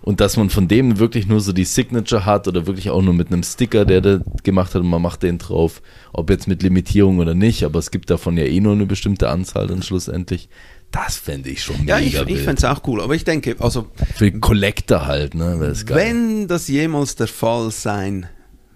Und 0.00 0.18
dass 0.20 0.36
man 0.36 0.50
von 0.50 0.66
dem 0.66 0.98
wirklich 0.98 1.28
nur 1.28 1.40
so 1.40 1.52
die 1.52 1.64
Signature 1.64 2.26
hat 2.26 2.48
oder 2.48 2.66
wirklich 2.66 2.90
auch 2.90 3.02
nur 3.02 3.14
mit 3.14 3.28
einem 3.30 3.44
Sticker, 3.44 3.84
der 3.84 4.00
da 4.00 4.18
gemacht 4.42 4.74
hat 4.74 4.82
und 4.82 4.88
man 4.90 5.00
macht 5.00 5.22
den 5.22 5.38
drauf, 5.38 5.80
ob 6.12 6.28
jetzt 6.28 6.48
mit 6.48 6.64
Limitierung 6.64 7.20
oder 7.20 7.34
nicht, 7.36 7.62
aber 7.62 7.78
es 7.78 7.92
gibt 7.92 8.10
davon 8.10 8.36
ja 8.36 8.44
eh 8.44 8.58
nur 8.58 8.72
eine 8.72 8.86
bestimmte 8.86 9.28
Anzahl 9.28 9.68
dann 9.68 9.82
schlussendlich. 9.82 10.48
Das 10.92 11.16
fände 11.16 11.48
ich 11.50 11.62
schon 11.64 11.84
Ja, 11.86 11.96
mega 11.96 12.06
ich, 12.06 12.14
ich 12.14 12.26
wild. 12.28 12.44
fände 12.44 12.58
es 12.60 12.64
auch 12.64 12.86
cool. 12.86 13.00
Aber 13.00 13.14
ich 13.14 13.24
denke, 13.24 13.56
also 13.58 13.90
Für 14.14 14.30
Collector 14.30 15.06
halt, 15.06 15.34
ne? 15.34 15.56
Das 15.58 15.84
geil. 15.86 15.96
Wenn 15.96 16.46
das 16.48 16.68
jemals 16.68 17.16
der 17.16 17.28
Fall 17.28 17.70
sein 17.72 18.26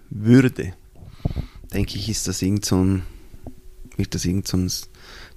würde, 0.09 0.73
denke 1.73 1.95
ich, 1.97 2.09
ist 2.09 2.27
das 2.27 2.41
irgend 2.41 2.65
so 2.65 2.83
ein, 2.83 3.03
wird 3.97 4.15
das 4.15 4.25
irgend 4.25 4.47
so 4.47 4.57
ein, 4.57 4.71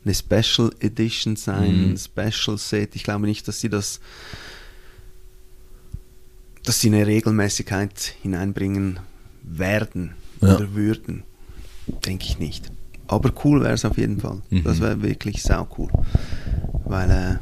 eine 0.05 0.15
Special 0.15 0.71
Edition 0.81 1.37
sein, 1.37 1.85
Mhm. 1.89 1.91
ein 1.93 1.99
Special 1.99 2.57
Set. 2.57 2.97
Ich 2.97 3.05
glaube 3.05 3.27
nicht, 3.27 3.47
dass 3.47 3.61
sie 3.61 3.69
das, 3.69 4.01
dass 6.65 6.81
sie 6.81 6.89
eine 6.89 7.07
Regelmäßigkeit 7.07 8.15
hineinbringen 8.23 9.01
werden 9.43 10.15
Ja. 10.41 10.57
oder 10.57 10.75
würden. 10.75 11.25
Denke 12.07 12.25
ich 12.25 12.39
nicht. 12.39 12.71
Aber 13.07 13.33
cool 13.45 13.61
wäre 13.63 13.75
es 13.75 13.85
auf 13.85 13.99
jeden 13.99 14.21
Fall. 14.21 14.41
Mhm. 14.51 14.63
Das 14.65 14.81
wäre 14.81 15.03
wirklich 15.03 15.43
sau 15.43 15.67
cool. 15.77 15.89
Weil 16.91 17.11
äh, 17.11 17.37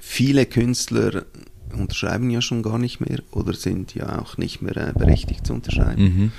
viele 0.00 0.44
Künstler 0.44 1.24
unterschreiben 1.72 2.30
ja 2.30 2.42
schon 2.42 2.64
gar 2.64 2.76
nicht 2.76 2.98
mehr 2.98 3.20
oder 3.30 3.54
sind 3.54 3.94
ja 3.94 4.18
auch 4.18 4.38
nicht 4.38 4.60
mehr 4.60 4.76
äh, 4.76 4.92
berechtigt 4.92 5.46
zu 5.46 5.52
unterschreiben. 5.52 6.02
Mhm. 6.02 6.32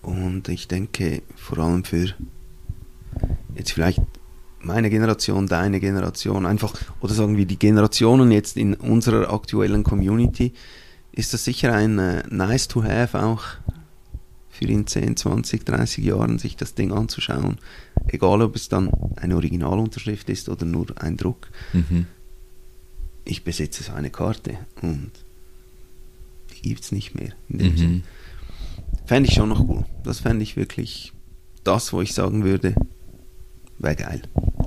Und 0.00 0.48
ich 0.48 0.66
denke, 0.66 1.20
vor 1.36 1.58
allem 1.58 1.84
für 1.84 2.14
jetzt 3.54 3.72
vielleicht 3.72 4.00
meine 4.60 4.88
Generation, 4.88 5.46
deine 5.46 5.80
Generation, 5.80 6.46
einfach, 6.46 6.72
oder 7.00 7.12
sagen 7.12 7.36
wir 7.36 7.44
die 7.44 7.58
Generationen 7.58 8.30
jetzt 8.30 8.56
in 8.56 8.72
unserer 8.72 9.34
aktuellen 9.34 9.84
Community, 9.84 10.54
ist 11.12 11.34
das 11.34 11.44
sicher 11.44 11.74
ein 11.74 11.98
äh, 11.98 12.22
nice 12.30 12.68
to 12.68 12.82
have 12.82 13.22
auch 13.22 13.42
für 14.54 14.66
in 14.66 14.86
10, 14.86 15.16
20, 15.16 15.64
30 15.64 16.04
Jahren 16.04 16.38
sich 16.38 16.56
das 16.56 16.74
Ding 16.74 16.92
anzuschauen. 16.92 17.58
Egal, 18.06 18.40
ob 18.40 18.54
es 18.54 18.68
dann 18.68 18.88
eine 19.16 19.34
Originalunterschrift 19.34 20.30
ist 20.30 20.48
oder 20.48 20.64
nur 20.64 20.86
ein 20.96 21.16
Druck. 21.16 21.48
Mhm. 21.72 22.06
Ich 23.24 23.42
besitze 23.42 23.82
so 23.82 23.92
eine 23.92 24.10
Karte 24.10 24.58
und 24.80 25.10
die 26.54 26.68
gibt 26.68 26.84
es 26.84 26.92
nicht 26.92 27.16
mehr. 27.16 27.32
In 27.48 27.58
dem 27.58 27.76
Sinn. 27.76 27.92
Mhm. 27.92 28.02
Fände 29.06 29.28
ich 29.28 29.34
schon 29.34 29.48
noch 29.48 29.68
cool. 29.68 29.84
Das 30.04 30.20
fände 30.20 30.44
ich 30.44 30.54
wirklich 30.54 31.12
das, 31.64 31.92
wo 31.92 32.00
ich 32.00 32.14
sagen 32.14 32.44
würde, 32.44 32.76
wäre 33.78 33.96
geil. 33.96 34.22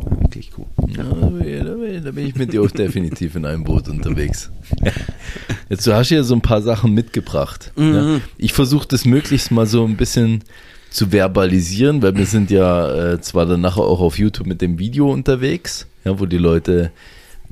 Wär 0.09 0.21
wirklich 0.21 0.51
cool. 0.57 0.65
Ja, 0.87 1.03
da 1.03 2.11
bin- 2.11 2.27
ich 2.27 2.35
mit 2.35 2.53
dir 2.53 2.61
auch 2.61 2.71
definitiv 2.71 3.35
in 3.35 3.45
einem 3.45 3.63
Boot 3.63 3.87
unterwegs. 3.89 4.51
Jetzt, 5.69 5.85
du 5.87 5.93
hast 5.93 6.09
ja 6.09 6.23
so 6.23 6.33
ein 6.35 6.41
paar 6.41 6.61
Sachen 6.61 6.93
mitgebracht. 6.93 7.71
Mhm. 7.75 7.93
Ja. 7.93 8.19
Ich 8.37 8.53
versuche 8.53 8.87
das 8.87 9.05
möglichst 9.05 9.51
mal 9.51 9.65
so 9.65 9.83
ein 9.85 9.97
bisschen 9.97 10.43
zu 10.89 11.11
verbalisieren, 11.11 12.01
weil 12.01 12.15
wir 12.15 12.25
sind 12.25 12.49
ja 12.49 13.13
äh, 13.13 13.21
zwar 13.21 13.45
dann 13.45 13.61
nachher 13.61 13.83
auch 13.83 13.99
auf 13.99 14.17
YouTube 14.17 14.47
mit 14.47 14.61
dem 14.61 14.79
Video 14.79 15.11
unterwegs, 15.11 15.87
ja, 16.05 16.19
wo 16.19 16.25
die 16.25 16.37
Leute 16.37 16.91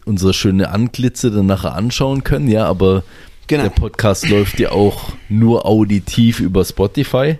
unsere 0.05 0.33
schöne 0.33 0.69
Anglitze 0.69 1.31
dann 1.31 1.45
nachher 1.47 1.73
anschauen 1.75 2.23
können, 2.23 2.47
ja, 2.47 2.65
aber 2.65 3.03
Genau. 3.47 3.63
der 3.63 3.69
Podcast 3.69 4.27
läuft 4.29 4.59
ja 4.59 4.71
auch 4.71 5.11
nur 5.29 5.67
auditiv 5.67 6.39
über 6.39 6.65
Spotify. 6.65 7.37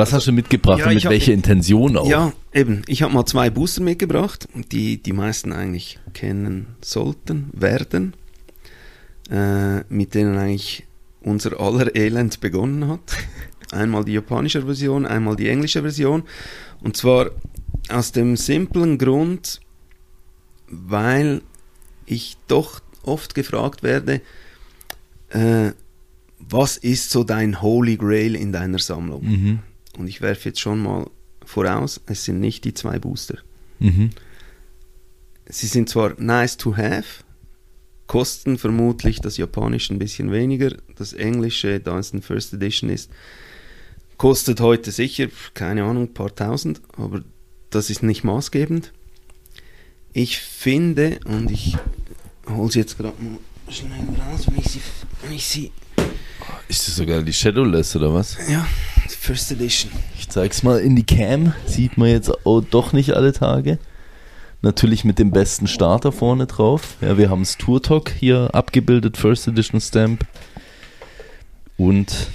Was 0.00 0.14
hast 0.14 0.26
du 0.26 0.32
mitgebracht 0.32 0.78
ja, 0.78 0.86
und 0.86 0.94
mit 0.94 1.04
hab- 1.04 1.12
welcher 1.12 1.34
Intention 1.34 1.96
auch? 1.98 2.08
Ja, 2.08 2.32
eben. 2.54 2.82
Ich 2.86 3.02
habe 3.02 3.12
mal 3.12 3.26
zwei 3.26 3.50
Booster 3.50 3.82
mitgebracht, 3.82 4.48
die 4.72 4.96
die 4.96 5.12
meisten 5.12 5.52
eigentlich 5.52 5.98
kennen 6.14 6.68
sollten, 6.80 7.50
werden, 7.52 8.14
äh, 9.30 9.80
mit 9.92 10.14
denen 10.14 10.38
eigentlich 10.38 10.86
unser 11.20 11.60
aller 11.60 11.94
Elend 11.94 12.40
begonnen 12.40 12.88
hat. 12.88 13.00
Einmal 13.72 14.06
die 14.06 14.12
japanische 14.14 14.62
Version, 14.62 15.04
einmal 15.06 15.36
die 15.36 15.48
englische 15.48 15.82
Version. 15.82 16.22
Und 16.82 16.96
zwar 16.96 17.30
aus 17.90 18.10
dem 18.10 18.36
simplen 18.36 18.96
Grund, 18.96 19.60
weil 20.66 21.42
ich 22.06 22.38
doch 22.48 22.80
oft 23.02 23.34
gefragt 23.34 23.82
werde, 23.82 24.22
äh, 25.28 25.72
was 26.38 26.78
ist 26.78 27.10
so 27.10 27.22
dein 27.22 27.60
Holy 27.60 27.96
Grail 27.96 28.34
in 28.34 28.50
deiner 28.50 28.78
Sammlung? 28.78 29.24
Mhm. 29.24 29.58
Und 30.00 30.08
ich 30.08 30.22
werfe 30.22 30.48
jetzt 30.48 30.60
schon 30.60 30.82
mal 30.82 31.10
voraus, 31.44 32.00
es 32.06 32.24
sind 32.24 32.40
nicht 32.40 32.64
die 32.64 32.72
zwei 32.72 32.98
Booster. 32.98 33.36
Mhm. 33.80 34.10
Sie 35.46 35.66
sind 35.66 35.90
zwar 35.90 36.18
nice 36.18 36.56
to 36.56 36.74
have, 36.74 37.22
kosten 38.06 38.56
vermutlich 38.56 39.20
das 39.20 39.36
Japanische 39.36 39.92
ein 39.92 39.98
bisschen 39.98 40.32
weniger. 40.32 40.74
Das 40.96 41.12
Englische, 41.12 41.80
da 41.80 41.98
es 41.98 42.14
ein 42.14 42.22
First 42.22 42.54
Edition 42.54 42.88
ist, 42.88 43.10
kostet 44.16 44.60
heute 44.60 44.90
sicher, 44.90 45.26
keine 45.52 45.84
Ahnung, 45.84 46.04
ein 46.04 46.14
paar 46.14 46.34
tausend, 46.34 46.80
aber 46.96 47.22
das 47.68 47.90
ist 47.90 48.02
nicht 48.02 48.24
maßgebend. 48.24 48.92
Ich 50.14 50.38
finde, 50.38 51.20
und 51.26 51.50
ich 51.50 51.76
hole 52.48 52.72
sie 52.72 52.78
jetzt 52.78 52.96
gerade 52.96 53.22
mal 53.22 53.38
schnell 53.70 54.00
raus, 54.18 54.46
wenn 54.46 54.58
ich 54.58 54.70
sie, 54.70 54.80
wenn 55.22 55.32
ich 55.32 55.46
sie 55.46 55.72
Ist 56.70 56.86
das 56.86 56.94
sogar 56.94 57.20
die 57.22 57.32
Shadowless 57.32 57.96
oder 57.96 58.14
was? 58.14 58.36
ja, 58.48 58.64
First 59.08 59.50
Edition. 59.50 59.90
Ich 60.16 60.28
zeig's 60.28 60.62
mal 60.62 60.78
in 60.78 60.94
die 60.94 61.02
Cam. 61.02 61.52
Sieht 61.66 61.98
man 61.98 62.10
jetzt 62.10 62.30
oh, 62.44 62.60
doch 62.60 62.92
nicht 62.92 63.14
alle 63.14 63.32
Tage. 63.32 63.80
Natürlich 64.62 65.04
mit 65.04 65.18
dem 65.18 65.32
besten 65.32 65.66
Starter 65.66 66.12
vorne 66.12 66.46
drauf. 66.46 66.94
Ja, 67.00 67.18
wir 67.18 67.28
haben 67.28 67.40
das 67.40 67.58
Tour 67.58 67.82
Talk 67.82 68.10
hier 68.10 68.50
abgebildet, 68.52 69.16
First 69.16 69.48
Edition 69.48 69.80
Stamp. 69.80 70.24
Und 71.76 72.28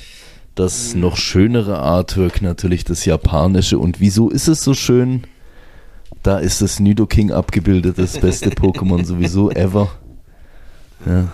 das 0.56 0.96
noch 0.96 1.16
schönere 1.16 1.80
Artwork 1.80 2.42
natürlich 2.42 2.84
das 2.84 3.06
japanische. 3.06 3.80
Und 3.80 4.02
wieso 4.02 4.30
ist 4.30 4.50
es 4.50 4.62
so 4.62 4.74
schön? 4.74 5.24
Da 6.24 6.40
ist 6.40 6.62
das 6.62 6.82
Nidoking 6.82 7.32
abgebildet, 7.32 7.98
das 7.98 8.20
beste 8.20 8.50
Pokémon 8.50 9.06
sowieso 9.06 9.50
ever. 9.50 9.92
Ja. 11.06 11.34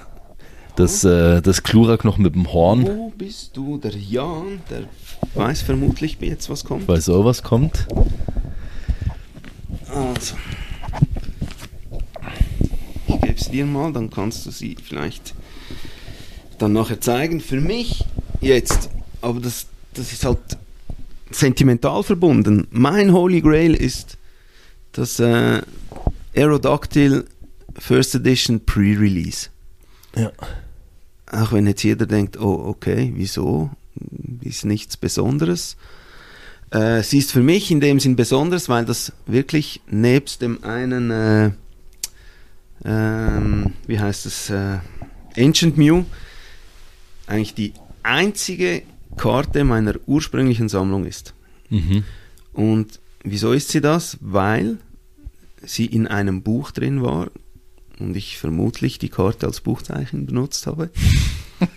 Das, 0.75 1.03
äh, 1.03 1.41
das 1.41 1.63
Klurak 1.63 2.05
noch 2.05 2.17
mit 2.17 2.33
dem 2.33 2.51
Horn. 2.51 2.85
Wo 2.87 3.09
bist 3.09 3.55
du? 3.57 3.77
Der 3.77 3.95
Jan, 3.95 4.61
der 4.69 4.83
weiß 5.35 5.61
vermutlich 5.61 6.17
jetzt, 6.21 6.49
was 6.49 6.63
kommt. 6.63 6.87
Weiß 6.87 7.09
auch, 7.09 7.25
was 7.25 7.43
kommt. 7.43 7.87
Also. 9.93 10.35
Ich 13.07 13.21
gebe 13.21 13.33
es 13.35 13.49
dir 13.49 13.65
mal, 13.65 13.91
dann 13.91 14.09
kannst 14.09 14.45
du 14.45 14.51
sie 14.51 14.77
vielleicht 14.81 15.33
dann 16.57 16.73
nachher 16.73 17.01
zeigen. 17.01 17.41
Für 17.41 17.59
mich 17.59 18.05
jetzt, 18.39 18.89
aber 19.21 19.39
das, 19.39 19.67
das 19.93 20.13
ist 20.13 20.23
halt 20.25 20.39
sentimental 21.31 22.03
verbunden. 22.03 22.67
Mein 22.71 23.13
Holy 23.13 23.41
Grail 23.41 23.73
ist 23.73 24.17
das 24.93 25.19
äh, 25.19 25.61
Aerodactyl 26.35 27.25
First 27.77 28.15
Edition 28.15 28.59
Pre-Release. 28.65 29.49
Ja. 30.15 30.31
Auch 31.31 31.51
wenn 31.53 31.67
jetzt 31.67 31.83
jeder 31.83 32.05
denkt, 32.05 32.39
oh, 32.39 32.65
okay, 32.67 33.13
wieso? 33.15 33.69
Ist 34.41 34.65
nichts 34.65 34.97
Besonderes. 34.97 35.77
Äh, 36.71 37.03
sie 37.03 37.19
ist 37.19 37.31
für 37.31 37.41
mich 37.41 37.71
in 37.71 37.81
dem 37.81 37.99
Sinn 37.99 38.15
besonders, 38.15 38.69
weil 38.69 38.85
das 38.85 39.13
wirklich 39.25 39.81
nebst 39.87 40.41
dem 40.41 40.63
einen, 40.63 41.11
äh, 41.11 41.51
ähm, 42.83 43.73
wie 43.87 43.99
heißt 43.99 44.25
es, 44.25 44.49
äh, 44.49 44.79
Ancient 45.37 45.77
Mew, 45.77 46.03
eigentlich 47.27 47.53
die 47.53 47.73
einzige 48.03 48.83
Karte 49.17 49.63
meiner 49.63 49.95
ursprünglichen 50.05 50.69
Sammlung 50.69 51.05
ist. 51.05 51.33
Mhm. 51.69 52.03
Und 52.53 52.99
wieso 53.23 53.53
ist 53.53 53.69
sie 53.69 53.81
das? 53.81 54.17
Weil 54.21 54.77
sie 55.63 55.85
in 55.85 56.07
einem 56.07 56.41
Buch 56.41 56.71
drin 56.71 57.01
war 57.01 57.29
und 57.99 58.15
ich 58.15 58.37
vermutlich 58.37 58.99
die 58.99 59.09
Karte 59.09 59.47
als 59.47 59.61
Buchzeichen 59.61 60.25
benutzt 60.25 60.67
habe. 60.67 60.89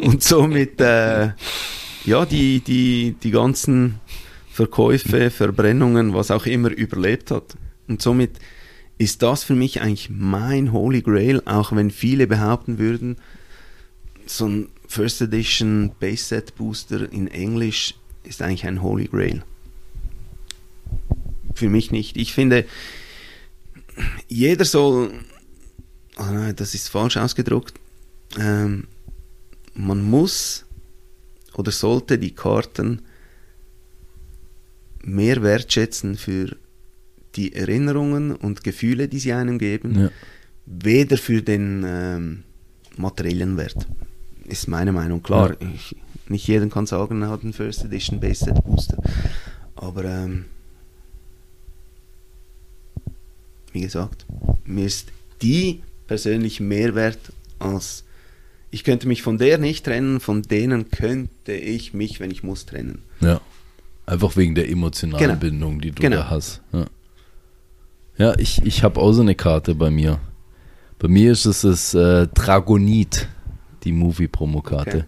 und 0.00 0.22
somit 0.22 0.80
äh, 0.80 1.32
ja 2.04 2.26
die, 2.26 2.60
die, 2.60 3.16
die 3.22 3.30
ganzen 3.30 4.00
Verkäufe, 4.50 5.30
Verbrennungen, 5.30 6.14
was 6.14 6.30
auch 6.30 6.46
immer 6.46 6.70
überlebt 6.70 7.30
hat. 7.30 7.56
Und 7.88 8.00
somit 8.00 8.38
ist 8.98 9.22
das 9.22 9.42
für 9.42 9.54
mich 9.54 9.80
eigentlich 9.80 10.10
mein 10.10 10.72
Holy 10.72 11.02
Grail, 11.02 11.42
auch 11.44 11.72
wenn 11.72 11.90
viele 11.90 12.26
behaupten 12.26 12.78
würden, 12.78 13.16
so 14.26 14.46
ein 14.46 14.68
First 14.86 15.20
Edition 15.20 15.92
Base 15.98 16.24
Set 16.24 16.54
Booster 16.54 17.12
in 17.12 17.28
Englisch 17.28 17.94
ist 18.22 18.42
eigentlich 18.42 18.66
ein 18.66 18.82
Holy 18.82 19.08
Grail. 19.08 19.42
Für 21.54 21.68
mich 21.68 21.90
nicht. 21.90 22.16
Ich 22.16 22.32
finde, 22.32 22.64
jeder 24.28 24.64
soll, 24.64 25.10
oh 26.18 26.24
nein, 26.32 26.54
das 26.56 26.74
ist 26.74 26.88
falsch 26.88 27.16
ausgedruckt, 27.16 27.74
ähm, 28.38 28.86
man 29.74 30.02
muss 30.02 30.64
oder 31.54 31.70
sollte 31.72 32.18
die 32.18 32.34
Karten 32.34 33.02
mehr 35.02 35.42
wertschätzen 35.42 36.16
für 36.16 36.56
die 37.36 37.54
Erinnerungen 37.54 38.32
und 38.34 38.64
Gefühle, 38.64 39.08
die 39.08 39.18
sie 39.18 39.32
einem 39.32 39.58
geben, 39.58 39.98
Ja. 40.00 40.10
weder 40.66 41.16
für 41.18 41.42
den 41.42 41.84
ähm, 41.86 42.42
materiellen 42.96 43.56
Wert. 43.56 43.86
Ist 44.44 44.68
meine 44.68 44.92
Meinung. 44.92 45.22
Klar, 45.22 45.56
ich, 45.60 45.96
nicht 46.28 46.46
jeder 46.46 46.66
kann 46.68 46.86
sagen, 46.86 47.22
er 47.22 47.30
hat 47.30 47.42
einen 47.42 47.52
First 47.52 47.84
Edition 47.84 48.20
Base 48.20 48.44
Set 48.44 48.62
Booster. 48.64 48.98
Aber 49.74 50.04
ähm, 50.04 50.44
wie 53.74 53.80
gesagt, 53.82 54.24
mir 54.64 54.86
ist 54.86 55.08
die 55.42 55.82
persönlich 56.06 56.60
mehr 56.60 56.94
wert 56.94 57.18
als 57.58 58.04
ich 58.70 58.82
könnte 58.82 59.06
mich 59.06 59.22
von 59.22 59.38
der 59.38 59.58
nicht 59.58 59.84
trennen, 59.84 60.18
von 60.18 60.42
denen 60.42 60.90
könnte 60.90 61.52
ich 61.52 61.94
mich, 61.94 62.18
wenn 62.18 62.32
ich 62.32 62.42
muss, 62.42 62.66
trennen. 62.66 63.02
Ja. 63.20 63.40
Einfach 64.04 64.36
wegen 64.36 64.56
der 64.56 64.68
emotionalen 64.68 65.24
Genau. 65.28 65.38
Bindung, 65.38 65.80
die 65.80 65.92
du 65.92 66.02
Genau. 66.02 66.16
da 66.16 66.30
hast. 66.30 66.60
Ja, 66.72 66.86
ja 68.18 68.34
ich, 68.36 68.62
ich 68.64 68.82
habe 68.82 69.00
auch 69.00 69.12
so 69.12 69.22
eine 69.22 69.36
Karte 69.36 69.76
bei 69.76 69.90
mir. 69.90 70.18
Bei 70.98 71.06
mir 71.06 71.30
ist 71.30 71.44
es 71.44 71.60
das 71.60 71.94
äh, 71.94 72.26
Dragonit, 72.34 73.28
die 73.84 73.92
Movie-Promo-Karte. 73.92 74.96
Okay. 74.98 75.04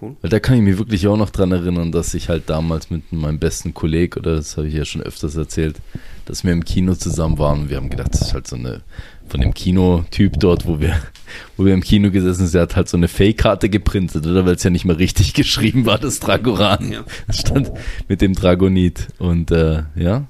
Cool. 0.00 0.16
Weil 0.22 0.30
da 0.30 0.40
kann 0.40 0.56
ich 0.56 0.62
mich 0.62 0.78
wirklich 0.78 1.06
auch 1.06 1.16
noch 1.16 1.30
dran 1.30 1.52
erinnern, 1.52 1.92
dass 1.92 2.14
ich 2.14 2.28
halt 2.28 2.48
damals 2.48 2.90
mit 2.90 3.12
meinem 3.12 3.38
besten 3.38 3.74
Kollegen, 3.74 4.18
oder 4.18 4.36
das 4.36 4.56
habe 4.56 4.68
ich 4.68 4.74
ja 4.74 4.84
schon 4.84 5.02
öfters 5.02 5.36
erzählt, 5.36 5.76
dass 6.24 6.42
wir 6.42 6.52
im 6.52 6.64
Kino 6.64 6.94
zusammen 6.94 7.38
waren 7.38 7.62
und 7.62 7.70
wir 7.70 7.76
haben 7.76 7.90
gedacht, 7.90 8.14
das 8.14 8.22
ist 8.22 8.34
halt 8.34 8.46
so 8.46 8.56
eine, 8.56 8.80
von 9.28 9.40
dem 9.40 9.52
Kinotyp 9.52 10.38
dort, 10.40 10.66
wo 10.66 10.80
wir, 10.80 10.94
wo 11.56 11.66
wir 11.66 11.74
im 11.74 11.82
Kino 11.82 12.10
gesessen 12.10 12.46
sind, 12.46 12.54
der 12.54 12.62
hat 12.62 12.76
halt 12.76 12.88
so 12.88 12.96
eine 12.96 13.08
Fake-Karte 13.08 13.68
geprintet, 13.68 14.26
oder? 14.26 14.46
Weil 14.46 14.54
es 14.54 14.62
ja 14.62 14.70
nicht 14.70 14.86
mal 14.86 14.96
richtig 14.96 15.34
geschrieben 15.34 15.84
war, 15.84 15.98
das 15.98 16.20
Dragoran. 16.20 16.92
Ja. 16.92 17.04
Es 17.28 17.40
stand 17.40 17.70
mit 18.08 18.22
dem 18.22 18.34
Dragonit. 18.34 19.08
Und 19.18 19.50
äh, 19.50 19.82
ja, 19.96 20.28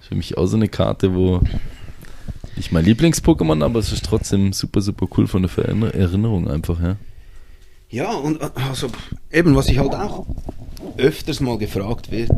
ist 0.00 0.08
für 0.08 0.14
mich 0.14 0.36
auch 0.36 0.46
so 0.46 0.56
eine 0.56 0.68
Karte, 0.68 1.14
wo 1.14 1.40
nicht 2.56 2.72
mein 2.72 2.84
Lieblings-Pokémon, 2.84 3.64
aber 3.64 3.78
es 3.78 3.92
ist 3.92 4.04
trotzdem 4.04 4.52
super, 4.52 4.80
super 4.80 5.06
cool 5.16 5.26
von 5.26 5.42
der 5.42 5.94
Erinnerung 5.94 6.48
einfach, 6.48 6.82
ja. 6.82 6.96
Ja, 7.90 8.12
und 8.12 8.40
äh, 8.40 8.50
also 8.54 8.88
eben, 9.30 9.54
was 9.54 9.68
ich 9.68 9.78
halt 9.78 9.94
auch 9.94 10.26
öfters 10.96 11.40
mal 11.40 11.58
gefragt 11.58 12.10
wird, 12.10 12.30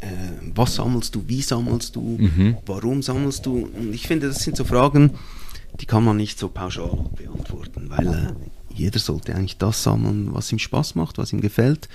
äh, 0.00 0.06
was 0.54 0.76
sammelst 0.76 1.14
du, 1.14 1.24
wie 1.26 1.42
sammelst 1.42 1.96
du, 1.96 2.00
Mhm. 2.20 2.56
warum 2.66 3.02
sammelst 3.02 3.44
du? 3.46 3.68
Und 3.76 3.92
ich 3.92 4.06
finde, 4.06 4.28
das 4.28 4.42
sind 4.42 4.56
so 4.56 4.64
Fragen, 4.64 5.12
die 5.80 5.86
kann 5.86 6.04
man 6.04 6.16
nicht 6.16 6.38
so 6.38 6.48
pauschal 6.48 7.06
beantworten, 7.16 7.86
weil 7.90 8.06
äh, 8.06 8.32
jeder 8.74 8.98
sollte 9.00 9.34
eigentlich 9.34 9.58
das 9.58 9.82
sammeln, 9.82 10.32
was 10.32 10.52
ihm 10.52 10.58
Spaß 10.60 10.94
macht, 10.94 11.18
was 11.18 11.32
ihm 11.32 11.40
gefällt 11.40 11.88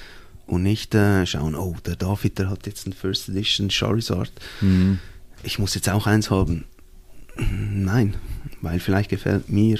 und 0.47 0.63
nicht 0.63 0.93
äh, 0.95 1.25
schauen, 1.25 1.55
oh, 1.55 1.75
der 1.85 1.95
David, 1.95 2.39
der 2.39 2.49
hat 2.49 2.67
jetzt 2.67 2.87
ein 2.87 2.93
First 2.93 3.29
Edition 3.29 3.69
Charizard, 3.69 4.31
Mhm. 4.59 4.99
ich 5.43 5.59
muss 5.59 5.75
jetzt 5.75 5.89
auch 5.89 6.07
eins 6.07 6.29
haben. 6.29 6.65
Nein, 7.37 8.15
weil 8.61 8.79
vielleicht 8.81 9.09
gefällt 9.09 9.49
mir 9.49 9.79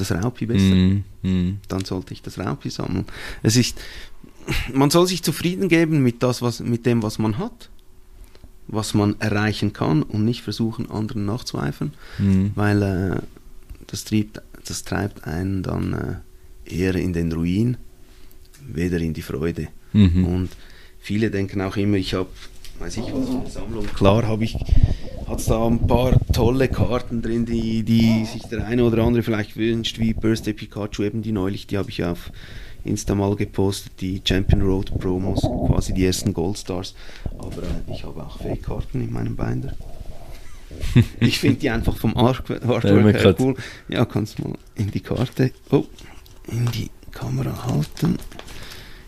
das 0.00 0.12
Raupi 0.12 0.46
besser 0.46 0.74
Mhm. 0.74 1.04
Mhm. 1.22 1.58
dann 1.68 1.84
sollte 1.84 2.12
ich 2.14 2.22
das 2.22 2.38
Raupi 2.38 2.70
sammeln. 2.70 3.04
Es 3.42 3.56
ist, 3.56 3.78
man 4.72 4.90
soll 4.90 5.06
sich 5.06 5.22
zufrieden 5.22 5.68
geben 5.68 6.02
mit, 6.02 6.22
das, 6.22 6.40
was, 6.42 6.60
mit 6.60 6.86
dem, 6.86 7.02
was 7.02 7.18
man 7.18 7.38
hat, 7.38 7.68
was 8.66 8.94
man 8.94 9.16
erreichen 9.20 9.72
kann 9.72 10.02
und 10.02 10.24
nicht 10.24 10.42
versuchen, 10.42 10.90
anderen 10.90 11.24
nachzueifern, 11.26 11.92
Mhm. 12.18 12.52
weil 12.54 12.82
äh, 12.82 13.20
das, 13.86 14.04
treibt, 14.04 14.40
das 14.66 14.84
treibt 14.84 15.24
einen 15.24 15.62
dann 15.62 16.22
äh, 16.66 16.74
eher 16.76 16.94
in 16.94 17.12
den 17.12 17.32
Ruin, 17.32 17.76
weder 18.66 18.98
in 18.98 19.14
die 19.14 19.22
Freude. 19.22 19.68
Mhm. 19.92 20.24
Und 20.24 20.50
viele 21.00 21.30
denken 21.30 21.62
auch 21.62 21.76
immer, 21.76 21.96
ich 21.96 22.12
habe, 22.14 22.28
weiß 22.78 22.96
ich 22.98 23.12
was, 23.12 23.28
für 23.28 23.38
eine 23.38 23.50
Sammlung. 23.50 23.86
Klar 23.86 24.26
habe 24.26 24.44
ich, 24.44 24.54
hat 25.26 25.38
es 25.38 25.46
da 25.46 25.66
ein 25.66 25.86
paar 25.86 26.12
tolle 26.32 26.68
Karten 26.68 27.22
drin, 27.22 27.46
die, 27.46 27.82
die 27.82 28.24
sich 28.24 28.42
der 28.42 28.66
eine 28.66 28.84
oder 28.84 29.02
andere 29.04 29.22
vielleicht 29.22 29.56
wünscht, 29.56 29.98
wie 29.98 30.14
Birthday 30.14 30.52
Pikachu, 30.52 31.02
eben 31.02 31.22
die 31.22 31.32
neulich, 31.32 31.66
die 31.66 31.78
habe 31.78 31.90
ich 31.90 32.04
auf 32.04 32.30
Insta 32.84 33.14
mal 33.14 33.34
gepostet, 33.36 33.92
die 34.00 34.22
Champion 34.24 34.62
Road 34.62 34.98
Promos, 34.98 35.42
quasi 35.66 35.92
die 35.92 36.06
ersten 36.06 36.32
Goldstars. 36.32 36.94
Aber 37.38 37.62
äh, 37.62 37.92
ich 37.92 38.04
habe 38.04 38.22
auch 38.22 38.38
Fake-Karten 38.38 39.00
in 39.02 39.12
meinem 39.12 39.36
Binder. 39.36 39.74
Ich 41.20 41.38
finde 41.38 41.60
die 41.60 41.70
einfach 41.70 41.96
vom 41.96 42.16
Artwork 42.16 42.84
her 42.84 43.34
cool. 43.38 43.54
Ja, 43.88 44.04
kannst 44.04 44.38
mal 44.38 44.52
in 44.74 44.90
die 44.90 45.00
Karte, 45.00 45.50
oh, 45.70 45.86
in 46.46 46.66
die 46.72 46.90
Kamera 47.10 47.66
halten. 47.66 48.18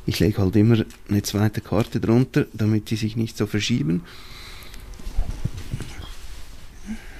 Ich 0.06 0.18
lege 0.20 0.38
halt 0.38 0.56
immer 0.56 0.78
eine 1.08 1.22
zweite 1.22 1.60
Karte 1.60 2.00
drunter, 2.00 2.46
damit 2.52 2.90
die 2.90 2.96
sich 2.96 3.16
nicht 3.16 3.36
so 3.36 3.46
verschieben. 3.46 4.02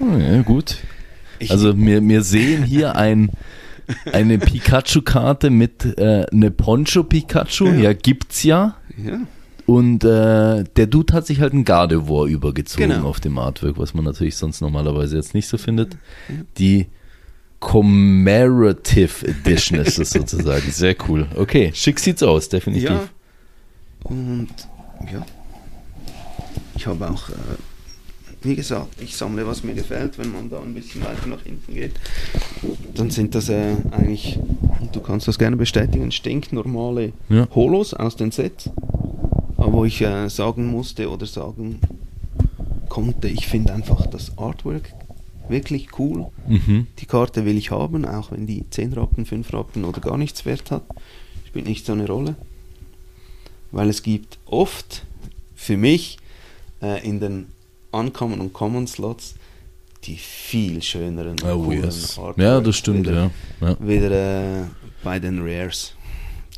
Ja, 0.01 0.43
gut. 0.43 0.78
Ich, 1.39 1.51
Also 1.51 1.76
wir, 1.76 2.07
wir 2.07 2.22
sehen 2.22 2.64
hier 2.64 2.97
ein, 2.97 3.31
eine 4.12 4.39
Pikachu-Karte 4.39 5.51
mit 5.51 5.85
äh, 5.99 6.26
eine 6.33 6.51
Poncho-Pikachu. 6.51 7.66
Ja. 7.66 7.74
Ja. 7.74 7.93
gibt's 7.93 8.43
ja. 8.43 8.76
ja. 9.03 9.20
Und 9.66 10.03
äh, 10.05 10.64
der 10.64 10.87
Dude 10.87 11.12
hat 11.12 11.26
sich 11.26 11.41
halt 11.41 11.53
ein 11.53 11.64
Gardevoir 11.64 12.26
übergezogen 12.26 12.91
Genau. 12.91 13.07
auf 13.09 13.20
dem 13.20 13.39
Artwork, 13.39 13.78
was 13.78 13.95
man 13.95 14.05
natürlich 14.05 14.37
sonst 14.37 14.61
normalerweise 14.61 15.16
jetzt 15.16 15.35
nicht 15.35 15.47
so 15.49 15.59
findet. 15.59 15.97
Die 16.59 16.87
Commemorative 17.61 19.26
Edition 19.28 19.78
ist 19.80 19.98
das 19.98 20.11
sozusagen. 20.12 20.70
Sehr 20.70 20.96
cool. 21.08 21.28
Okay, 21.36 21.70
schick 21.74 22.00
sieht's 22.00 22.22
aus, 22.22 22.48
definitiv. 22.48 22.88
Ja. 22.88 23.08
Und 24.04 24.48
ja. 25.12 25.24
Ich 26.74 26.86
habe 26.86 27.11
auch, 27.11 27.28
äh, 27.28 27.32
wie 28.42 28.56
gesagt, 28.56 29.00
ich 29.02 29.14
sammle, 29.14 29.46
was 29.46 29.62
mir 29.62 29.74
gefällt, 29.74 30.16
wenn 30.18 30.32
man 30.32 30.48
da 30.48 30.61
ein 30.61 30.72
bisschen 30.72 31.04
weiter 31.04 31.26
nach 31.26 31.42
hinten 31.42 31.74
geht. 31.74 31.92
Dann 32.94 33.11
sind 33.11 33.34
das 33.34 33.50
äh, 33.50 33.76
eigentlich, 33.90 34.38
und 34.80 34.96
du 34.96 35.00
kannst 35.00 35.28
das 35.28 35.38
gerne 35.38 35.56
bestätigen, 35.56 36.11
stinknormale 36.11 37.12
Ja. 37.28 37.46
Holos 37.54 37.92
aus 37.92 38.16
den 38.16 38.30
Sets. 38.30 38.70
Aber 39.58 39.72
wo 39.74 39.84
ich 39.84 40.00
äh, 40.00 40.28
sagen 40.30 40.66
musste 40.68 41.11
oder 41.11 41.26
sagen 41.26 41.80
konnte, 42.88 43.28
ich 43.28 43.46
finde 43.46 43.74
einfach 43.74 44.06
das 44.06 44.36
Artwork 44.38 44.90
wirklich 45.51 45.98
cool. 45.98 46.26
Mhm. 46.46 46.86
Die 46.98 47.07
Karte 47.07 47.44
will 47.44 47.57
ich 47.57 47.70
haben, 47.70 48.05
auch 48.05 48.32
wenn 48.32 48.46
die 48.46 48.64
10 48.68 48.92
Rappen, 48.92 49.26
5 49.26 49.53
Rappen 49.53 49.84
oder 49.84 50.01
gar 50.01 50.16
nichts 50.16 50.44
wert 50.44 50.70
hat. 50.70 50.84
Spielt 51.46 51.66
nicht 51.66 51.86
so 51.86 51.92
eine 51.92 52.07
Rolle. 52.07 52.36
Weil 53.72 53.88
es 53.88 54.03
gibt 54.03 54.38
oft 54.46 55.05
für 55.55 55.76
mich 55.76 56.18
äh, 56.82 57.07
in 57.07 57.20
den 57.20 57.46
Uncommon 57.90 58.40
und 58.40 58.53
Common 58.53 58.86
Slots 58.86 59.34
die 60.05 60.16
viel 60.16 60.82
schöneren 60.82 61.36
Oh 61.44 61.70
yes. 61.70 62.18
Artworks 62.18 62.42
Ja, 62.42 62.61
das 62.61 62.76
stimmt, 62.76 63.07
wieder, 63.07 63.30
ja. 63.61 63.68
ja. 63.68 63.76
Wieder 63.80 64.61
äh, 64.62 64.64
bei 65.05 65.18
den 65.18 65.40
Rares. 65.42 65.94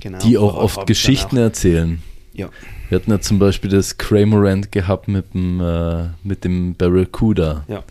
Genau. 0.00 0.18
Die 0.18 0.38
auch 0.38 0.54
oft 0.54 0.86
Geschichten 0.86 1.36
dann 1.36 1.46
erzählen. 1.46 2.02
Auch, 2.34 2.38
ja, 2.38 2.50
Wir 2.88 2.96
hatten 2.96 3.10
ja 3.10 3.20
zum 3.20 3.38
Beispiel 3.38 3.70
das 3.70 3.98
Cramorant 3.98 4.72
gehabt 4.72 5.08
mit 5.08 5.34
dem, 5.34 5.60
äh, 5.60 6.08
mit 6.22 6.44
dem 6.44 6.74
Barracuda. 6.74 7.64
ja. 7.68 7.82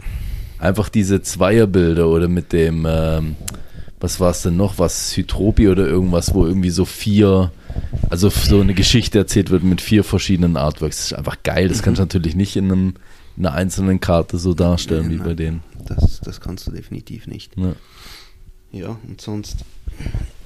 Einfach 0.62 0.90
diese 0.90 1.22
Zweierbilder 1.24 2.08
oder 2.08 2.28
mit 2.28 2.54
dem, 2.54 2.86
ähm, 2.88 3.36
was 4.00 4.20
war 4.20 4.30
es 4.30 4.44
denn 4.44 4.56
noch, 4.58 4.78
was 4.78 5.18
Hydropi 5.18 5.68
oder 5.70 5.88
irgendwas, 5.88 6.34
wo 6.36 6.46
irgendwie 6.46 6.70
so 6.70 6.86
vier, 6.86 7.52
also 8.10 8.30
so 8.30 8.62
eine 8.62 8.76
Geschichte 8.76 9.18
erzählt 9.18 9.50
wird 9.50 9.64
mit 9.64 9.82
vier 9.82 10.04
verschiedenen 10.04 10.58
Artworks. 10.58 10.98
Das 10.98 11.06
ist 11.08 11.18
einfach 11.18 11.42
geil. 11.44 11.68
Das 11.68 11.82
kannst 11.82 11.98
du 11.98 12.04
natürlich 12.04 12.36
nicht 12.36 12.56
in, 12.56 12.66
einem, 12.66 12.94
in 13.38 13.46
einer 13.46 13.56
einzelnen 13.56 14.00
Karte 14.00 14.38
so 14.38 14.54
darstellen 14.54 15.10
wie 15.10 15.16
Nein, 15.16 15.26
bei 15.26 15.34
denen. 15.34 15.64
Das, 15.88 16.22
das 16.22 16.40
kannst 16.40 16.68
du 16.68 16.72
definitiv 16.72 17.26
nicht. 17.26 17.58
Ja. 17.58 17.74
Ja, 18.72 18.98
und 19.06 19.20
sonst, 19.20 19.66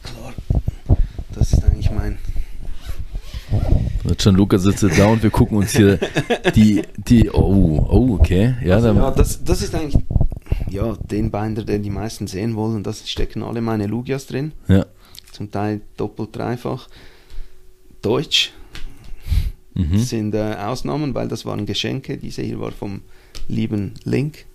klar, 0.02 0.34
das 1.36 1.54
ist 1.54 1.64
eigentlich 1.64 1.92
mein, 1.92 2.18
Gianluca 4.18 4.58
sitzt 4.58 4.84
jetzt 4.84 5.00
da 5.00 5.08
und 5.08 5.24
wir 5.24 5.30
gucken 5.30 5.58
uns 5.58 5.72
hier 5.72 6.00
die, 6.56 6.82
die, 6.98 7.30
oh, 7.32 7.86
oh, 7.90 8.18
okay. 8.20 8.56
Ja, 8.64 8.76
Also, 8.76 8.90
ja, 8.94 9.12
das, 9.12 9.44
das 9.44 9.62
ist 9.62 9.74
eigentlich 9.76 10.04
ja, 10.70 10.94
den 11.10 11.32
Binder, 11.32 11.64
den 11.64 11.84
die 11.84 11.90
meisten 11.90 12.28
sehen 12.28 12.56
wollen. 12.56 12.84
Da 12.84 12.94
stecken 12.94 13.44
alle 13.44 13.62
meine 13.62 13.88
Lugias 13.88 14.28
drin. 14.28 14.52
ja. 14.68 14.86
Zum 15.32 15.52
Teil 15.52 15.82
doppelt, 15.98 16.30
dreifach. 16.36 16.88
Deutsch 18.02 18.54
Mhm. 19.78 20.00
sind 20.00 20.34
äh, 20.34 20.56
Ausnahmen, 20.56 21.14
weil 21.14 21.28
das 21.28 21.46
waren 21.46 21.66
Geschenke. 21.66 22.16
Diese 22.18 22.42
hier 22.42 22.62
war 22.62 22.72
vom 22.72 23.02
lieben 23.50 23.96
Link. 24.06 24.46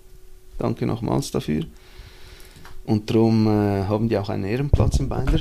Danke 0.57 0.86
nochmals 0.86 1.30
dafür. 1.30 1.64
Und 2.86 3.11
darum 3.11 3.47
äh, 3.47 3.84
haben 3.84 4.09
die 4.09 4.16
auch 4.16 4.30
einen 4.30 4.45
Ehrenplatz 4.45 4.99
im 4.99 5.11
Binder. 5.11 5.41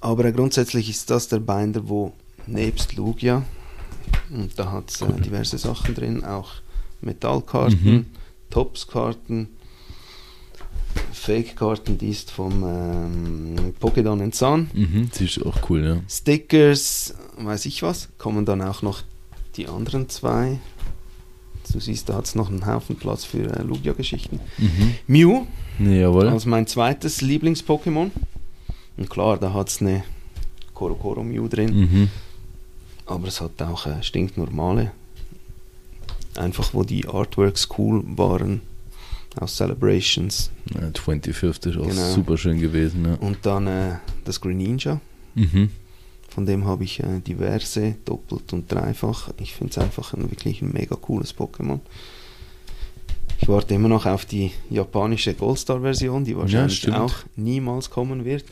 Aber 0.00 0.24
äh, 0.24 0.32
grundsätzlich 0.32 0.90
ist 0.90 1.08
das 1.10 1.28
der 1.28 1.38
Binder, 1.38 1.88
wo 1.88 2.10
nebst 2.46 2.96
Lugia, 2.96 3.42
und 4.30 4.58
da 4.58 4.70
hat 4.72 4.90
es 4.90 5.00
äh, 5.02 5.12
diverse 5.20 5.58
Sachen 5.58 5.94
drin, 5.94 6.24
auch 6.24 6.50
Metallkarten, 7.00 7.84
Mhm. 7.94 8.06
Topskarten, 8.50 9.48
Fake-Karten, 11.12 11.98
die 11.98 12.08
ist 12.10 12.30
vom 12.30 12.62
ähm, 12.64 13.74
Pokédon 13.80 14.32
Sun. 14.34 14.68
Mhm. 14.74 15.08
Sie 15.12 15.24
ist 15.24 15.44
auch 15.44 15.70
cool, 15.70 15.84
ja. 15.84 15.96
Stickers, 16.08 17.14
weiß 17.38 17.66
ich 17.66 17.82
was, 17.82 18.08
kommen 18.18 18.44
dann 18.44 18.60
auch 18.62 18.82
noch 18.82 19.02
die 19.56 19.68
anderen 19.68 20.08
zwei. 20.08 20.58
Du 21.72 21.80
siehst, 21.80 22.08
da 22.08 22.14
hat 22.14 22.24
es 22.26 22.34
noch 22.34 22.48
einen 22.50 22.66
Haufen 22.66 22.96
Platz 22.96 23.24
für 23.24 23.44
äh, 23.56 23.62
Lugia-Geschichten. 23.62 24.40
Mhm. 24.58 24.94
Mew, 25.06 25.46
jawohl. 25.78 26.28
als 26.28 26.44
mein 26.44 26.66
zweites 26.66 27.22
Lieblings-Pokémon. 27.22 28.10
Und 28.98 29.08
klar, 29.10 29.38
da 29.38 29.54
hat 29.54 29.68
es 29.68 29.80
eine 29.80 30.04
Korokoro 30.74 31.22
Mew 31.22 31.48
drin, 31.48 31.74
Mhm. 31.80 32.08
Aber 33.12 33.28
es 33.28 33.40
hat 33.40 33.60
auch 33.62 33.86
äh, 33.86 34.02
stinknormale. 34.02 34.92
Einfach, 36.36 36.72
wo 36.74 36.82
die 36.82 37.06
Artworks 37.06 37.68
cool 37.78 38.02
waren, 38.16 38.62
aus 39.38 39.56
Celebrations. 39.56 40.50
Ja, 40.74 40.88
25th 40.88 41.68
ist 41.68 41.76
auch 41.76 41.86
Genau. 41.86 42.10
super 42.14 42.36
schön 42.38 42.58
gewesen, 42.60 43.04
ja. 43.04 43.14
Und 43.14 43.38
dann 43.44 43.66
äh, 43.66 43.96
das 44.24 44.40
Greninja. 44.40 45.00
Mhm. 45.34 45.70
Von 46.28 46.46
dem 46.46 46.64
habe 46.66 46.84
ich 46.84 47.00
äh, 47.00 47.20
diverse, 47.20 47.96
doppelt 48.06 48.52
und 48.54 48.70
dreifach. 48.72 49.30
Ich 49.38 49.54
finde 49.54 49.72
es 49.72 49.78
einfach 49.78 50.14
ein 50.14 50.30
wirklich 50.30 50.62
ein 50.62 50.72
mega 50.72 50.96
cooles 50.96 51.34
Pokémon. 51.36 51.80
Ich 53.40 53.48
warte 53.48 53.74
immer 53.74 53.88
noch 53.88 54.06
auf 54.06 54.24
die 54.24 54.52
japanische 54.70 55.34
Goldstar-Version, 55.34 56.24
die 56.24 56.36
wahrscheinlich 56.36 56.78
stimmt. 56.78 56.96
auch 56.96 57.14
niemals 57.36 57.90
kommen 57.90 58.24
wird. 58.24 58.44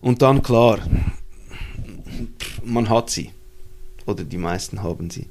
Und 0.00 0.22
dann 0.22 0.42
klar, 0.42 0.78
man 2.64 2.88
hat 2.88 3.10
sie. 3.10 3.30
Oder 4.10 4.24
die 4.24 4.38
meisten 4.38 4.82
haben 4.82 5.10
sie. 5.10 5.26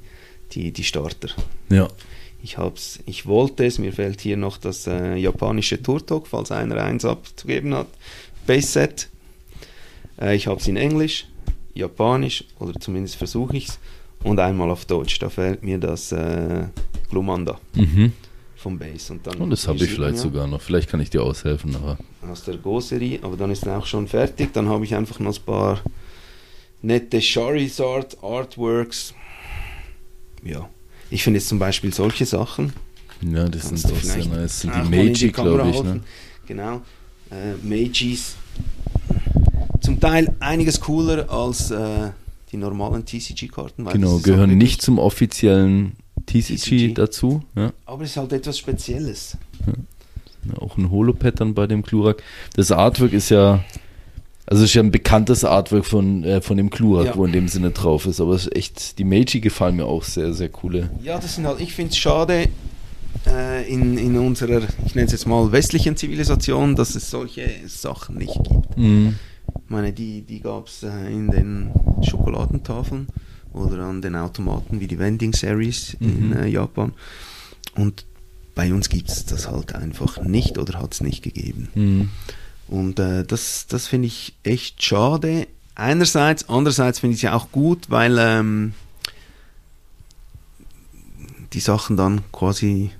Die, 0.52 0.72
die 0.72 0.84
Starter. 0.84 1.28
Ja. 1.68 1.88
Ich 2.42 2.56
hab's, 2.58 2.98
ich 3.06 3.26
wollte 3.26 3.64
es, 3.66 3.78
mir 3.78 3.92
fehlt 3.92 4.20
hier 4.22 4.36
noch 4.36 4.56
das 4.56 4.86
äh, 4.86 5.14
japanische 5.16 5.80
Turtok, 5.82 6.26
falls 6.26 6.50
einer 6.50 6.76
eins 6.82 7.04
abzugeben 7.04 7.74
hat. 7.74 7.86
Base 8.46 8.66
Set. 8.66 9.08
Äh, 10.20 10.34
ich 10.36 10.46
habe 10.46 10.58
es 10.60 10.66
in 10.66 10.76
Englisch, 10.76 11.26
Japanisch 11.74 12.44
oder 12.58 12.78
zumindest 12.80 13.16
versuche 13.16 13.56
ich 13.56 13.68
es 13.68 13.78
und 14.24 14.40
einmal 14.40 14.70
auf 14.70 14.86
Deutsch. 14.86 15.18
Da 15.18 15.28
fehlt 15.28 15.62
mir 15.62 15.78
das 15.78 16.12
äh, 16.12 16.64
Glumanda 17.10 17.58
Mhm. 17.74 18.12
vom 18.56 18.78
Base. 18.78 19.12
Und, 19.12 19.26
dann 19.26 19.36
Und 19.36 19.50
das 19.50 19.68
habe 19.68 19.78
ich 19.84 19.90
vielleicht 19.90 20.16
ja 20.16 20.22
sogar 20.22 20.46
noch. 20.46 20.60
Vielleicht 20.62 20.88
kann 20.88 21.00
ich 21.00 21.10
dir 21.10 21.22
aushelfen, 21.22 21.76
aber. 21.76 21.98
Aus 22.28 22.44
der 22.44 22.56
Go-Serie, 22.56 23.20
aber 23.22 23.36
dann 23.36 23.50
ist 23.50 23.66
er 23.66 23.78
auch 23.78 23.86
schon 23.86 24.08
fertig. 24.08 24.52
Dann 24.52 24.68
habe 24.68 24.84
ich 24.84 24.94
einfach 24.94 25.18
noch 25.20 25.36
ein 25.36 25.42
paar 25.44 25.80
nette 26.82 27.20
Charizard 27.20 28.16
Artworks. 28.22 29.14
Ja. 30.44 30.68
Ich 31.10 31.22
finde 31.22 31.38
jetzt 31.38 31.48
zum 31.48 31.58
Beispiel 31.58 31.92
solche 31.92 32.24
Sachen. 32.24 32.72
Ja, 33.22 33.48
das 33.48 33.68
sind 33.68 33.84
du 33.84 33.94
auch 33.94 34.00
sehr 34.00 34.24
nice. 34.26 34.60
Sind 34.60 34.72
die 34.74 34.88
Meiji, 34.88 35.30
glaube 35.30 35.68
ich, 35.70 35.82
ne? 35.82 36.00
Genau. 36.46 36.80
Äh, 37.30 37.54
Meijis. 37.62 38.34
Zum 39.80 40.00
Teil 40.00 40.34
einiges 40.40 40.80
cooler 40.80 41.30
als 41.30 41.70
äh, 41.70 42.10
die 42.50 42.56
normalen 42.56 43.04
TCG-Karten. 43.04 43.84
Genau, 43.86 44.18
gehören 44.18 44.56
nicht 44.56 44.82
zum 44.82 44.98
offiziellen 44.98 45.92
TCG, 46.26 46.56
TCG. 46.56 46.94
dazu. 46.94 47.42
Ja. 47.56 47.72
Aber 47.86 48.04
es 48.04 48.10
ist 48.10 48.16
halt 48.16 48.32
etwas 48.32 48.58
Spezielles. 48.58 49.36
Ja, 49.66 50.54
Auch 50.58 50.76
ein 50.76 50.90
Holo-Pattern 50.90 51.54
bei 51.54 51.66
dem 51.66 51.82
Klurak. 51.82 52.22
Das 52.54 52.72
Artwork 52.72 53.12
ist 53.12 53.28
ja, 53.30 53.64
also 54.50 54.64
ist 54.64 54.74
ja 54.74 54.82
ein 54.82 54.90
bekanntes 54.90 55.44
Artwork 55.44 55.86
von, 55.86 56.22
äh, 56.24 56.40
von 56.42 56.56
dem 56.58 56.68
Klurak, 56.68 57.06
Ja. 57.06 57.16
wo 57.16 57.24
in 57.24 57.32
dem 57.32 57.48
Sinne 57.48 57.70
drauf 57.70 58.04
ist. 58.06 58.20
Aber 58.20 58.34
es 58.34 58.46
ist 58.46 58.56
echt, 58.56 58.98
die 58.98 59.04
Meiji 59.04 59.40
gefallen 59.40 59.76
mir 59.76 59.86
auch 59.86 60.02
sehr, 60.04 60.34
sehr 60.34 60.48
coole. 60.50 60.90
Ja, 61.02 61.18
das 61.18 61.36
sind 61.36 61.46
halt, 61.46 61.60
ich 61.60 61.72
finde 61.72 61.92
es 61.92 61.96
schade 61.98 62.48
äh, 63.26 63.72
in, 63.72 63.96
in 63.96 64.18
unserer, 64.18 64.60
ich 64.84 64.94
nenne 64.94 65.06
es 65.06 65.12
jetzt 65.12 65.26
mal 65.26 65.50
westlichen 65.52 65.96
Zivilisation, 65.96 66.76
dass 66.76 66.94
es 66.94 67.10
solche 67.10 67.48
Sachen 67.66 68.16
nicht 68.18 68.34
gibt. 68.44 68.76
Mhm. 68.76 69.16
Ich 69.46 69.70
meine, 69.70 69.92
die, 69.92 70.22
die 70.22 70.40
gab 70.40 70.66
es 70.66 70.82
äh, 70.82 70.88
in 71.12 71.30
den 71.30 71.70
Schokoladentafeln 72.02 73.06
oder 73.52 73.78
an 73.84 74.02
den 74.02 74.14
Automaten 74.16 74.80
wie 74.80 74.86
die 74.86 74.98
Vending 74.98 75.32
Series 75.32 75.96
in 76.00 76.28
Mhm. 76.28 76.32
äh, 76.36 76.46
Japan. 76.48 76.92
Und 77.76 78.04
bei 78.54 78.72
uns 78.72 78.88
gibt 78.88 79.08
es 79.08 79.24
das 79.26 79.48
halt 79.48 79.74
einfach 79.74 80.20
nicht 80.22 80.58
oder 80.58 80.80
hat 80.80 80.92
es 80.94 81.00
nicht 81.00 81.22
gegeben. 81.22 81.68
Mhm. 81.74 82.10
Und 82.70 83.00
äh, 83.00 83.24
das, 83.24 83.66
das 83.66 83.88
finde 83.88 84.06
ich 84.06 84.36
echt 84.44 84.82
schade. 84.84 85.48
Einerseits, 85.74 86.48
andererseits 86.48 87.00
finde 87.00 87.14
ich 87.14 87.18
es 87.18 87.22
ja 87.22 87.34
auch 87.34 87.50
gut, 87.50 87.90
weil 87.90 88.16
ähm, 88.16 88.74
die 91.52 91.58
Sachen 91.58 91.96
dann 91.96 92.20
quasi 92.30 92.92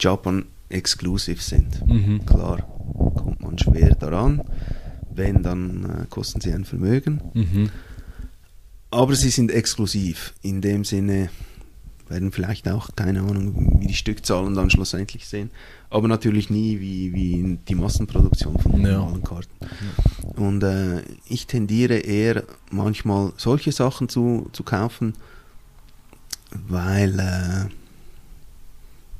Japan 0.00 0.46
exclusive 0.68 1.40
sind. 1.40 1.86
Mhm. 1.86 2.26
Klar, 2.26 2.66
kommt 3.14 3.40
man 3.40 3.56
schwer 3.56 3.94
daran. 3.94 4.42
Wenn, 5.14 5.44
dann 5.44 6.02
äh, 6.02 6.06
kosten 6.10 6.40
sie 6.40 6.52
ein 6.52 6.64
Vermögen. 6.64 7.20
Mhm. 7.34 7.70
Aber 8.90 9.14
sie 9.14 9.30
sind 9.30 9.52
exklusiv. 9.52 10.34
In 10.42 10.60
dem 10.60 10.84
Sinne 10.84 11.30
werden 12.08 12.32
vielleicht 12.32 12.68
auch, 12.68 12.90
keine 12.96 13.20
Ahnung, 13.20 13.78
wie 13.80 13.86
die 13.86 13.94
Stückzahlen 13.94 14.54
dann 14.54 14.70
schlussendlich 14.70 15.26
sehen, 15.28 15.50
aber 15.90 16.08
natürlich 16.08 16.50
nie 16.50 16.80
wie, 16.80 17.12
wie 17.14 17.58
die 17.68 17.74
Massenproduktion 17.74 18.58
von 18.58 18.80
Ja. 18.80 18.98
normalen 18.98 19.22
Karten. 19.22 19.50
Und 20.36 20.62
äh, 20.62 21.02
ich 21.28 21.46
tendiere 21.46 21.98
eher 21.98 22.44
manchmal 22.70 23.32
solche 23.36 23.72
Sachen 23.72 24.08
zu, 24.08 24.48
zu 24.52 24.62
kaufen, 24.62 25.14
weil 26.68 27.18
äh, 27.18 27.68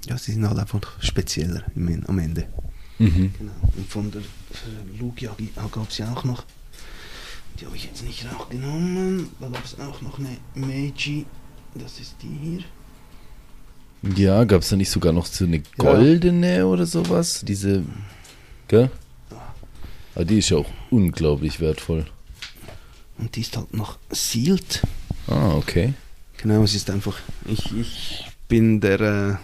ja, 0.08 0.18
sie 0.18 0.32
sind 0.32 0.46
halt 0.48 0.58
einfach 0.58 0.80
spezieller 1.02 1.62
im, 1.74 2.04
am 2.06 2.18
Ende. 2.18 2.46
Mhm. 2.98 3.32
Genau. 3.38 3.52
Und 3.76 3.88
von 3.88 4.10
der 4.10 4.22
äh, 4.22 4.98
Lugia 4.98 5.34
gab 5.70 5.90
es 5.90 5.98
ja 5.98 6.12
auch 6.12 6.24
noch, 6.24 6.44
die 7.60 7.66
habe 7.66 7.76
ich 7.76 7.84
jetzt 7.84 8.04
nicht 8.04 8.26
rausgenommen, 8.30 9.28
da 9.40 9.48
gab 9.48 9.64
es 9.64 9.78
auch 9.80 10.00
noch 10.02 10.18
eine 10.18 10.36
Meiji, 10.54 11.26
das 11.74 11.98
ist 12.00 12.16
die 12.22 12.28
hier. 12.28 12.64
Ja, 14.14 14.44
gab 14.44 14.62
es 14.62 14.68
da 14.68 14.76
nicht 14.76 14.90
sogar 14.90 15.12
noch 15.12 15.26
so 15.26 15.44
eine 15.44 15.62
goldene 15.78 16.66
oder 16.66 16.86
sowas? 16.86 17.42
Diese, 17.46 17.82
gell? 18.68 18.90
Aber 20.14 20.24
die 20.24 20.38
ist 20.38 20.50
ja 20.50 20.58
auch 20.58 20.70
unglaublich 20.90 21.60
wertvoll. 21.60 22.06
Und 23.18 23.34
die 23.36 23.40
ist 23.40 23.56
halt 23.56 23.74
noch 23.74 23.98
sealed. 24.10 24.82
Ah, 25.26 25.54
okay. 25.56 25.94
Genau, 26.38 26.62
es 26.62 26.74
ist 26.74 26.90
einfach, 26.90 27.18
ich, 27.46 27.72
ich 27.76 28.26
bin 28.48 28.80
der, 28.80 29.00
äh, 29.00 29.34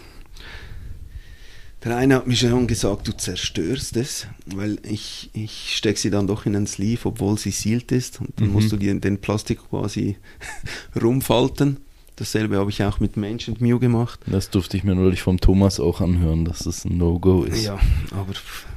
der 1.84 1.96
eine 1.96 2.14
hat 2.16 2.26
mir 2.26 2.36
schon 2.36 2.66
gesagt, 2.66 3.08
du 3.08 3.12
zerstörst 3.12 3.96
es, 3.96 4.26
weil 4.46 4.78
ich, 4.84 5.30
ich 5.32 5.74
stecke 5.76 5.98
sie 5.98 6.10
dann 6.10 6.26
doch 6.26 6.46
in 6.46 6.54
einen 6.54 6.66
Sleeve, 6.66 7.00
obwohl 7.08 7.38
sie 7.38 7.50
sealed 7.50 7.90
ist 7.92 8.20
und 8.20 8.38
dann 8.38 8.48
Mhm. 8.48 8.52
musst 8.52 8.70
du 8.72 8.76
dir 8.76 8.94
den 8.98 9.18
Plastik 9.20 9.58
quasi 9.70 10.16
rumfalten. 11.02 11.78
Dasselbe 12.16 12.56
habe 12.58 12.70
ich 12.70 12.82
auch 12.82 13.00
mit 13.00 13.16
Mensch 13.16 13.48
und 13.48 13.60
Mew 13.60 13.78
gemacht. 13.78 14.20
Das 14.26 14.50
durfte 14.50 14.76
ich 14.76 14.84
mir 14.84 14.94
neulich 14.94 15.22
vom 15.22 15.40
Thomas 15.40 15.80
auch 15.80 16.00
anhören, 16.00 16.44
dass 16.44 16.60
das 16.60 16.84
ein 16.84 16.98
No-Go 16.98 17.44
ist. 17.44 17.64
Ja, 17.64 17.78
aber 18.10 18.34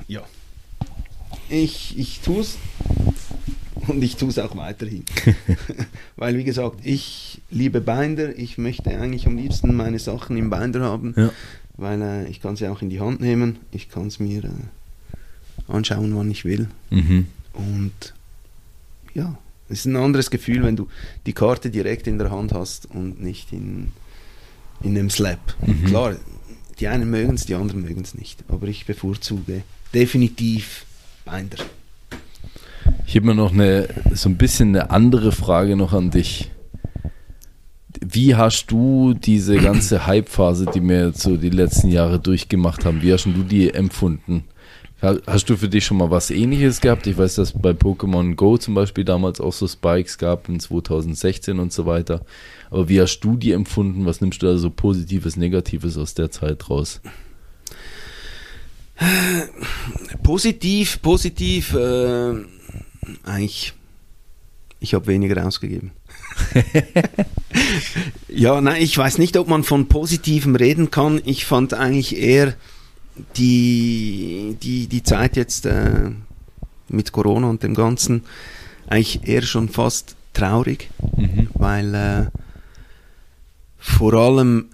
ja. 0.07 0.21
Ich, 1.49 1.97
ich 1.99 2.21
tue 2.21 2.39
es 2.41 2.57
und 3.87 4.03
ich 4.03 4.15
tue 4.15 4.29
es 4.29 4.39
auch 4.39 4.55
weiterhin. 4.55 5.03
Weil, 6.15 6.37
wie 6.37 6.43
gesagt, 6.43 6.79
ich 6.83 7.41
liebe 7.51 7.81
Binder. 7.81 8.37
Ich 8.37 8.57
möchte 8.57 8.89
eigentlich 8.89 9.27
am 9.27 9.35
liebsten 9.37 9.75
meine 9.75 9.99
Sachen 9.99 10.37
im 10.37 10.49
Binder 10.49 10.81
haben, 10.81 11.13
Ja. 11.17 11.29
weil 11.77 12.01
äh, 12.01 12.27
ich 12.29 12.41
kann 12.41 12.55
sie 12.55 12.67
auch 12.69 12.81
in 12.81 12.89
die 12.89 12.99
Hand 13.01 13.19
nehmen. 13.21 13.57
Ich 13.71 13.89
kann 13.89 14.07
es 14.07 14.19
mir 14.19 14.45
äh, 14.45 14.49
anschauen, 15.67 16.15
wann 16.15 16.31
ich 16.31 16.45
will. 16.45 16.67
Mhm. 16.89 17.27
Und 17.53 18.13
ja, 19.13 19.37
es 19.69 19.79
ist 19.79 19.85
ein 19.85 19.95
anderes 19.95 20.29
Gefühl, 20.29 20.63
wenn 20.63 20.75
du 20.75 20.87
die 21.25 21.33
Karte 21.33 21.69
direkt 21.69 22.07
in 22.07 22.17
der 22.17 22.31
Hand 22.31 22.53
hast 22.53 22.87
und 22.91 23.21
nicht 23.21 23.51
in, 23.51 23.91
in 24.81 24.97
einem 24.97 25.09
Slab. 25.09 25.39
Mhm. 25.65 25.85
Klar, 25.85 26.15
die 26.79 26.87
einen 26.87 27.09
mögen 27.09 27.35
es, 27.35 27.45
die 27.45 27.55
anderen 27.55 27.81
mögen 27.81 28.01
es 28.01 28.15
nicht. 28.15 28.43
Aber 28.47 28.67
ich 28.67 28.85
bevorzuge 28.85 29.63
definitiv 29.93 30.85
Binder. 31.25 31.57
Ich 33.07 33.15
habe 33.15 33.27
mir 33.27 33.35
noch 33.35 33.53
eine, 33.53 33.87
so 34.13 34.29
ein 34.29 34.37
bisschen 34.37 34.69
eine 34.69 34.91
andere 34.91 35.31
Frage 35.31 35.75
noch 35.75 35.93
an 35.93 36.11
dich. 36.11 36.51
Wie 38.01 38.35
hast 38.35 38.67
du 38.67 39.13
diese 39.13 39.55
ganze 39.57 40.05
Hype-Phase, 40.05 40.67
die 40.73 40.81
wir 40.81 41.07
jetzt 41.07 41.21
so 41.21 41.37
die 41.37 41.49
letzten 41.49 41.89
Jahre 41.89 42.19
durchgemacht 42.19 42.85
haben, 42.85 43.01
wie 43.01 43.13
hast 43.13 43.25
du 43.25 43.43
die 43.43 43.73
empfunden? 43.73 44.43
Ha- 45.05 45.19
Hast 45.27 45.49
du 45.49 45.55
für 45.57 45.69
dich 45.69 45.85
schon 45.85 45.97
mal 45.97 46.09
was 46.11 46.31
ähnliches 46.31 46.81
gehabt? 46.81 47.05
Ich 47.07 47.17
weiß, 47.17 47.35
dass 47.35 47.51
bei 47.53 47.71
Pokémon 47.71 48.35
Go 48.35 48.57
zum 48.57 48.73
Beispiel 48.73 49.03
damals 49.05 49.39
auch 49.39 49.53
so 49.53 49.67
Spikes 49.67 50.17
gab 50.17 50.49
in 50.49 50.59
2016 50.59 51.59
und 51.59 51.71
so 51.71 51.85
weiter. 51.85 52.25
Aber 52.71 52.89
wie 52.89 52.99
hast 52.99 53.19
du 53.19 53.37
die 53.37 53.51
empfunden? 53.51 54.05
Was 54.05 54.19
nimmst 54.21 54.41
du 54.41 54.47
da 54.47 54.57
so 54.57 54.69
Positives, 54.69 55.37
Negatives 55.37 55.97
aus 55.97 56.13
der 56.15 56.31
Zeit 56.31 56.69
raus? 56.69 57.01
Positiv, 60.23 61.01
positiv, 61.01 61.73
äh, 61.73 62.33
eigentlich, 63.23 63.73
ich 64.79 64.93
habe 64.93 65.07
weniger 65.07 65.45
ausgegeben. 65.45 65.91
ja, 68.29 68.61
nein, 68.61 68.81
ich 68.81 68.97
weiß 68.97 69.17
nicht, 69.17 69.35
ob 69.37 69.47
man 69.49 69.63
von 69.63 69.87
Positivem 69.87 70.55
reden 70.55 70.91
kann. 70.91 71.21
Ich 71.25 71.45
fand 71.45 71.73
eigentlich 71.73 72.17
eher 72.17 72.53
die, 73.37 74.57
die, 74.61 74.87
die 74.87 75.03
Zeit 75.03 75.35
jetzt 75.37 75.65
äh, 75.65 76.11
mit 76.89 77.11
Corona 77.11 77.49
und 77.49 77.63
dem 77.63 77.73
Ganzen 77.73 78.23
eigentlich 78.87 79.27
eher 79.27 79.41
schon 79.41 79.69
fast 79.69 80.15
traurig, 80.33 80.89
Mhm. 81.17 81.47
weil 81.53 81.95
äh, 81.95 82.25
vor 83.77 84.13
allem 84.13 84.69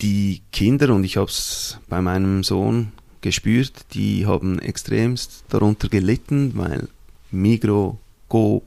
die 0.00 0.42
Kinder, 0.52 0.94
und 0.94 1.04
ich 1.04 1.16
habe 1.16 1.28
es 1.30 1.78
bei 1.88 2.02
meinem 2.02 2.42
Sohn 2.44 2.92
gespürt, 3.20 3.72
die 3.94 4.26
haben 4.26 4.58
extremst 4.58 5.44
darunter 5.48 5.88
gelitten, 5.88 6.52
weil 6.56 6.88
Migro, 7.30 7.98
Coop, 8.28 8.64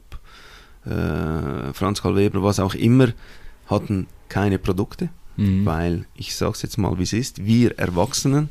äh, 0.85 1.73
Franz 1.73 2.01
Karl 2.01 2.15
Weber, 2.15 2.41
was 2.41 2.59
auch 2.59 2.73
immer, 2.73 3.09
hatten 3.67 4.07
keine 4.29 4.57
Produkte, 4.59 5.09
Mhm. 5.37 5.65
weil 5.65 6.05
ich 6.15 6.35
sage 6.35 6.53
es 6.53 6.61
jetzt 6.61 6.77
mal, 6.77 6.97
wie 6.97 7.03
es 7.03 7.13
ist, 7.13 7.45
wir 7.45 7.77
Erwachsenen, 7.77 8.49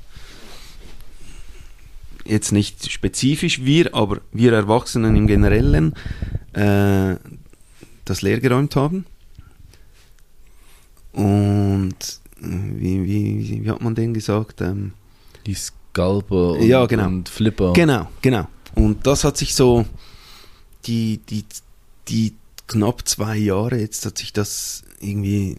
jetzt 2.25 2.53
nicht 2.53 2.91
spezifisch 2.91 3.65
wir, 3.65 3.95
aber 3.95 4.21
wir 4.33 4.53
Erwachsenen 4.53 5.17
im 5.17 5.27
Generellen, 5.27 5.95
äh, 6.53 7.17
das 8.05 8.23
leer 8.23 8.41
geräumt 8.41 8.77
haben. 8.77 9.07
Und 11.13 11.95
äh, 12.41 12.47
wie, 12.47 13.05
wie, 13.05 13.65
wie 13.65 13.71
hat 13.71 13.83
man 13.83 13.95
denn 13.95 14.15
gesagt? 14.15 14.61
Ähm, 14.61 14.93
Die 15.47 15.55
Scalper 15.55 16.53
und, 16.53 16.63
Ja, 16.67 16.87
genau. 16.87 17.07
und 17.07 17.29
Flipper. 17.29 17.73
Genau, 17.73 18.09
genau. 18.21 18.47
Und 18.75 19.07
das 19.07 19.25
hat 19.25 19.37
sich 19.37 19.55
so, 19.55 19.85
die, 20.87 21.19
die, 21.29 21.45
die 22.09 22.35
knapp 22.67 23.07
zwei 23.07 23.37
Jahre, 23.37 23.79
jetzt 23.79 24.05
hat 24.07 24.19
sich 24.19 24.33
das 24.33 24.83
irgendwie, 25.01 25.59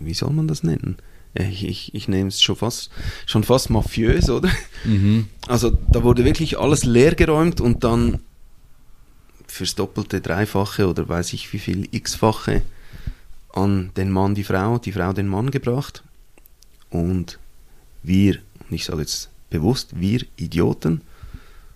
wie 0.00 0.14
soll 0.14 0.32
man 0.32 0.48
das 0.48 0.62
nennen? 0.62 0.98
Ich, 1.34 1.64
ich, 1.66 1.94
ich 1.94 2.08
nehme 2.08 2.28
es 2.28 2.40
schon 2.40 2.56
fast, 2.56 2.90
schon 3.26 3.42
fast 3.42 3.70
mafiös, 3.70 4.30
oder? 4.30 4.48
Mhm. 4.84 5.28
Also 5.48 5.76
da 5.90 6.02
wurde 6.02 6.24
wirklich 6.24 6.58
alles 6.58 6.84
leer 6.84 7.14
geräumt 7.14 7.60
und 7.60 7.82
dann 7.84 8.20
fürs 9.46 9.74
Doppelte, 9.74 10.20
Dreifache 10.20 10.88
oder 10.88 11.08
weiß 11.08 11.32
ich 11.32 11.52
wie 11.52 11.58
viel 11.58 11.88
X-fache 11.90 12.62
an 13.52 13.90
den 13.96 14.10
Mann 14.10 14.34
die 14.34 14.44
Frau, 14.44 14.78
die 14.78 14.92
Frau 14.92 15.12
den 15.12 15.28
Mann 15.28 15.50
gebracht. 15.50 16.02
Und 16.90 17.38
wir, 18.02 18.38
und 18.68 18.74
ich 18.74 18.84
sage 18.84 19.00
jetzt 19.00 19.30
bewusst, 19.50 19.98
wir 19.98 20.20
Idioten, 20.36 21.02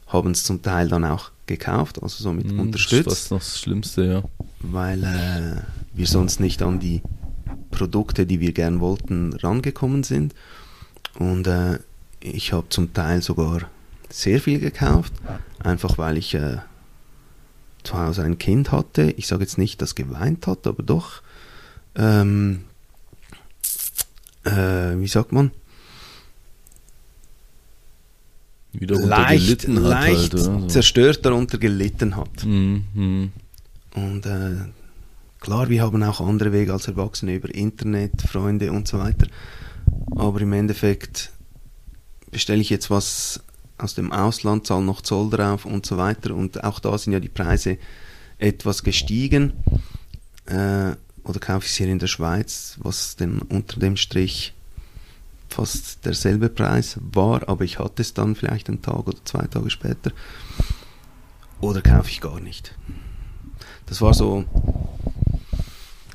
haben 0.08 0.30
es 0.32 0.44
zum 0.44 0.62
Teil 0.62 0.88
dann 0.88 1.04
auch 1.04 1.30
gekauft, 1.46 2.02
also 2.02 2.22
somit 2.22 2.46
Mhm, 2.46 2.50
Das 2.50 2.56
ist 2.56 2.60
unterstützt, 2.62 3.08
fast 3.08 3.30
noch 3.30 3.38
das 3.38 3.60
Schlimmste, 3.60 4.04
ja. 4.04 4.22
weil 4.60 5.04
äh, 5.04 5.62
wir 5.94 6.06
sonst 6.06 6.40
nicht 6.40 6.62
an 6.62 6.80
die 6.80 7.02
Produkte, 7.70 8.26
die 8.26 8.40
wir 8.40 8.52
gern 8.52 8.80
wollten, 8.80 9.32
rangekommen 9.34 10.02
sind. 10.02 10.34
Und 11.18 11.46
äh, 11.46 11.78
ich 12.20 12.52
habe 12.52 12.68
zum 12.68 12.92
Teil 12.92 13.22
sogar 13.22 13.62
sehr 14.10 14.40
viel 14.40 14.58
gekauft, 14.58 15.12
einfach 15.58 15.98
weil 15.98 16.16
ich 16.16 16.34
äh, 16.34 16.58
zu 17.82 17.98
Hause 17.98 18.22
ein 18.22 18.38
Kind 18.38 18.72
hatte. 18.72 19.10
Ich 19.16 19.26
sage 19.26 19.42
jetzt 19.42 19.58
nicht, 19.58 19.82
das 19.82 19.94
geweint 19.94 20.46
hat, 20.46 20.66
aber 20.66 20.82
doch, 20.82 21.22
ähm, 21.94 22.64
äh, 24.44 24.96
wie 24.96 25.08
sagt 25.08 25.32
man, 25.32 25.50
leicht, 28.72 29.66
hat 29.66 29.74
leicht 29.74 30.34
halt, 30.34 30.70
zerstört 30.70 31.24
darunter 31.24 31.58
gelitten 31.58 32.16
hat. 32.16 32.44
Mhm, 32.44 32.84
mhm. 32.94 33.32
Und 33.94 34.26
äh, 34.26 34.56
klar, 35.40 35.68
wir 35.68 35.82
haben 35.82 36.02
auch 36.02 36.20
andere 36.20 36.52
Wege 36.52 36.72
als 36.72 36.88
Erwachsene 36.88 37.34
über 37.34 37.54
Internet, 37.54 38.22
Freunde 38.22 38.72
und 38.72 38.88
so 38.88 38.98
weiter. 38.98 39.26
Aber 40.16 40.40
im 40.40 40.52
Endeffekt 40.52 41.32
bestelle 42.30 42.60
ich 42.60 42.70
jetzt 42.70 42.90
was 42.90 43.40
aus 43.78 43.94
dem 43.94 44.12
Ausland, 44.12 44.66
zahle 44.66 44.84
noch 44.84 45.02
Zoll 45.02 45.30
drauf 45.30 45.64
und 45.64 45.86
so 45.86 45.96
weiter. 45.96 46.34
Und 46.34 46.64
auch 46.64 46.80
da 46.80 46.96
sind 46.98 47.12
ja 47.12 47.20
die 47.20 47.28
Preise 47.28 47.78
etwas 48.38 48.82
gestiegen. 48.82 49.52
Äh, 50.46 50.96
oder 51.24 51.40
kaufe 51.40 51.66
ich 51.66 51.72
es 51.72 51.76
hier 51.76 51.88
in 51.88 51.98
der 51.98 52.06
Schweiz, 52.06 52.76
was 52.80 53.16
denn 53.16 53.40
unter 53.40 53.78
dem 53.78 53.96
Strich 53.96 54.54
fast 55.48 56.04
derselbe 56.04 56.48
Preis 56.48 56.98
war, 57.00 57.48
aber 57.48 57.64
ich 57.64 57.78
hatte 57.78 58.02
es 58.02 58.14
dann 58.14 58.34
vielleicht 58.34 58.68
einen 58.68 58.82
Tag 58.82 59.06
oder 59.06 59.24
zwei 59.24 59.46
Tage 59.46 59.70
später. 59.70 60.12
Oder 61.60 61.82
kaufe 61.82 62.10
ich 62.10 62.20
gar 62.20 62.40
nicht. 62.40 62.74
Das 63.86 64.00
war 64.00 64.14
so, 64.14 64.44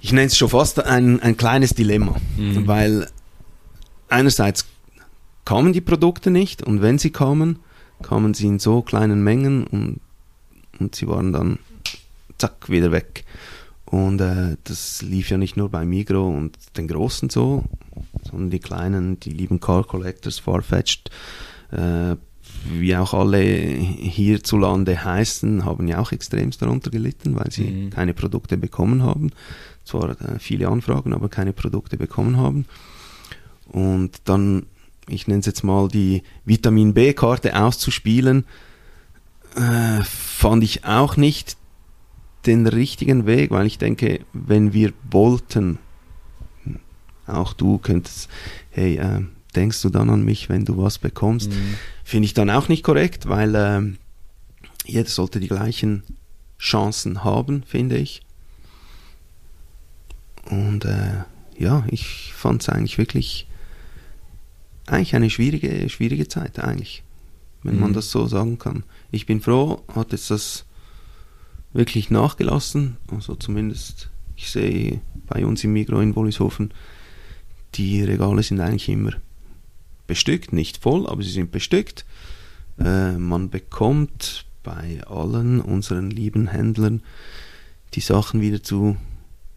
ich 0.03 0.11
nenne 0.11 0.27
es 0.27 0.37
schon 0.37 0.49
fast 0.49 0.83
ein, 0.83 1.19
ein 1.21 1.37
kleines 1.37 1.73
Dilemma, 1.73 2.15
Mhm. 2.37 2.67
weil 2.67 3.07
einerseits 4.09 4.65
kamen 5.45 5.73
die 5.73 5.81
Produkte 5.81 6.29
nicht 6.29 6.61
und 6.61 6.81
wenn 6.81 6.99
sie 6.99 7.09
kamen, 7.11 7.59
kamen 8.01 8.33
sie 8.33 8.47
in 8.47 8.59
so 8.59 8.81
kleinen 8.81 9.23
Mengen 9.23 9.65
und, 9.65 10.01
und 10.79 10.93
sie 10.95 11.07
waren 11.07 11.31
dann 11.33 11.57
zack 12.37 12.69
wieder 12.69 12.91
weg. 12.91 13.23
Und 13.85 14.19
äh, 14.19 14.57
das 14.65 15.01
lief 15.01 15.29
ja 15.29 15.37
nicht 15.37 15.55
nur 15.55 15.69
bei 15.69 15.85
Migro 15.85 16.27
und 16.27 16.57
den 16.77 16.87
Großen 16.87 17.29
so, 17.29 17.63
sondern 18.29 18.49
die 18.49 18.59
Kleinen, 18.59 19.19
die 19.19 19.29
lieben 19.29 19.59
Car 19.59 19.83
Collectors, 19.85 20.39
Farfetched, 20.39 21.11
äh, 21.71 22.15
wie 22.71 22.95
auch 22.95 23.13
alle 23.13 23.41
hierzulande 23.41 25.03
heißen, 25.03 25.65
haben 25.65 25.87
ja 25.87 25.99
auch 25.99 26.11
extremst 26.11 26.61
darunter 26.61 26.89
gelitten, 26.91 27.35
weil 27.35 27.51
sie 27.51 27.63
Mhm. 27.63 27.89
keine 27.89 28.13
Produkte 28.13 28.57
bekommen 28.57 29.03
haben. 29.03 29.31
Zwar 29.83 30.11
äh, 30.21 30.39
viele 30.39 30.67
Anfragen, 30.69 31.13
aber 31.13 31.29
keine 31.29 31.53
Produkte 31.53 31.97
bekommen 31.97 32.37
haben. 32.37 32.65
Und 33.67 34.21
dann, 34.25 34.65
ich 35.07 35.27
nenne 35.27 35.39
es 35.41 35.45
jetzt 35.45 35.63
mal, 35.63 35.87
die 35.87 36.23
Vitamin 36.45 36.93
B-Karte 36.93 37.55
auszuspielen, 37.61 38.45
äh, 39.55 40.03
fand 40.03 40.63
ich 40.63 40.85
auch 40.85 41.17
nicht 41.17 41.57
den 42.45 42.67
richtigen 42.67 43.25
Weg, 43.25 43.51
weil 43.51 43.65
ich 43.65 43.77
denke, 43.77 44.19
wenn 44.33 44.73
wir 44.73 44.93
wollten, 45.09 45.79
auch 47.25 47.53
du 47.53 47.77
könntest, 47.77 48.29
hey, 48.71 48.97
äh, 48.97 49.21
denkst 49.53 49.81
du 49.81 49.89
dann 49.89 50.09
an 50.09 50.23
mich, 50.25 50.49
wenn 50.49 50.65
du 50.65 50.77
was 50.77 50.97
bekommst, 50.99 51.49
Mhm. 51.51 51.75
finde 52.03 52.25
ich 52.25 52.33
dann 52.33 52.49
auch 52.49 52.67
nicht 52.69 52.83
korrekt, 52.83 53.27
weil 53.29 53.53
ähm, 53.55 53.97
jeder 54.85 55.07
sollte 55.09 55.39
die 55.39 55.47
gleichen 55.47 56.03
Chancen 56.59 57.23
haben, 57.23 57.63
finde 57.63 57.97
ich. 57.97 58.21
Und 60.49 60.85
äh, 60.85 61.23
ja, 61.57 61.85
ich 61.89 62.33
fand 62.33 62.61
es 62.61 62.69
eigentlich 62.69 62.97
wirklich 62.97 63.47
eigentlich 64.85 65.15
eine 65.15 65.29
schwierige, 65.29 65.87
schwierige 65.89 66.27
Zeit 66.27 66.59
eigentlich, 66.59 67.03
wenn 67.63 67.79
man 67.79 67.91
Mhm. 67.91 67.95
das 67.95 68.11
so 68.11 68.27
sagen 68.27 68.59
kann. 68.59 68.83
Ich 69.11 69.25
bin 69.25 69.39
froh, 69.39 69.81
hat 69.95 70.11
jetzt 70.11 70.29
das 70.29 70.65
wirklich 71.71 72.09
nachgelassen, 72.09 72.97
also 73.09 73.35
zumindest 73.35 74.09
ich 74.35 74.49
sehe 74.51 74.99
bei 75.27 75.45
uns 75.45 75.63
im 75.63 75.71
Migro 75.73 76.01
in 76.01 76.15
Wollishofen, 76.15 76.73
die 77.75 78.03
Regale 78.03 78.43
sind 78.43 78.59
eigentlich 78.59 78.89
immer 78.89 79.11
bestückt, 80.13 80.53
nicht 80.53 80.77
voll, 80.77 81.07
aber 81.07 81.21
sie 81.23 81.31
sind 81.31 81.51
bestückt. 81.51 82.05
Äh, 82.79 83.13
man 83.13 83.49
bekommt 83.49 84.45
bei 84.63 85.01
allen 85.07 85.59
unseren 85.59 86.09
lieben 86.11 86.47
Händlern 86.47 87.01
die 87.95 87.99
Sachen 88.01 88.41
wieder 88.41 88.61
zu 88.63 88.95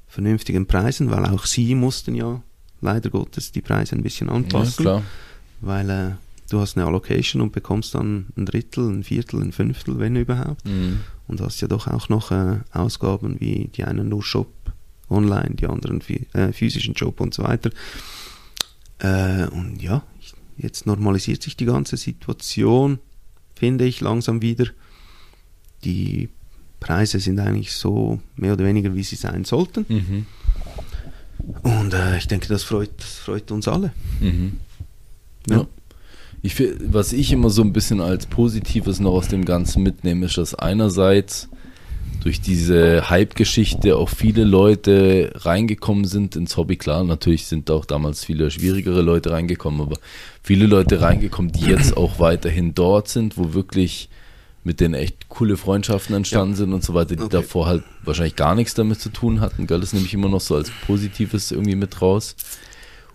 vernünftigen 0.09 0.67
Preisen, 0.67 1.11
weil 1.11 1.25
auch 1.27 1.45
sie 1.47 1.75
mussten 1.75 2.15
ja 2.15 2.43
leider 2.81 3.11
Gottes 3.11 3.53
die 3.53 3.61
Preise 3.63 3.97
ein 3.97 4.03
bisschen 4.03 4.29
Ja, 4.29 4.35
anpassen, 4.35 4.83
klar. 4.85 5.03
weil 5.61 5.91
äh, 5.91 6.11
du 6.51 6.61
hast 6.61 6.77
eine 6.77 6.87
Allocation 6.87 7.43
und 7.43 7.53
bekommst 7.53 7.95
dann 7.95 8.27
ein 8.37 8.47
Drittel, 8.47 8.89
ein 8.91 9.05
Viertel, 9.05 9.43
ein 9.43 9.53
Fünftel, 9.53 9.99
wenn 9.99 10.17
überhaupt 10.17 10.65
Mhm. 10.65 11.01
und 11.29 11.41
hast 11.41 11.61
ja 11.61 11.69
doch 11.69 11.87
auch 11.87 12.09
noch 12.09 12.31
äh, 12.31 12.61
Ausgaben 12.73 13.41
wie 13.41 13.69
die 13.77 13.85
einen 13.85 14.09
nur 14.09 14.23
Shop 14.23 14.49
online, 15.11 15.55
die 15.55 15.67
anderen 15.67 16.01
äh, 16.33 16.53
physischen 16.53 16.95
Job 16.95 17.21
und 17.21 17.33
so 17.35 17.43
weiter. 17.45 17.71
Äh, 18.99 19.47
und 19.49 19.81
ja, 19.83 20.03
jetzt 20.57 20.87
normalisiert 20.87 21.43
sich 21.43 21.57
die 21.57 21.67
ganze 21.67 21.97
Situation, 21.97 22.99
finde 23.55 23.85
ich, 23.85 24.01
langsam 24.01 24.43
wieder. 24.43 24.67
Die 25.85 26.29
Preise 26.81 27.21
sind 27.21 27.39
eigentlich 27.39 27.73
so 27.73 28.21
mehr 28.37 28.55
oder 28.55 28.65
weniger, 28.65 28.95
wie 28.95 29.03
sie 29.03 29.17
sein 29.17 29.45
sollten. 29.45 29.87
Mhm. 29.89 30.27
Und 31.63 31.95
äh, 31.95 32.19
ich 32.19 32.29
denke, 32.29 32.49
das 32.49 32.63
freut, 32.63 32.91
das 32.99 33.15
freut 33.19 33.51
uns 33.51 33.69
alle. 33.69 33.93
Mhm. 34.21 34.59
Ja. 35.49 35.59
Ja. 35.59 35.67
Ich, 36.43 36.63
was 36.81 37.13
ich 37.13 37.33
immer 37.33 37.51
so 37.51 37.63
ein 37.63 37.73
bisschen 37.73 38.01
als 38.01 38.27
Positives 38.27 39.01
noch 39.01 39.13
aus 39.13 39.29
dem 39.29 39.45
Ganzen 39.45 39.83
mitnehme, 39.83 40.27
ist, 40.27 40.39
dass 40.39 40.55
einerseits 40.55 41.49
durch 42.27 42.41
diese 42.41 43.09
Hype-Geschichte 43.09 43.97
auch 43.97 44.09
viele 44.09 44.43
Leute 44.43 45.31
reingekommen 45.37 46.05
sind 46.07 46.35
ins 46.35 46.57
Hobby. 46.57 46.75
Klar, 46.77 47.05
natürlich 47.05 47.47
sind 47.47 47.71
auch 47.71 47.85
damals 47.85 48.25
viele 48.25 48.51
schwierigere 48.51 49.01
Leute 49.01 49.31
reingekommen, 49.31 49.81
aber 49.81 49.97
viele 50.43 50.67
Leute 50.67 51.01
reingekommen, 51.01 51.53
die 51.53 51.67
jetzt 51.67 51.97
auch 51.97 52.19
weiterhin 52.19 52.75
dort 52.75 53.07
sind, 53.07 53.39
wo 53.39 53.55
wirklich 53.55 54.09
mit 54.65 54.81
denen 54.81 54.95
echt 54.95 55.29
coole 55.29 55.57
Freundschaften 55.57 56.17
entstanden 56.17 56.55
Ja. 56.55 56.57
sind 56.57 56.73
und 56.73 56.83
so 56.83 56.95
weiter, 56.95 57.15
die 57.15 57.23
Okay. 57.23 57.37
davor 57.37 57.67
halt 57.69 57.85
wahrscheinlich 58.03 58.35
gar 58.35 58.57
nichts 58.57 58.75
damit 58.75 59.01
zu 59.01 59.11
tun 59.11 59.41
hatten. 59.41 59.69
Gell? 59.69 59.79
Das 59.79 59.93
nehme 59.93 60.05
ich 60.05 60.13
immer 60.13 60.29
noch 60.29 60.41
so 60.41 60.57
als 60.57 60.73
Positives 60.85 61.53
irgendwie 61.53 61.77
mit 61.77 62.03
raus. 62.03 62.35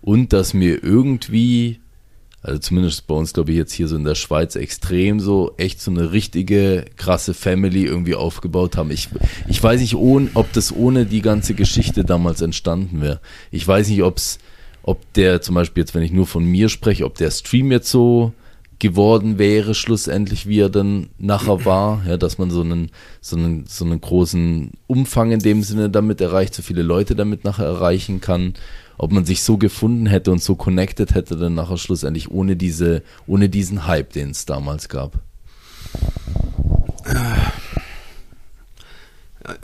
Und 0.01 0.31
dass 0.31 0.53
mir 0.53 0.81
irgendwie, 0.81 1.80
also 2.43 2.57
zumindest 2.59 3.05
bei 3.05 3.13
uns, 3.13 3.33
glaube 3.33 3.51
ich, 3.51 3.57
jetzt 3.57 3.73
hier 3.73 3.87
so 3.87 3.95
in 3.95 4.03
der 4.03 4.15
Schweiz 4.15 4.55
extrem 4.55 5.19
so, 5.19 5.53
echt 5.57 5.79
so 5.79 5.91
eine 5.91 6.11
richtige 6.11 6.85
krasse 6.95 7.33
Family 7.35 7.85
irgendwie 7.85 8.15
aufgebaut 8.15 8.77
haben. 8.77 8.89
Ich, 8.89 9.09
ich 9.47 9.61
weiß 9.61 9.79
nicht, 9.79 9.95
ohne, 9.95 10.29
ob 10.33 10.51
das 10.53 10.75
ohne 10.75 11.05
die 11.05 11.21
ganze 11.21 11.53
Geschichte 11.53 12.03
damals 12.03 12.41
entstanden 12.41 13.01
wäre. 13.01 13.19
Ich 13.51 13.67
weiß 13.67 13.89
nicht, 13.89 14.01
ob's, 14.01 14.39
ob 14.81 15.13
der 15.13 15.41
zum 15.41 15.53
Beispiel 15.53 15.81
jetzt, 15.81 15.93
wenn 15.93 16.01
ich 16.01 16.11
nur 16.11 16.25
von 16.25 16.43
mir 16.43 16.69
spreche, 16.69 17.05
ob 17.05 17.15
der 17.15 17.29
Stream 17.29 17.71
jetzt 17.71 17.91
so 17.91 18.33
geworden 18.79 19.37
wäre, 19.37 19.75
schlussendlich, 19.75 20.47
wie 20.47 20.59
er 20.59 20.69
dann 20.69 21.09
nachher 21.19 21.65
war, 21.65 22.01
ja, 22.07 22.17
dass 22.17 22.39
man 22.39 22.49
so 22.49 22.61
einen, 22.61 22.89
so 23.21 23.35
einen, 23.35 23.65
so 23.67 23.85
einen 23.85 24.01
großen 24.01 24.71
Umfang 24.87 25.31
in 25.31 25.39
dem 25.39 25.61
Sinne 25.61 25.91
damit 25.91 26.19
erreicht, 26.19 26.55
so 26.55 26.63
viele 26.63 26.81
Leute 26.81 27.15
damit 27.15 27.43
nachher 27.43 27.65
erreichen 27.65 28.21
kann, 28.21 28.55
ob 29.01 29.11
man 29.11 29.25
sich 29.25 29.41
so 29.41 29.57
gefunden 29.57 30.05
hätte 30.05 30.31
und 30.31 30.43
so 30.43 30.53
connected 30.55 31.15
hätte 31.15 31.35
dann 31.35 31.55
nachher 31.55 31.77
schlussendlich 31.77 32.29
ohne 32.29 32.55
diese, 32.55 33.01
ohne 33.25 33.49
diesen 33.49 33.87
Hype, 33.87 34.13
den 34.13 34.29
es 34.29 34.45
damals 34.45 34.89
gab. 34.89 35.13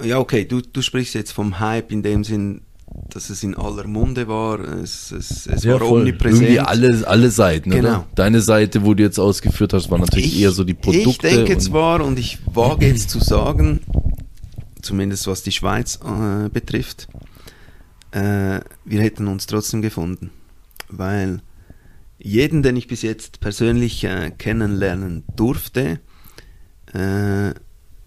Ja, 0.04 0.18
okay, 0.20 0.44
du, 0.46 0.62
du 0.62 0.82
sprichst 0.82 1.14
jetzt 1.14 1.32
vom 1.32 1.60
Hype 1.60 1.92
in 1.92 2.02
dem 2.02 2.24
Sinn, 2.24 2.62
dass 3.10 3.30
es 3.30 3.44
in 3.44 3.54
aller 3.56 3.86
Munde 3.86 4.28
war, 4.28 4.60
es, 4.60 5.12
es, 5.12 5.46
es 5.46 5.66
war 5.68 5.84
omnipräsent. 5.84 6.42
Irgendwie 6.42 6.60
alle, 6.60 7.08
alle 7.08 7.30
Seiten, 7.30 7.70
Genau. 7.70 7.90
oder? 7.90 8.06
Deine 8.16 8.42
Seite, 8.42 8.84
wo 8.84 8.96
du 8.96 9.04
jetzt 9.04 9.20
ausgeführt 9.20 9.74
hast, 9.74 9.92
war 9.92 10.00
natürlich 10.00 10.40
eher 10.42 10.52
so 10.52 10.64
die 10.64 10.74
Produkte. 10.74 11.28
Ich 11.28 11.36
denke 11.36 11.54
und- 11.54 11.60
zwar, 11.62 12.04
und 12.04 12.18
ich 12.18 12.40
wage 12.52 12.88
jetzt 12.88 13.10
zu 13.12 13.20
sagen, 13.20 13.82
zumindest 14.82 15.28
was 15.28 15.44
die 15.44 15.52
Schweiz 15.52 16.00
äh, 16.04 16.50
betrifft, 16.50 17.08
äh, 18.18 18.62
wir 18.86 19.02
hätten 19.02 19.28
uns 19.28 19.46
trotzdem 19.46 19.82
gefunden. 19.82 20.32
Weil 20.90 21.42
jeden, 22.18 22.64
den 22.64 22.76
ich 22.76 22.88
bis 22.88 23.02
jetzt 23.02 23.40
persönlich 23.40 24.04
äh, 24.04 24.32
kennenlernen 24.32 25.24
durfte, 25.36 26.00
äh, 26.94 27.50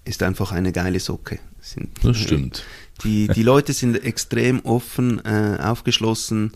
ist 0.04 0.22
einfach 0.22 0.52
eine 0.52 0.72
geile 0.72 0.98
Socke. 0.98 1.38
Sind, 1.61 1.90
Das 2.02 2.16
stimmt. 2.16 2.64
Die, 3.04 3.28
die 3.28 3.42
Leute 3.42 3.72
sind 3.72 3.94
extrem 4.04 4.61
offen, 4.61 5.24
äh, 5.24 5.58
aufgeschlossen 5.61 6.52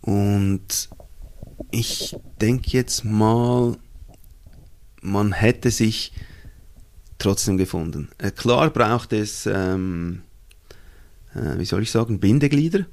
und 0.00 0.88
ich 1.70 2.16
denke 2.40 2.70
jetzt 2.70 3.04
mal, 3.04 3.76
man 5.02 5.32
hätte 5.32 5.70
sich 5.70 6.12
trotzdem 7.18 7.56
gefunden. 7.56 8.08
Äh, 8.18 8.30
klar 8.30 8.70
braucht 8.70 9.12
es, 9.12 9.46
ähm, 9.46 10.22
äh, 11.36 11.58
wie 11.58 11.64
soll 11.64 11.82
ich 11.82 11.90
sagen, 11.90 12.18
Bindeglieder 12.18 12.86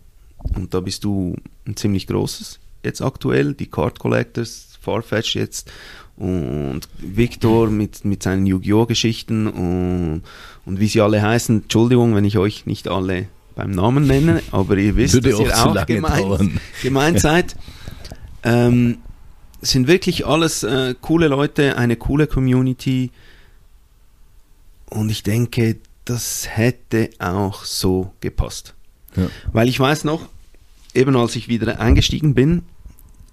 und 0.55 0.73
da 0.73 0.79
bist 0.81 1.03
du 1.03 1.35
ein 1.65 1.75
ziemlich 1.75 2.07
großes 2.07 2.59
jetzt 2.83 3.01
aktuell, 3.01 3.53
die 3.53 3.67
Card 3.67 3.99
Collectors, 3.99 4.77
Farfetch 4.81 5.35
jetzt 5.35 5.71
und 6.17 6.81
Victor 6.99 7.69
mit, 7.69 8.05
mit 8.05 8.21
seinen 8.23 8.45
Yu-Gi-Oh! 8.45 8.85
Geschichten 8.85 9.47
und, 9.47 10.23
und 10.65 10.79
wie 10.79 10.87
sie 10.87 11.01
alle 11.01 11.21
heißen. 11.21 11.63
Entschuldigung, 11.63 12.15
wenn 12.15 12.25
ich 12.25 12.37
euch 12.37 12.65
nicht 12.65 12.87
alle 12.87 13.27
beim 13.55 13.71
Namen 13.71 14.05
nenne, 14.05 14.41
aber 14.51 14.77
ihr 14.77 14.95
wisst, 14.95 15.15
Würde 15.15 15.31
dass 15.31 15.39
ihr 15.39 15.57
auch 15.57 15.73
zu 15.73 15.79
auch 15.79 15.85
gemeint, 15.85 16.51
gemeint 16.81 17.19
seid. 17.21 17.55
Ähm, 18.43 18.97
sind 19.61 19.87
wirklich 19.87 20.25
alles 20.25 20.63
äh, 20.63 20.93
coole 20.99 21.29
Leute, 21.29 21.77
eine 21.77 21.95
coole 21.95 22.27
Community 22.27 23.11
und 24.89 25.09
ich 25.09 25.23
denke, 25.23 25.77
das 26.05 26.47
hätte 26.49 27.09
auch 27.19 27.63
so 27.63 28.13
gepasst. 28.19 28.73
Ja. 29.15 29.27
Weil 29.51 29.69
ich 29.69 29.79
weiß 29.79 30.03
noch, 30.03 30.27
eben 30.93 31.15
als 31.15 31.35
ich 31.35 31.47
wieder 31.47 31.79
eingestiegen 31.79 32.33
bin, 32.33 32.63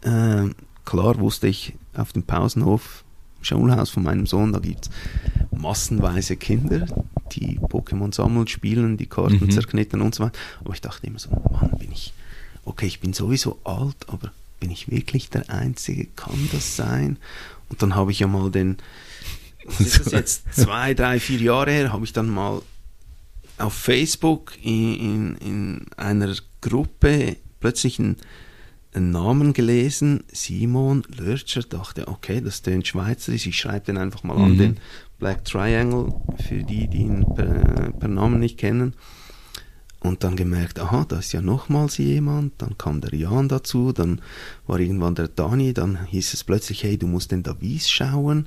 äh, 0.03 0.49
klar 0.85 1.19
wusste 1.19 1.47
ich 1.49 1.75
auf 1.95 2.13
dem 2.13 2.23
Pausenhof, 2.23 3.05
im 3.39 3.45
Schulhaus 3.45 3.91
von 3.91 4.03
meinem 4.03 4.27
Sohn, 4.27 4.53
da 4.53 4.59
gibt 4.59 4.87
es 4.87 4.91
massenweise 5.51 6.37
Kinder, 6.37 6.87
die 7.33 7.59
Pokémon 7.59 8.15
sammeln, 8.15 8.47
spielen, 8.49 8.97
die 8.97 9.07
Karten 9.07 9.45
Mhm. 9.45 9.51
zerknittern 9.51 10.03
und 10.03 10.15
so 10.15 10.25
weiter. 10.25 10.39
Aber 10.65 10.75
ich 10.75 10.81
dachte 10.81 11.07
immer 11.07 11.19
so, 11.19 11.31
Mann, 11.31 11.71
bin 11.79 11.93
ich, 11.93 12.13
okay, 12.65 12.87
ich 12.87 13.01
bin 13.01 13.13
sowieso 13.13 13.59
alt, 13.65 13.97
aber 14.09 14.31
bin 14.59 14.71
ich 14.71 14.91
wirklich 14.91 15.31
der 15.31 15.49
Einzige? 15.49 16.07
Kann 16.17 16.49
das 16.53 16.77
sein? 16.77 17.17
Und 17.69 17.83
dann 17.83 17.95
habe 17.95 18.11
ich 18.13 18.21
ja 18.21 18.27
mal 18.27 18.51
den, 18.51 18.77
was 19.65 19.81
ist 19.81 20.07
das 20.07 20.13
jetzt, 20.13 20.55
zwei, 20.55 20.95
drei, 20.95 21.21
vier 21.21 21.41
Jahre 21.41 21.71
her, 21.71 21.93
habe 21.93 22.05
ich 22.05 22.13
dann 22.13 22.29
mal 22.29 22.63
auf 23.59 23.75
Facebook 23.75 24.53
in, 24.63 24.97
in, 24.97 25.37
in 25.37 25.87
einer 25.97 26.35
Gruppe 26.61 27.37
plötzlich 27.61 27.99
einen, 27.99 28.17
einen 28.95 29.11
Namen 29.11 29.53
gelesen, 29.53 30.25
Simon 30.33 31.03
Lörtscher, 31.15 31.63
dachte, 31.63 32.09
okay, 32.09 32.41
das 32.41 32.63
tönt 32.63 32.87
schweizerisch, 32.87 33.47
ich 33.47 33.57
schreibe 33.59 33.87
den 33.87 33.99
einfach 33.99 34.23
mal 34.25 34.37
an, 34.37 34.53
Mhm. 34.53 34.59
den 34.59 34.77
Black 35.19 35.45
Triangle, 35.45 36.15
für 36.49 36.63
die, 36.65 36.89
die 36.89 36.99
ihn 37.03 37.25
per, 37.35 37.93
per 37.93 38.09
Namen 38.09 38.41
nicht 38.41 38.57
kennen. 38.59 38.95
und 40.03 40.25
dann 40.25 40.35
gemerkt, 40.35 40.79
aha, 40.81 41.05
da 41.07 41.19
ist 41.19 41.33
ja 41.33 41.43
nochmals 41.43 41.99
jemand, 41.99 42.55
dann 42.63 42.79
kam 42.79 43.03
der 43.03 43.15
Jan 43.15 43.51
dazu, 43.51 43.93
dann 43.93 44.23
war 44.67 44.81
irgendwann 44.81 45.15
der 45.15 45.29
Dani, 45.29 45.75
dann 45.75 46.07
hieß 46.07 46.33
es 46.33 46.43
plötzlich, 46.43 46.83
hey, 46.85 46.97
du 46.97 47.07
musst 47.07 47.33
den 47.33 47.43
Davies 47.43 47.91
schauen. 47.91 48.47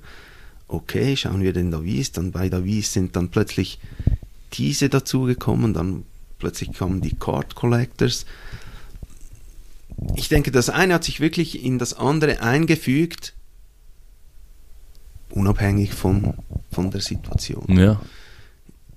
Okay, 0.68 1.16
schauen 1.16 1.42
wir 1.42 1.54
den 1.54 1.72
Davies, 1.72 2.12
dann 2.12 2.32
bei 2.32 2.50
Davies 2.50 2.94
sind 2.94 3.16
dann 3.16 3.30
plötzlich 3.30 3.80
diese 4.54 4.90
dazugekommen, 4.90 5.74
dann 5.74 6.06
plötzlich 6.40 6.74
kamen 6.74 7.02
die 7.02 7.16
Card 7.16 7.56
Collectors. 7.56 8.26
Ich 10.16 10.30
denke, 10.30 10.52
das 10.52 10.70
eine 10.70 10.96
hat 10.96 11.04
sich 11.04 11.20
wirklich 11.20 11.64
in 11.64 11.80
das 11.80 11.94
andere 11.94 12.42
eingefügt, 12.42 13.34
unabhängig 15.30 15.94
von, 15.94 16.34
von 16.72 16.92
der 16.92 17.02
Situation. 17.02 17.78
Ja. 17.78 18.02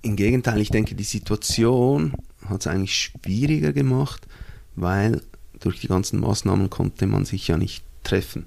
Im 0.02 0.16
Gegenteil, 0.16 0.60
ich 0.60 0.70
denke, 0.70 0.94
die 0.94 1.04
Situation 1.04 2.14
hat 2.44 2.60
es 2.60 2.66
eigentlich 2.66 2.94
schwieriger 2.96 3.72
gemacht, 3.72 4.26
weil 4.74 5.22
durch 5.60 5.80
die 5.80 5.88
ganzen 5.88 6.20
Maßnahmen 6.20 6.70
konnte 6.70 7.06
man 7.06 7.24
sich 7.24 7.48
ja 7.48 7.56
nicht 7.56 7.84
treffen. 8.02 8.46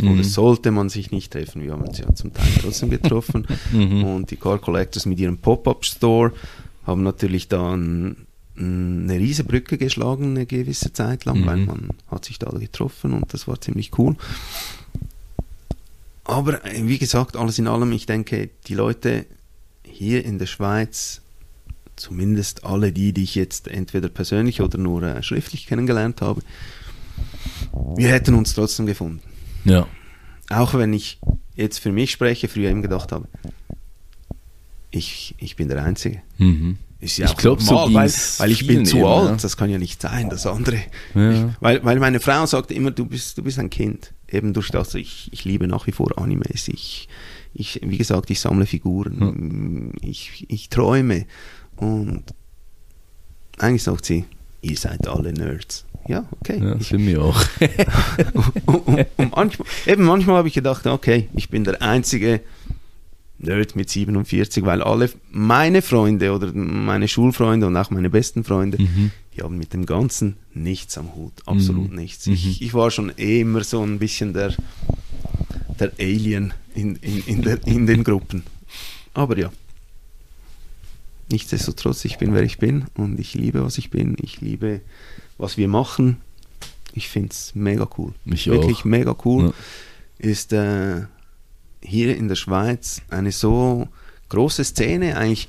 Mhm. 0.00 0.08
Oder 0.12 0.24
sollte 0.24 0.70
man 0.70 0.88
sich 0.88 1.10
nicht 1.10 1.32
treffen. 1.32 1.62
Wir 1.62 1.72
haben 1.72 1.82
uns 1.82 1.98
ja 1.98 2.14
zum 2.14 2.32
Teil 2.34 2.48
trotzdem 2.60 2.90
getroffen. 2.90 3.46
Mhm. 3.72 4.04
Und 4.04 4.30
die 4.30 4.36
Car 4.36 4.58
Collectors 4.58 5.06
mit 5.06 5.18
ihrem 5.18 5.38
Pop-Up-Store 5.38 6.32
haben 6.86 7.02
natürlich 7.02 7.48
dann 7.48 8.26
eine 8.58 9.18
riese 9.18 9.44
Brücke 9.44 9.76
geschlagen 9.76 10.30
eine 10.30 10.46
gewisse 10.46 10.92
Zeit 10.92 11.24
lang, 11.26 11.40
Mhm. 11.40 11.46
weil 11.46 11.56
man 11.58 11.88
hat 12.10 12.24
sich 12.24 12.38
da 12.38 12.48
getroffen 12.50 13.12
und 13.12 13.34
das 13.34 13.46
war 13.46 13.60
ziemlich 13.60 13.98
cool. 13.98 14.16
Aber 16.24 16.64
äh, 16.64 16.86
wie 16.86 16.98
gesagt, 16.98 17.36
alles 17.36 17.58
in 17.58 17.66
allem, 17.68 17.92
ich 17.92 18.06
denke, 18.06 18.50
die 18.66 18.74
Leute 18.74 19.26
hier 19.84 20.24
in 20.24 20.38
der 20.38 20.46
Schweiz, 20.46 21.20
zumindest 21.96 22.64
alle 22.64 22.92
die, 22.92 23.12
die 23.12 23.22
ich 23.24 23.34
jetzt 23.34 23.68
entweder 23.68 24.08
persönlich 24.08 24.60
oder 24.60 24.78
nur 24.78 25.02
äh, 25.02 25.22
schriftlich 25.22 25.66
kennengelernt 25.66 26.20
habe, 26.22 26.42
wir 27.96 28.08
hätten 28.08 28.34
uns 28.34 28.54
trotzdem 28.54 28.86
gefunden. 28.86 29.20
Ja. 29.66 29.86
Auch 30.50 30.74
wenn 30.74 30.92
ich 30.92 31.18
jetzt 31.56 31.78
für 31.78 31.92
mich 31.92 32.10
spreche, 32.12 32.48
früher 32.48 32.70
eben 32.70 32.82
gedacht 32.82 33.12
habe, 33.12 33.28
ich, 34.90 35.34
ich 35.38 35.56
bin 35.56 35.68
der 35.68 35.82
Einzige. 35.82 36.22
Mhm. 36.38 36.78
Ja 37.00 37.06
Ich 37.06 37.26
auch 37.26 37.36
glaub, 37.36 37.60
so 37.60 37.74
weil, 37.92 38.10
weil 38.38 38.50
ich 38.50 38.66
bin 38.66 38.86
zu 38.86 38.98
eben, 38.98 39.06
alt, 39.06 39.30
ja. 39.30 39.36
das 39.36 39.56
kann 39.56 39.68
ja 39.68 39.78
nicht 39.78 40.00
sein, 40.00 40.30
das 40.30 40.46
andere. 40.46 40.78
Ja. 41.14 41.32
Ich, 41.32 41.54
weil, 41.60 41.84
weil 41.84 41.98
meine 41.98 42.20
Frau 42.20 42.46
sagt 42.46 42.70
immer, 42.70 42.90
du 42.90 43.04
bist, 43.04 43.36
du 43.38 43.42
bist 43.42 43.58
ein 43.58 43.70
Kind. 43.70 44.12
Eben 44.28 44.54
durch 44.54 44.70
das, 44.70 44.94
ich, 44.94 45.28
ich 45.32 45.44
liebe 45.44 45.68
nach 45.68 45.86
wie 45.86 45.92
vor 45.92 46.18
Animes. 46.18 46.68
Ich, 46.68 47.08
ich, 47.54 47.80
wie 47.84 47.98
gesagt, 47.98 48.30
ich 48.30 48.40
sammle 48.40 48.66
Figuren, 48.66 49.92
ich, 50.00 50.46
ich 50.48 50.68
träume. 50.68 51.26
Und 51.76 52.24
eigentlich 53.58 53.82
sagt 53.82 54.04
sie, 54.04 54.24
ihr 54.62 54.76
seid 54.76 55.06
alle 55.06 55.32
Nerds. 55.32 55.84
Ja, 56.08 56.24
okay. 56.40 56.60
Ja, 56.62 56.76
Ich, 56.76 56.88
sind 56.88 57.06
wir 57.06 57.22
auch. 57.22 57.40
und, 58.66 58.86
und, 58.88 59.06
und 59.16 59.30
manchmal, 59.34 59.68
eben 59.86 60.04
manchmal 60.04 60.36
habe 60.36 60.48
ich 60.48 60.54
gedacht, 60.54 60.86
okay, 60.86 61.28
ich 61.34 61.48
bin 61.48 61.64
der 61.64 61.82
einzige 61.82 62.40
Nerd 63.38 63.76
mit 63.76 63.90
47, 63.90 64.64
weil 64.64 64.82
alle 64.82 65.10
meine 65.30 65.82
Freunde 65.82 66.32
oder 66.32 66.52
meine 66.54 67.06
Schulfreunde 67.08 67.66
und 67.66 67.76
auch 67.76 67.90
meine 67.90 68.08
besten 68.08 68.44
Freunde, 68.44 68.78
Mhm. 68.80 69.10
die 69.36 69.42
haben 69.42 69.58
mit 69.58 69.72
dem 69.74 69.84
Ganzen 69.84 70.36
nichts 70.54 70.96
am 70.96 71.14
Hut, 71.14 71.32
absolut 71.44 71.90
Mhm. 71.90 71.96
nichts. 71.96 72.26
Mhm. 72.26 72.32
Ich, 72.34 72.62
ich 72.62 72.72
war 72.72 72.90
schon 72.90 73.12
eh 73.18 73.40
immer 73.40 73.62
so 73.64 73.82
ein 73.82 73.98
bisschen 73.98 74.32
der, 74.32 74.54
der 75.78 75.92
Alien 75.98 76.54
in, 76.74 76.96
in, 76.96 77.22
in, 77.26 77.42
der, 77.42 77.66
in 77.66 77.86
den 77.86 78.04
Gruppen. 78.04 78.44
Aber 79.12 79.36
ja, 79.36 79.50
nichtsdestotrotz, 81.30 82.04
ich 82.04 82.18
bin 82.18 82.32
wer 82.34 82.42
ich 82.42 82.58
bin 82.58 82.86
und 82.96 83.18
ich 83.20 83.34
liebe, 83.34 83.62
was 83.64 83.78
ich 83.78 83.90
bin. 83.90 84.16
Ich 84.22 84.40
liebe, 84.40 84.80
was 85.38 85.56
wir 85.56 85.68
machen. 85.68 86.18
Ich 86.92 87.08
finde 87.08 87.30
es 87.30 87.52
mega 87.54 87.86
cool. 87.98 88.12
Ich 88.24 88.46
Wirklich 88.46 88.78
auch. 88.78 88.84
mega 88.84 89.16
cool. 89.24 89.44
Ja. 89.46 89.52
Ist 90.30 90.52
äh, 90.52 91.02
hier 91.82 92.16
in 92.16 92.28
der 92.28 92.36
Schweiz 92.36 93.02
eine 93.10 93.32
so 93.32 93.88
große 94.30 94.64
Szene, 94.64 95.16
eigentlich, 95.16 95.48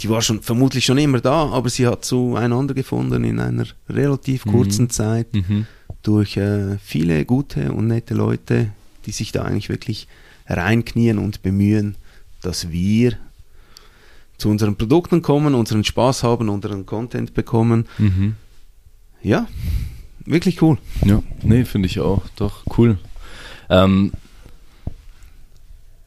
die 0.00 0.08
war 0.08 0.22
schon 0.22 0.40
vermutlich 0.40 0.86
schon 0.86 0.96
immer 0.98 1.20
da, 1.20 1.50
aber 1.50 1.68
sie 1.68 1.86
hat 1.86 2.04
zueinander 2.04 2.72
gefunden 2.74 3.22
in 3.24 3.38
einer 3.38 3.66
relativ 3.88 4.46
Mhm. 4.46 4.50
kurzen 4.52 4.90
Zeit 4.90 5.32
Mhm. 5.34 5.66
durch 6.02 6.36
äh, 6.38 6.78
viele 6.78 7.24
gute 7.26 7.72
und 7.72 7.86
nette 7.88 8.14
Leute, 8.14 8.70
die 9.04 9.12
sich 9.12 9.32
da 9.32 9.42
eigentlich 9.42 9.68
wirklich 9.68 10.08
reinknien 10.46 11.18
und 11.18 11.42
bemühen, 11.42 11.94
dass 12.40 12.70
wir 12.70 13.18
zu 14.38 14.48
unseren 14.48 14.76
Produkten 14.76 15.20
kommen, 15.20 15.54
unseren 15.54 15.84
Spaß 15.84 16.22
haben, 16.22 16.48
unseren 16.48 16.86
Content 16.86 17.34
bekommen. 17.34 17.86
Mhm. 17.98 18.34
Ja, 19.22 19.46
wirklich 20.24 20.62
cool. 20.62 20.78
Ja, 21.04 21.22
nee, 21.42 21.64
finde 21.64 21.86
ich 21.86 22.00
auch. 22.00 22.22
Doch, 22.36 22.64
cool. 22.78 22.98
Ähm, 23.68 24.12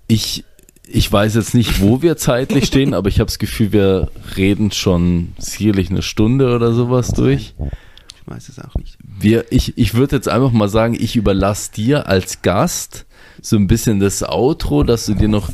ich, 0.08 0.44
ich 0.88 1.12
weiß 1.12 1.36
jetzt 1.36 1.54
nicht, 1.54 1.82
wo 1.82 2.02
wir 2.02 2.18
zeitlich 2.18 2.66
stehen, 2.66 2.94
aber 2.94 3.10
ich 3.10 3.20
habe 3.20 3.28
das 3.28 3.40
Gefühl, 3.40 3.72
wir 3.72 4.12
reden 4.38 4.72
schon 4.72 5.34
sicherlich 5.38 5.90
eine 5.90 6.02
Stunde 6.02 6.56
oder 6.56 6.74
sowas 6.74 7.10
durch. 7.10 7.54
Ich 7.60 8.32
weiß 8.32 8.50
es 8.50 8.60
auch 8.60 8.76
nicht. 8.76 8.98
Wir, 9.04 9.52
ich 9.52 9.78
ich 9.78 9.94
würde 9.94 10.16
jetzt 10.16 10.30
einfach 10.30 10.52
mal 10.52 10.70
sagen, 10.70 10.96
ich 10.98 11.16
überlasse 11.16 11.72
dir 11.74 12.08
als 12.08 12.42
Gast 12.42 13.06
so 13.42 13.58
ein 13.58 13.68
bisschen 13.68 14.00
das 14.00 14.24
Outro, 14.24 14.84
dass 14.84 15.06
du 15.06 15.14
dir 15.14 15.28
noch 15.28 15.50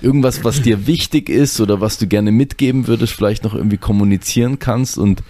irgendwas, 0.00 0.44
was 0.44 0.62
dir 0.62 0.86
wichtig 0.86 1.28
ist 1.28 1.60
oder 1.60 1.80
was 1.80 1.98
du 1.98 2.06
gerne 2.06 2.30
mitgeben 2.30 2.86
würdest, 2.86 3.14
vielleicht 3.14 3.42
noch 3.42 3.54
irgendwie 3.54 3.78
kommunizieren 3.78 4.58
kannst. 4.58 4.98
Und 4.98 5.22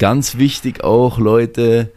ganz 0.00 0.38
wichtig 0.38 0.82
auch, 0.82 1.18
Leute, 1.18 1.92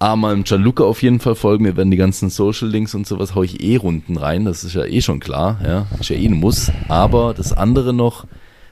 einmal 0.00 0.34
im 0.34 0.42
Gianluca 0.42 0.82
auf 0.82 1.02
jeden 1.02 1.20
Fall 1.20 1.36
folgen. 1.36 1.64
Wir 1.64 1.76
werden 1.76 1.92
die 1.92 1.96
ganzen 1.96 2.30
Social 2.30 2.68
Links 2.68 2.94
und 2.94 3.06
sowas 3.06 3.36
hau 3.36 3.44
ich 3.44 3.62
eh 3.62 3.76
runden 3.76 4.16
rein. 4.16 4.46
Das 4.46 4.64
ist 4.64 4.74
ja 4.74 4.84
eh 4.84 5.02
schon 5.02 5.20
klar, 5.20 5.60
ja. 5.64 5.86
Ist 6.00 6.08
ja 6.08 6.16
eh 6.16 6.26
ein 6.26 6.32
Muss. 6.32 6.72
Aber 6.88 7.34
das 7.34 7.52
andere 7.52 7.92
noch, 7.92 8.26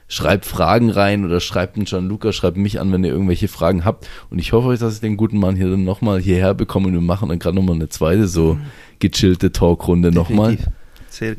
schreibt 0.09 0.45
Fragen 0.45 0.89
rein 0.89 1.23
oder 1.23 1.39
schreibt 1.39 1.75
einen 1.75 1.85
Gianluca, 1.85 2.33
schreibt 2.33 2.57
mich 2.57 2.81
an, 2.81 2.91
wenn 2.91 3.03
ihr 3.03 3.11
irgendwelche 3.11 3.47
Fragen 3.47 3.85
habt. 3.85 4.09
Und 4.31 4.39
ich 4.39 4.51
hoffe 4.51 4.69
euch, 4.69 4.79
dass 4.79 4.95
ich 4.95 5.01
den 5.01 5.15
guten 5.15 5.37
Mann 5.37 5.55
hier 5.55 5.69
dann 5.69 5.83
nochmal 5.83 6.19
hierher 6.19 6.55
bekomme 6.55 6.87
und 6.87 6.93
wir 6.93 7.01
machen 7.01 7.29
dann 7.29 7.39
gerade 7.39 7.55
nochmal 7.55 7.75
eine 7.75 7.89
zweite 7.89 8.27
so 8.27 8.57
gechillte 8.97 9.51
Talkrunde 9.51 10.11
nochmal. 10.11 10.57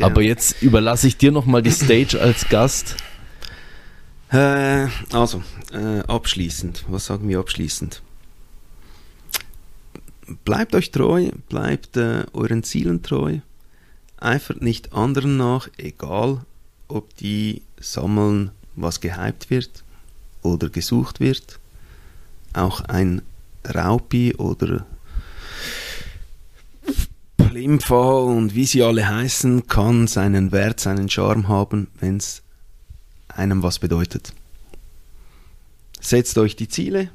Aber 0.01 0.23
jetzt 0.23 0.63
überlasse 0.63 1.09
ich 1.09 1.17
dir 1.17 1.33
nochmal 1.33 1.63
die 1.63 1.71
Stage 1.73 2.21
als 2.21 2.49
Gast. 2.49 2.97
Äh, 4.31 4.87
also, 5.13 5.43
äh, 5.73 6.01
abschließend. 6.01 6.85
Was 6.89 7.07
sagen 7.07 7.29
wir 7.29 7.41
abschließend? 7.41 8.03
Bleibt 10.45 10.75
euch 10.75 10.93
treu, 10.93 11.31
bleibt 11.49 11.97
äh, 11.97 12.25
euren 12.33 12.63
Zielen 12.63 13.03
treu. 13.03 13.39
Eifert 14.19 14.63
nicht 14.63 14.93
anderen 14.93 15.37
nach, 15.37 15.69
egal 15.77 16.45
ob 16.87 17.17
die 17.17 17.63
sammeln, 17.81 18.53
was 18.77 19.01
gehypt 19.01 19.51
wird 19.51 19.83
oder 20.43 20.69
gesucht 20.69 21.19
wird. 21.19 21.59
Auch 22.53 22.83
ein 22.83 23.23
Raupi 23.67 24.35
oder 24.37 24.87
Plimfa 27.37 28.19
und 28.21 28.55
wie 28.55 28.67
sie 28.67 28.83
alle 28.83 29.09
heißen, 29.09 29.67
kann 29.67 30.07
seinen 30.07 30.53
Wert, 30.53 30.79
seinen 30.79 31.09
Charme 31.09 31.49
haben, 31.49 31.89
wenn 31.99 32.19
es 32.19 32.43
einem 33.41 33.63
was 33.63 33.79
bedeutet. 33.79 34.33
Setzt 36.01 36.39
euch 36.39 36.57
die 36.57 36.69
Ziele, 36.69 37.11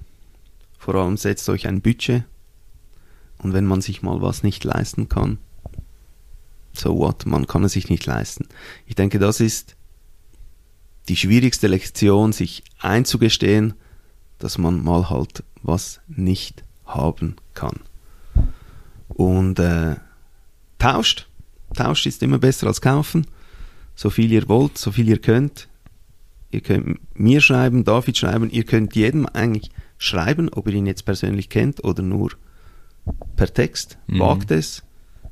vor 0.77 0.95
allem 0.95 1.17
setzt 1.17 1.47
euch 1.49 1.67
ein 1.67 1.81
Budget 1.81 2.23
und 3.37 3.53
wenn 3.53 3.65
man 3.65 3.81
sich 3.81 4.01
mal 4.01 4.21
was 4.21 4.43
nicht 4.43 4.63
leisten 4.63 5.07
kann, 5.07 5.37
so 6.73 6.97
what, 6.97 7.25
man 7.25 7.47
kann 7.47 7.63
es 7.63 7.73
sich 7.73 7.89
nicht 7.89 8.05
leisten. 8.05 8.47
Ich 8.85 8.95
denke, 8.95 9.19
das 9.19 9.39
ist 9.39 9.75
die 11.07 11.15
schwierigste 11.15 11.67
Lektion, 11.67 12.33
sich 12.33 12.63
einzugestehen, 12.79 13.75
dass 14.39 14.57
man 14.57 14.83
mal 14.83 15.09
halt 15.09 15.43
was 15.61 16.01
nicht 16.07 16.63
haben 16.85 17.35
kann. 17.53 17.79
Und 19.07 19.59
äh, 19.59 19.95
tauscht. 20.79 21.27
Tauscht 21.75 22.05
ist 22.05 22.23
immer 22.23 22.39
besser 22.39 22.67
als 22.67 22.81
kaufen. 22.81 23.27
So 23.95 24.09
viel 24.09 24.31
ihr 24.31 24.47
wollt, 24.49 24.77
so 24.77 24.91
viel 24.91 25.07
ihr 25.07 25.19
könnt. 25.19 25.67
Ihr 26.55 26.61
könnt 26.61 26.99
mir 27.19 27.41
schreiben, 27.41 27.83
David 27.83 28.17
schreiben. 28.17 28.49
Ihr 28.49 28.63
könnt 28.63 28.95
jedem 28.95 29.25
eigentlich 29.25 29.71
schreiben, 29.97 30.47
ob 30.47 30.67
ihr 30.67 30.75
ihn 30.75 30.85
jetzt 30.85 31.03
persönlich 31.03 31.49
kennt 31.49 31.83
oder 31.83 32.01
nur 32.01 32.31
per 33.35 33.53
Text. 33.53 33.97
Mhm. 34.07 34.19
Wagt 34.19 34.51
es. 34.51 34.81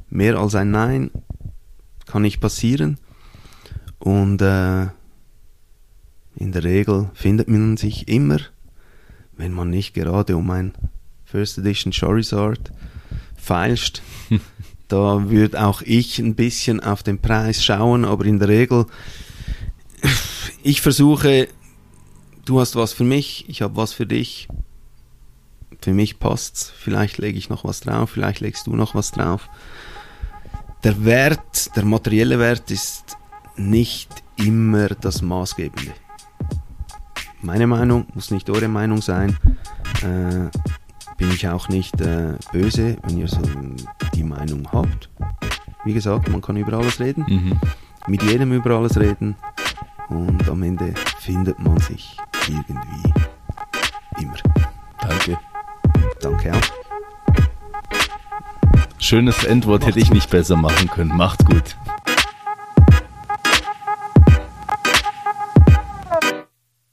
Mehr 0.09 0.37
als 0.37 0.53
ein 0.53 0.71
Nein 0.71 1.11
kann 2.07 2.23
nicht 2.23 2.41
passieren. 2.41 2.97
Und 3.99 4.41
äh, 4.41 4.87
in 6.35 6.51
der 6.51 6.65
Regel 6.65 7.09
findet 7.13 7.47
man 7.47 7.77
sich 7.77 8.09
immer, 8.09 8.39
wenn 9.37 9.53
man 9.53 9.69
nicht 9.69 9.93
gerade 9.93 10.35
um 10.35 10.51
ein 10.51 10.73
First 11.23 11.57
Edition 11.57 11.93
Charizard 11.93 12.73
feilscht. 13.37 14.01
da 14.89 15.29
würde 15.29 15.65
auch 15.65 15.81
ich 15.83 16.19
ein 16.19 16.35
bisschen 16.35 16.81
auf 16.81 17.01
den 17.01 17.19
Preis 17.19 17.63
schauen, 17.63 18.03
aber 18.03 18.25
in 18.25 18.39
der 18.39 18.49
Regel, 18.49 18.87
ich 20.63 20.81
versuche 20.81 21.47
du 22.45 22.59
hast 22.59 22.75
was 22.75 22.93
für 22.93 23.03
mich, 23.03 23.45
ich 23.47 23.61
habe 23.61 23.75
was 23.77 23.93
für 23.93 24.05
dich. 24.05 24.47
Für 25.81 25.93
mich 25.93 26.19
passt's. 26.19 26.71
Vielleicht 26.75 27.17
lege 27.17 27.37
ich 27.37 27.49
noch 27.49 27.63
was 27.65 27.81
drauf, 27.81 28.09
vielleicht 28.11 28.39
legst 28.41 28.67
du 28.67 28.75
noch 28.75 28.95
was 28.95 29.11
drauf. 29.11 29.49
Der 30.83 31.03
Wert, 31.05 31.75
der 31.75 31.85
materielle 31.85 32.39
Wert 32.39 32.71
ist 32.71 33.17
nicht 33.55 34.09
immer 34.37 34.89
das 34.89 35.21
Maßgebende. 35.21 35.93
Meine 37.41 37.67
Meinung 37.67 38.05
muss 38.13 38.31
nicht 38.31 38.49
eure 38.49 38.67
Meinung 38.69 39.01
sein. 39.01 39.37
Äh, 40.01 40.49
bin 41.17 41.31
ich 41.31 41.47
auch 41.47 41.67
nicht 41.69 41.99
äh, 42.01 42.33
böse, 42.51 42.97
wenn 43.03 43.17
ihr 43.17 43.27
so 43.27 43.41
die 44.13 44.23
Meinung 44.23 44.67
habt. 44.71 45.09
Wie 45.85 45.93
gesagt, 45.93 46.29
man 46.29 46.41
kann 46.41 46.55
über 46.57 46.73
alles 46.77 46.99
reden, 46.99 47.25
Mhm. 47.27 47.59
mit 48.07 48.23
jedem 48.23 48.53
über 48.53 48.71
alles 48.71 48.97
reden 48.97 49.35
und 50.09 50.49
am 50.49 50.63
Ende 50.63 50.93
findet 51.19 51.59
man 51.59 51.77
sich 51.79 52.17
irgendwie 52.47 53.13
immer. 54.19 54.37
Danke. 55.01 55.37
Danke 56.21 56.53
auch. 56.53 56.83
Schönes 58.99 59.43
Endwort 59.43 59.85
hätte 59.85 59.99
ich 59.99 60.11
nicht 60.11 60.29
besser 60.29 60.55
machen 60.55 60.87
können. 60.89 61.15
Macht's 61.15 61.45
gut. 61.45 61.75